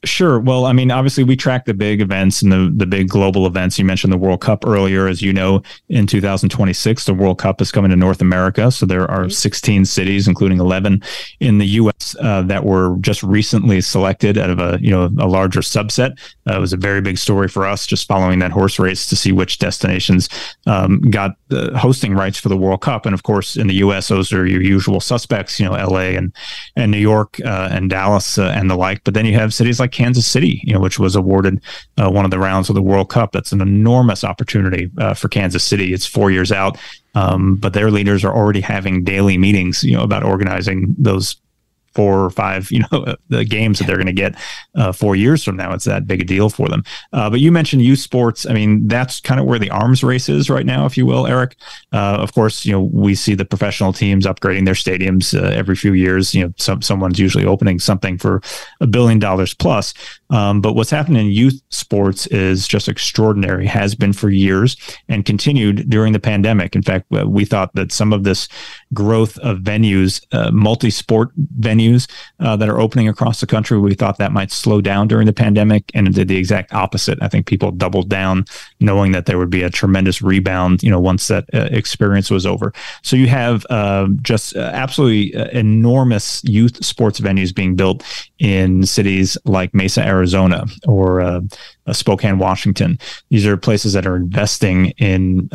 Sure. 0.02 0.40
Well, 0.40 0.64
I 0.64 0.72
mean, 0.72 0.90
obviously, 0.90 1.24
we 1.24 1.36
track 1.36 1.66
the 1.66 1.74
big 1.74 2.00
events 2.00 2.40
and 2.40 2.50
the, 2.50 2.72
the 2.74 2.86
big 2.86 3.08
global 3.08 3.46
events. 3.46 3.78
You 3.78 3.84
mentioned 3.84 4.10
the 4.10 4.18
World 4.18 4.40
Cup 4.40 4.66
earlier. 4.66 5.06
As 5.06 5.20
you 5.20 5.30
know, 5.30 5.62
in 5.90 6.06
2026, 6.06 7.04
the 7.04 7.12
World 7.12 7.38
Cup 7.38 7.60
is 7.60 7.70
coming 7.70 7.90
to 7.90 7.96
North 7.96 8.22
America. 8.22 8.70
So 8.70 8.86
there 8.86 9.10
are 9.10 9.28
16 9.28 9.84
cities, 9.84 10.26
including 10.26 10.58
11 10.58 11.02
in 11.40 11.58
the 11.58 11.66
U.S., 11.66 12.16
uh, 12.18 12.40
that 12.42 12.64
were 12.64 12.96
just 13.00 13.22
recently 13.22 13.82
selected 13.82 14.38
out 14.38 14.48
of 14.48 14.58
a 14.58 14.78
you 14.80 14.90
know 14.90 15.04
a 15.18 15.28
larger 15.28 15.60
subset. 15.60 16.18
Uh, 16.48 16.56
it 16.56 16.60
was 16.60 16.72
a 16.72 16.78
very 16.78 17.02
big 17.02 17.18
story 17.18 17.46
for 17.48 17.66
us, 17.66 17.86
just 17.86 18.08
following 18.08 18.38
that 18.38 18.52
horse 18.52 18.78
race 18.78 19.06
to 19.06 19.16
see 19.16 19.32
which 19.32 19.58
destinations 19.58 20.30
um, 20.66 21.02
got 21.10 21.36
the 21.48 21.76
hosting 21.78 22.14
rights 22.14 22.38
for 22.38 22.48
the 22.48 22.56
World 22.56 22.80
Cup. 22.80 23.04
And 23.04 23.12
of 23.12 23.22
course, 23.22 23.54
in 23.54 23.66
the 23.66 23.74
U.S., 23.74 24.08
those 24.08 24.32
are 24.32 24.46
your 24.46 24.62
usual 24.62 25.00
suspects. 25.00 25.60
You 25.60 25.66
know, 25.66 25.74
L.A. 25.74 26.16
and 26.16 26.32
and 26.74 26.90
New 26.90 26.98
York 26.98 27.38
uh, 27.44 27.68
and 27.70 27.90
Dallas 27.90 28.38
uh, 28.38 28.54
and 28.56 28.70
the 28.70 28.76
like. 28.76 29.04
But 29.04 29.12
then 29.12 29.26
you 29.26 29.34
have 29.34 29.52
cities 29.52 29.78
like 29.78 29.89
Kansas 29.92 30.26
City, 30.26 30.60
you 30.64 30.72
know, 30.72 30.80
which 30.80 30.98
was 30.98 31.16
awarded 31.16 31.60
uh, 31.98 32.10
one 32.10 32.24
of 32.24 32.30
the 32.30 32.38
rounds 32.38 32.68
of 32.68 32.74
the 32.74 32.82
World 32.82 33.10
Cup. 33.10 33.32
That's 33.32 33.52
an 33.52 33.60
enormous 33.60 34.24
opportunity 34.24 34.90
uh, 34.98 35.14
for 35.14 35.28
Kansas 35.28 35.64
City. 35.64 35.92
It's 35.92 36.06
four 36.06 36.30
years 36.30 36.52
out, 36.52 36.78
um, 37.14 37.56
but 37.56 37.72
their 37.72 37.90
leaders 37.90 38.24
are 38.24 38.34
already 38.34 38.60
having 38.60 39.04
daily 39.04 39.38
meetings, 39.38 39.84
you 39.84 39.96
know, 39.96 40.02
about 40.02 40.22
organizing 40.22 40.94
those 40.98 41.36
four 41.92 42.24
or 42.24 42.30
five, 42.30 42.70
you 42.70 42.80
know, 42.92 43.16
the 43.28 43.44
games 43.44 43.78
that 43.78 43.86
they're 43.86 43.96
going 43.96 44.06
to 44.06 44.12
get 44.12 44.34
uh, 44.74 44.92
four 44.92 45.16
years 45.16 45.42
from 45.42 45.56
now. 45.56 45.72
It's 45.72 45.84
that 45.84 46.06
big 46.06 46.20
a 46.20 46.24
deal 46.24 46.48
for 46.48 46.68
them. 46.68 46.84
Uh, 47.12 47.30
but 47.30 47.40
you 47.40 47.50
mentioned 47.50 47.82
youth 47.82 47.98
sports. 47.98 48.46
I 48.46 48.52
mean, 48.52 48.86
that's 48.86 49.20
kind 49.20 49.40
of 49.40 49.46
where 49.46 49.58
the 49.58 49.70
arms 49.70 50.04
race 50.04 50.28
is 50.28 50.48
right 50.48 50.66
now, 50.66 50.86
if 50.86 50.96
you 50.96 51.06
will, 51.06 51.26
Eric. 51.26 51.56
Uh, 51.92 52.16
of 52.20 52.32
course, 52.32 52.64
you 52.64 52.72
know, 52.72 52.82
we 52.82 53.14
see 53.14 53.34
the 53.34 53.44
professional 53.44 53.92
teams 53.92 54.26
upgrading 54.26 54.64
their 54.64 54.74
stadiums 54.74 55.38
uh, 55.38 55.46
every 55.48 55.74
few 55.74 55.92
years. 55.94 56.34
You 56.34 56.44
know, 56.44 56.54
some, 56.58 56.82
someone's 56.82 57.18
usually 57.18 57.44
opening 57.44 57.78
something 57.78 58.18
for 58.18 58.40
a 58.80 58.86
billion 58.86 59.18
dollars 59.18 59.54
plus. 59.54 59.94
Um, 60.30 60.60
but 60.60 60.74
what's 60.74 60.90
happening 60.90 61.26
in 61.26 61.32
youth 61.32 61.60
sports 61.70 62.26
is 62.28 62.68
just 62.68 62.88
extraordinary, 62.88 63.66
has 63.66 63.94
been 63.94 64.12
for 64.12 64.30
years 64.30 64.76
and 65.08 65.24
continued 65.24 65.90
during 65.90 66.12
the 66.12 66.20
pandemic. 66.20 66.76
In 66.76 66.82
fact, 66.82 67.06
we 67.10 67.44
thought 67.44 67.74
that 67.74 67.90
some 67.90 68.12
of 68.12 68.22
this 68.22 68.48
growth 68.94 69.36
of 69.38 69.58
venues, 69.58 70.24
uh, 70.32 70.50
multi 70.52 70.90
sport 70.90 71.30
venues 71.58 71.79
uh, 72.40 72.56
that 72.56 72.68
are 72.68 72.80
opening 72.80 73.08
across 73.08 73.40
the 73.40 73.46
country, 73.46 73.78
we 73.78 73.94
thought 73.94 74.18
that 74.18 74.32
might 74.32 74.50
slow 74.50 74.80
down 74.80 75.08
during 75.08 75.26
the 75.26 75.32
pandemic 75.32 75.90
and 75.94 76.06
it 76.08 76.14
did 76.14 76.28
the 76.28 76.36
exact 76.36 76.72
opposite. 76.72 77.18
I 77.22 77.28
think 77.28 77.46
people 77.46 77.70
doubled 77.70 78.08
down 78.08 78.44
knowing 78.80 79.12
that 79.12 79.26
there 79.26 79.38
would 79.38 79.50
be 79.50 79.62
a 79.62 79.70
tremendous 79.70 80.22
rebound, 80.22 80.82
you 80.82 80.90
know, 80.90 81.00
once 81.00 81.28
that 81.28 81.44
uh, 81.54 81.68
experience 81.70 82.30
was 82.30 82.46
over. 82.46 82.72
So 83.02 83.16
you 83.16 83.28
have 83.28 83.66
uh, 83.70 84.08
just 84.22 84.56
uh, 84.56 84.70
absolutely 84.72 85.34
uh, 85.34 85.48
enormous 85.48 86.42
youth 86.44 86.84
sports 86.84 87.20
venues 87.20 87.54
being 87.54 87.76
built 87.76 88.04
in 88.38 88.84
cities 88.84 89.36
like 89.44 89.74
Mesa, 89.74 90.04
Arizona, 90.04 90.66
or 90.86 91.42
Spokane, 91.92 92.38
Washington. 92.38 92.98
These 93.30 93.46
are 93.46 93.56
places 93.56 93.92
that 93.92 94.06
are 94.06 94.16
investing 94.16 94.90
in 94.98 95.48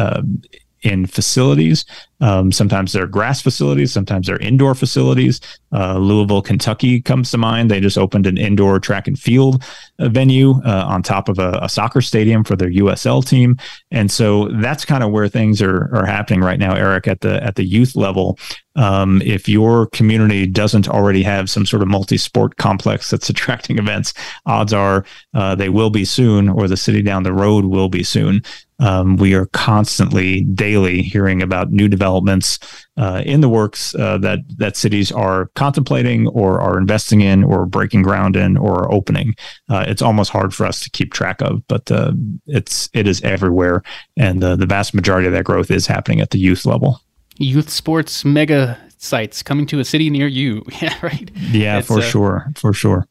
in 0.85 1.07
facilities. 1.07 1.83
Um, 2.21 2.51
sometimes 2.51 2.93
they're 2.93 3.07
grass 3.07 3.41
facilities, 3.41 3.91
sometimes 3.91 4.27
they're 4.27 4.37
indoor 4.37 4.73
facilities. 4.75 5.41
Uh, 5.73 5.97
Louisville, 5.97 6.41
Kentucky 6.41 7.01
comes 7.01 7.31
to 7.31 7.37
mind. 7.37 7.69
They 7.69 7.81
just 7.81 7.97
opened 7.97 8.25
an 8.27 8.37
indoor 8.37 8.79
track 8.79 9.07
and 9.07 9.19
field 9.19 9.63
uh, 9.99 10.07
venue 10.07 10.61
uh, 10.63 10.85
on 10.87 11.03
top 11.03 11.27
of 11.27 11.39
a, 11.39 11.59
a, 11.61 11.67
soccer 11.67 11.99
stadium 12.01 12.45
for 12.45 12.55
their 12.55 12.69
USL 12.69 13.27
team, 13.27 13.57
and 13.91 14.09
so 14.09 14.47
that's 14.61 14.85
kind 14.85 15.03
of 15.03 15.11
where 15.11 15.27
things 15.27 15.61
are 15.61 15.93
are 15.93 16.05
happening 16.05 16.39
right 16.39 16.59
now, 16.59 16.75
Eric, 16.75 17.07
at 17.07 17.19
the 17.19 17.43
at 17.43 17.55
the 17.55 17.65
youth 17.65 17.95
level. 17.95 18.39
Um, 18.77 19.21
if 19.23 19.49
your 19.49 19.87
community 19.87 20.45
doesn't 20.45 20.87
already 20.87 21.23
have 21.23 21.49
some 21.49 21.65
sort 21.65 21.81
of 21.81 21.87
multi-sport 21.87 22.57
complex 22.57 23.09
that's 23.09 23.29
attracting 23.35 23.77
events, 23.77 24.13
odds 24.45 24.71
are 24.71 25.05
uh, 25.33 25.55
they 25.55 25.69
will 25.69 25.89
be 25.89 26.05
soon, 26.05 26.47
or 26.47 26.69
the 26.69 26.77
city 26.77 27.01
down 27.01 27.23
the 27.23 27.33
road 27.33 27.65
will 27.65 27.89
be 27.89 28.03
soon. 28.03 28.41
Um, 28.79 29.15
we 29.17 29.33
are 29.33 29.45
constantly, 29.47 30.41
daily, 30.43 31.01
hearing 31.01 31.41
about 31.41 31.71
new 31.71 31.87
developments 31.87 32.59
uh, 32.97 33.23
in 33.25 33.41
the 33.41 33.49
works 33.49 33.95
uh, 33.95 34.17
that 34.19 34.39
that 34.57 34.75
cities 34.75 35.11
are 35.11 35.47
contemplating, 35.55 36.27
or 36.27 36.59
are 36.59 36.77
investing 36.77 37.21
in, 37.21 37.43
or 37.43 37.65
breaking 37.65 38.01
ground 38.01 38.35
in, 38.35 38.57
or 38.57 38.91
opening. 38.93 39.35
Uh, 39.69 39.85
it's 39.87 40.01
almost 40.01 40.31
hard 40.31 40.53
for 40.53 40.65
us 40.65 40.81
to 40.81 40.89
keep 40.89 41.13
track 41.13 41.41
of, 41.41 41.65
but 41.67 41.89
uh, 41.89 42.11
it's 42.47 42.89
it 42.93 43.07
is 43.07 43.21
everywhere, 43.21 43.81
and 44.17 44.41
the 44.41 44.65
vast 44.65 44.93
majority 44.93 45.27
of 45.27 45.33
that 45.33 45.45
growth 45.45 45.71
is 45.71 45.87
happening 45.87 46.19
at 46.19 46.31
the 46.31 46.39
youth 46.39 46.65
level. 46.65 47.01
Youth 47.37 47.69
sports 47.69 48.25
mega 48.25 48.77
sites 48.97 49.43
coming 49.43 49.65
to 49.67 49.79
a 49.79 49.85
city 49.85 50.09
near 50.09 50.27
you. 50.27 50.63
Yeah, 50.81 50.97
right. 51.01 51.31
Yeah, 51.51 51.79
it's, 51.79 51.87
for 51.87 51.99
uh, 51.99 52.01
sure, 52.01 52.51
for 52.55 52.73
sure 52.73 53.07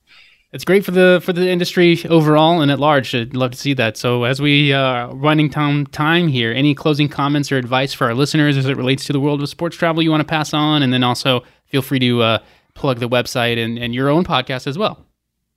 it's 0.54 0.64
great 0.64 0.84
for 0.84 0.92
the 0.92 1.20
for 1.22 1.32
the 1.32 1.50
industry 1.50 2.00
overall 2.08 2.62
and 2.62 2.70
at 2.70 2.78
large. 2.78 3.12
I'd 3.12 3.34
love 3.34 3.50
to 3.50 3.58
see 3.58 3.74
that. 3.74 3.96
So 3.96 4.22
as 4.22 4.40
we 4.40 4.72
uh, 4.72 5.08
running 5.08 5.48
down 5.48 5.86
time 5.86 6.28
here, 6.28 6.52
any 6.52 6.76
closing 6.76 7.08
comments 7.08 7.50
or 7.50 7.58
advice 7.58 7.92
for 7.92 8.06
our 8.06 8.14
listeners 8.14 8.56
as 8.56 8.66
it 8.66 8.76
relates 8.76 9.04
to 9.06 9.12
the 9.12 9.18
world 9.18 9.42
of 9.42 9.48
sports 9.48 9.76
travel 9.76 10.00
you 10.00 10.12
want 10.12 10.20
to 10.20 10.26
pass 10.26 10.54
on, 10.54 10.82
and 10.82 10.92
then 10.92 11.02
also 11.02 11.42
feel 11.66 11.82
free 11.82 11.98
to 11.98 12.22
uh, 12.22 12.38
plug 12.74 13.00
the 13.00 13.08
website 13.08 13.62
and, 13.62 13.78
and 13.78 13.96
your 13.96 14.08
own 14.08 14.24
podcast 14.24 14.68
as 14.68 14.78
well. 14.78 15.04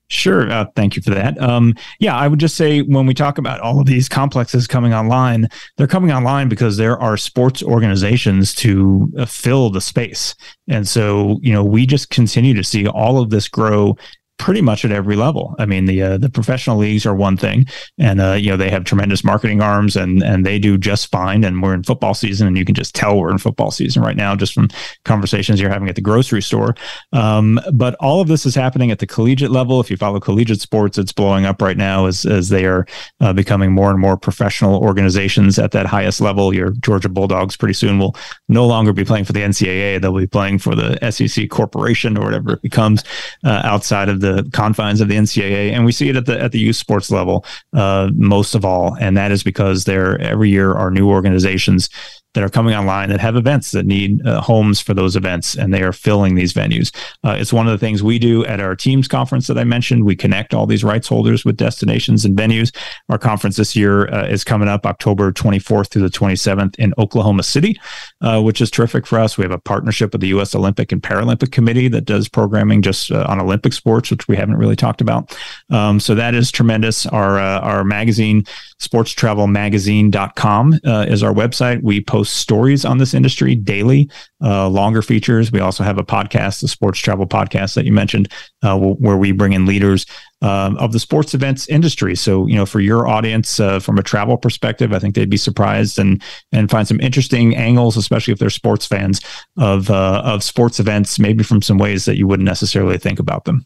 Sure. 0.10 0.50
Uh, 0.50 0.66
thank 0.74 0.96
you 0.96 1.02
for 1.02 1.10
that. 1.10 1.40
Um, 1.42 1.76
yeah, 2.00 2.16
I 2.16 2.30
would 2.30 2.40
just 2.40 2.56
say 2.56 2.82
when 2.82 3.06
we 3.06 3.14
talk 3.14 3.38
about 3.38 3.60
all 3.60 3.82
of 3.82 3.88
these 3.88 4.08
complexes 4.08 4.66
coming 4.66 4.94
online, 4.94 5.50
they're 5.76 5.86
coming 5.86 6.14
online 6.14 6.48
because 6.48 6.78
there 6.78 6.98
are 6.98 7.18
sports 7.18 7.62
organizations 7.62 8.56
to 8.56 9.12
uh, 9.18 9.26
fill 9.26 9.70
the 9.70 9.82
space. 9.82 10.34
And 10.70 10.88
so, 10.88 11.40
you 11.42 11.52
know, 11.52 11.64
we 11.64 11.86
just 11.86 12.10
continue 12.10 12.54
to 12.54 12.64
see 12.64 12.88
all 12.88 13.22
of 13.22 13.32
this 13.32 13.50
grow 13.50 13.98
pretty 14.38 14.62
much 14.62 14.86
at 14.86 14.92
every 14.92 15.16
level. 15.16 15.56
I 15.60 15.66
mean, 15.66 15.86
the 15.86 16.02
uh, 16.02 16.18
the 16.18 16.30
professional 16.30 16.78
leagues 16.78 17.06
are 17.06 17.16
one 17.16 17.38
thing, 17.38 17.66
and 17.98 18.22
uh, 18.22 18.34
you 18.34 18.50
know 18.50 18.58
they 18.58 18.70
have 18.70 18.84
tremendous 18.84 19.24
marketing 19.24 19.62
arms, 19.62 19.96
and 19.96 20.22
and 20.24 20.46
they 20.46 20.60
do 20.60 20.78
just 20.78 21.12
fine. 21.12 21.44
And 21.44 21.62
we're 21.62 21.74
in 21.74 21.84
football 21.84 22.14
season, 22.14 22.48
and 22.48 22.58
you 22.58 22.66
can 22.66 22.76
just 22.76 22.96
tell 22.96 23.18
we're 23.18 23.32
in 23.32 23.40
football 23.40 23.72
season 23.72 24.02
right 24.02 24.16
now 24.16 24.36
just 24.36 24.54
from 24.54 24.70
conversations 25.06 25.60
you're 25.60 25.70
having 25.70 25.90
at 25.90 25.96
the 25.96 26.02
grocery 26.02 26.42
store. 26.42 26.76
Um, 27.14 27.60
but 27.74 27.96
all 27.96 28.22
of 28.22 28.28
this 28.28 28.46
is 28.46 28.56
happening 28.56 28.92
at 28.92 29.00
the 29.00 29.08
collegiate 29.08 29.52
level. 29.52 29.80
If 29.80 29.90
you 29.90 29.98
follow 29.98 30.20
collegiate 30.20 30.62
sports, 30.62 30.98
it's 30.98 31.12
blowing 31.12 31.46
up 31.46 31.62
right 31.62 31.78
now 31.78 32.06
as 32.06 32.26
as 32.26 32.50
they 32.50 32.66
are 32.66 32.86
uh, 33.20 33.34
becoming 33.34 33.72
more 33.72 33.90
and 33.90 34.00
more 34.00 34.18
professional 34.18 34.82
organizations 34.82 35.58
at 35.58 35.72
that 35.72 35.86
highest 35.86 36.22
level. 36.22 36.54
Your 36.54 36.72
Georgia 36.72 37.10
Bulldogs 37.10 37.58
pretty 37.58 37.74
soon 37.74 38.00
will 38.00 38.16
no 38.48 38.68
longer 38.68 38.94
be 38.94 39.04
playing 39.04 39.26
for 39.26 39.34
the 39.34 39.42
NCAA; 39.42 40.02
they'll 40.02 40.16
be 40.16 40.28
playing 40.28 40.60
for 40.60 40.76
the 40.76 40.98
SEC 41.12 41.50
Corporation 41.50 42.18
or 42.18 42.26
whatever 42.26 42.54
it 42.54 42.62
becomes 42.62 43.04
uh, 43.44 43.62
outside 43.64 44.10
of 44.10 44.22
the 44.22 44.27
the 44.36 44.50
confines 44.52 45.02
of 45.02 45.08
the 45.08 45.16
NCAA, 45.16 45.72
and 45.72 45.86
we 45.86 45.92
see 45.92 46.10
it 46.10 46.16
at 46.16 46.26
the 46.26 46.40
at 46.40 46.52
the 46.52 46.60
youth 46.60 46.76
sports 46.76 47.12
level 47.12 47.46
uh, 47.74 48.10
most 48.14 48.56
of 48.56 48.66
all, 48.66 48.96
and 49.00 49.16
that 49.18 49.32
is 49.32 49.44
because 49.44 49.84
there 49.86 50.20
every 50.20 50.50
year 50.50 50.74
are 50.74 50.92
new 50.92 51.10
organizations 51.10 51.90
that 52.38 52.44
are 52.44 52.50
coming 52.50 52.76
online 52.76 53.10
that 53.10 53.20
have 53.20 53.36
events 53.36 53.72
that 53.72 53.88
need 53.88 54.24
uh, 54.24 54.40
homes 54.40 54.80
for 54.80 54.94
those 54.94 55.16
events, 55.16 55.56
and 55.56 55.74
they 55.74 55.82
are 55.82 55.92
filling 55.92 56.36
these 56.36 56.54
venues. 56.54 56.96
Uh, 57.24 57.32
it's 57.32 57.52
one 57.52 57.66
of 57.66 57.72
the 57.72 57.80
things 57.84 58.04
we 58.04 58.20
do 58.20 58.46
at 58.46 58.60
our 58.60 58.76
teams 58.76 59.08
conference 59.08 59.48
that 59.48 59.58
I 59.58 59.64
mentioned. 59.64 60.06
We 60.06 60.16
connect 60.16 60.54
all 60.54 60.68
these 60.68 60.84
rights 60.84 61.08
holders 61.08 61.44
with 61.44 61.58
destinations 61.58 62.26
and 62.26 62.38
venues. 62.38 62.72
Our 63.10 63.18
conference 63.18 63.56
this 63.56 63.76
year 63.76 64.08
uh, 64.14 64.28
is 64.28 64.44
coming 64.44 64.68
up 64.68 64.86
October 64.86 65.32
24th 65.32 65.88
through 65.88 66.04
the 66.04 66.12
27th 66.12 66.76
in 66.76 66.94
Oklahoma 67.00 67.42
City, 67.42 67.82
uh, 68.22 68.40
which 68.40 68.62
is 68.62 68.70
terrific 68.70 69.08
for 69.08 69.18
us. 69.18 69.36
We 69.36 69.44
have 69.44 69.50
a 69.50 69.58
partnership 69.58 70.12
with 70.12 70.22
the 70.22 70.28
U.S. 70.28 70.54
Olympic 70.54 70.92
and 70.92 71.02
Paralympic 71.02 71.52
Committee 71.52 71.88
that 71.88 72.06
does 72.06 72.30
programming 72.30 72.84
just 72.84 73.12
uh, 73.12 73.26
on 73.28 73.42
Olympic 73.42 73.74
sports, 73.74 74.12
which 74.12 74.28
we 74.28 74.36
haven't 74.36 74.58
really 74.58 74.76
talked 74.76 75.02
about. 75.02 75.36
Um, 75.72 76.00
so 76.00 76.14
that 76.14 76.36
is 76.36 76.52
tremendous. 76.52 77.08
Our 77.08 77.40
uh, 77.40 77.62
our 77.62 77.84
magazine, 77.84 78.44
sportstravelmagazine.com, 78.80 80.74
is 80.84 81.24
our 81.24 81.34
website. 81.34 81.82
We 81.82 82.00
post 82.00 82.27
post 82.28 82.40
stories 82.40 82.86
on 82.86 82.98
this 82.98 83.14
industry 83.14 83.56
daily, 83.56 84.10
uh, 84.44 84.68
longer 84.68 85.02
features. 85.02 85.52
We 85.52 85.60
also 85.60 85.84
have 85.84 85.98
a 85.98 86.04
podcast, 86.04 86.62
the 86.62 86.68
Sports 86.68 87.00
Travel 87.00 87.26
Podcast 87.26 87.76
that 87.76 87.86
you 87.86 87.92
mentioned, 87.92 88.32
uh, 88.64 88.78
where 88.78 89.18
we 89.18 89.32
bring 89.32 89.54
in 89.54 89.66
leaders 89.66 90.06
um, 90.42 90.78
of 90.78 90.92
the 90.92 91.00
sports 91.00 91.34
events 91.34 91.68
industry. 91.70 92.16
So, 92.16 92.46
you 92.48 92.56
know, 92.56 92.66
for 92.66 92.80
your 92.80 93.08
audience, 93.08 93.60
uh, 93.60 93.80
from 93.80 93.98
a 93.98 94.04
travel 94.04 94.38
perspective, 94.38 94.94
I 94.94 95.00
think 95.00 95.16
they'd 95.16 95.30
be 95.30 95.38
surprised 95.38 95.98
and 96.00 96.22
and 96.52 96.70
find 96.70 96.88
some 96.88 97.00
interesting 97.00 97.56
angles, 97.56 97.98
especially 97.98 98.34
if 98.34 98.40
they're 98.40 98.50
sports 98.50 98.86
fans 98.86 99.22
of 99.58 99.90
uh, 99.90 100.22
of 100.26 100.44
sports 100.44 100.80
events, 100.80 101.20
maybe 101.20 101.44
from 101.44 101.62
some 101.62 101.78
ways 101.78 102.06
that 102.06 102.18
you 102.18 102.28
wouldn't 102.28 102.46
necessarily 102.46 102.98
think 102.98 103.20
about 103.20 103.46
them. 103.46 103.66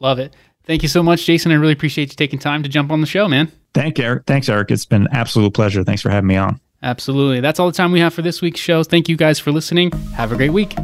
Love 0.00 0.18
it. 0.18 0.34
Thank 0.64 0.82
you 0.82 0.88
so 0.88 1.02
much, 1.02 1.24
Jason. 1.24 1.52
I 1.52 1.54
really 1.54 1.72
appreciate 1.72 2.10
you 2.10 2.16
taking 2.16 2.40
time 2.40 2.64
to 2.64 2.68
jump 2.68 2.90
on 2.90 3.00
the 3.00 3.06
show, 3.06 3.28
man. 3.28 3.52
Thank 3.72 3.98
you, 3.98 4.04
Eric. 4.04 4.24
Thanks, 4.26 4.48
Eric. 4.48 4.72
It's 4.72 4.84
been 4.84 5.02
an 5.02 5.08
absolute 5.12 5.54
pleasure. 5.54 5.84
Thanks 5.84 6.02
for 6.02 6.10
having 6.10 6.26
me 6.26 6.36
on. 6.36 6.60
Absolutely. 6.82 7.40
That's 7.40 7.58
all 7.58 7.66
the 7.66 7.72
time 7.72 7.92
we 7.92 8.00
have 8.00 8.14
for 8.14 8.22
this 8.22 8.40
week's 8.40 8.60
show. 8.60 8.82
Thank 8.82 9.08
you 9.08 9.16
guys 9.16 9.38
for 9.38 9.50
listening. 9.50 9.90
Have 10.14 10.32
a 10.32 10.36
great 10.36 10.52
week. 10.52 10.74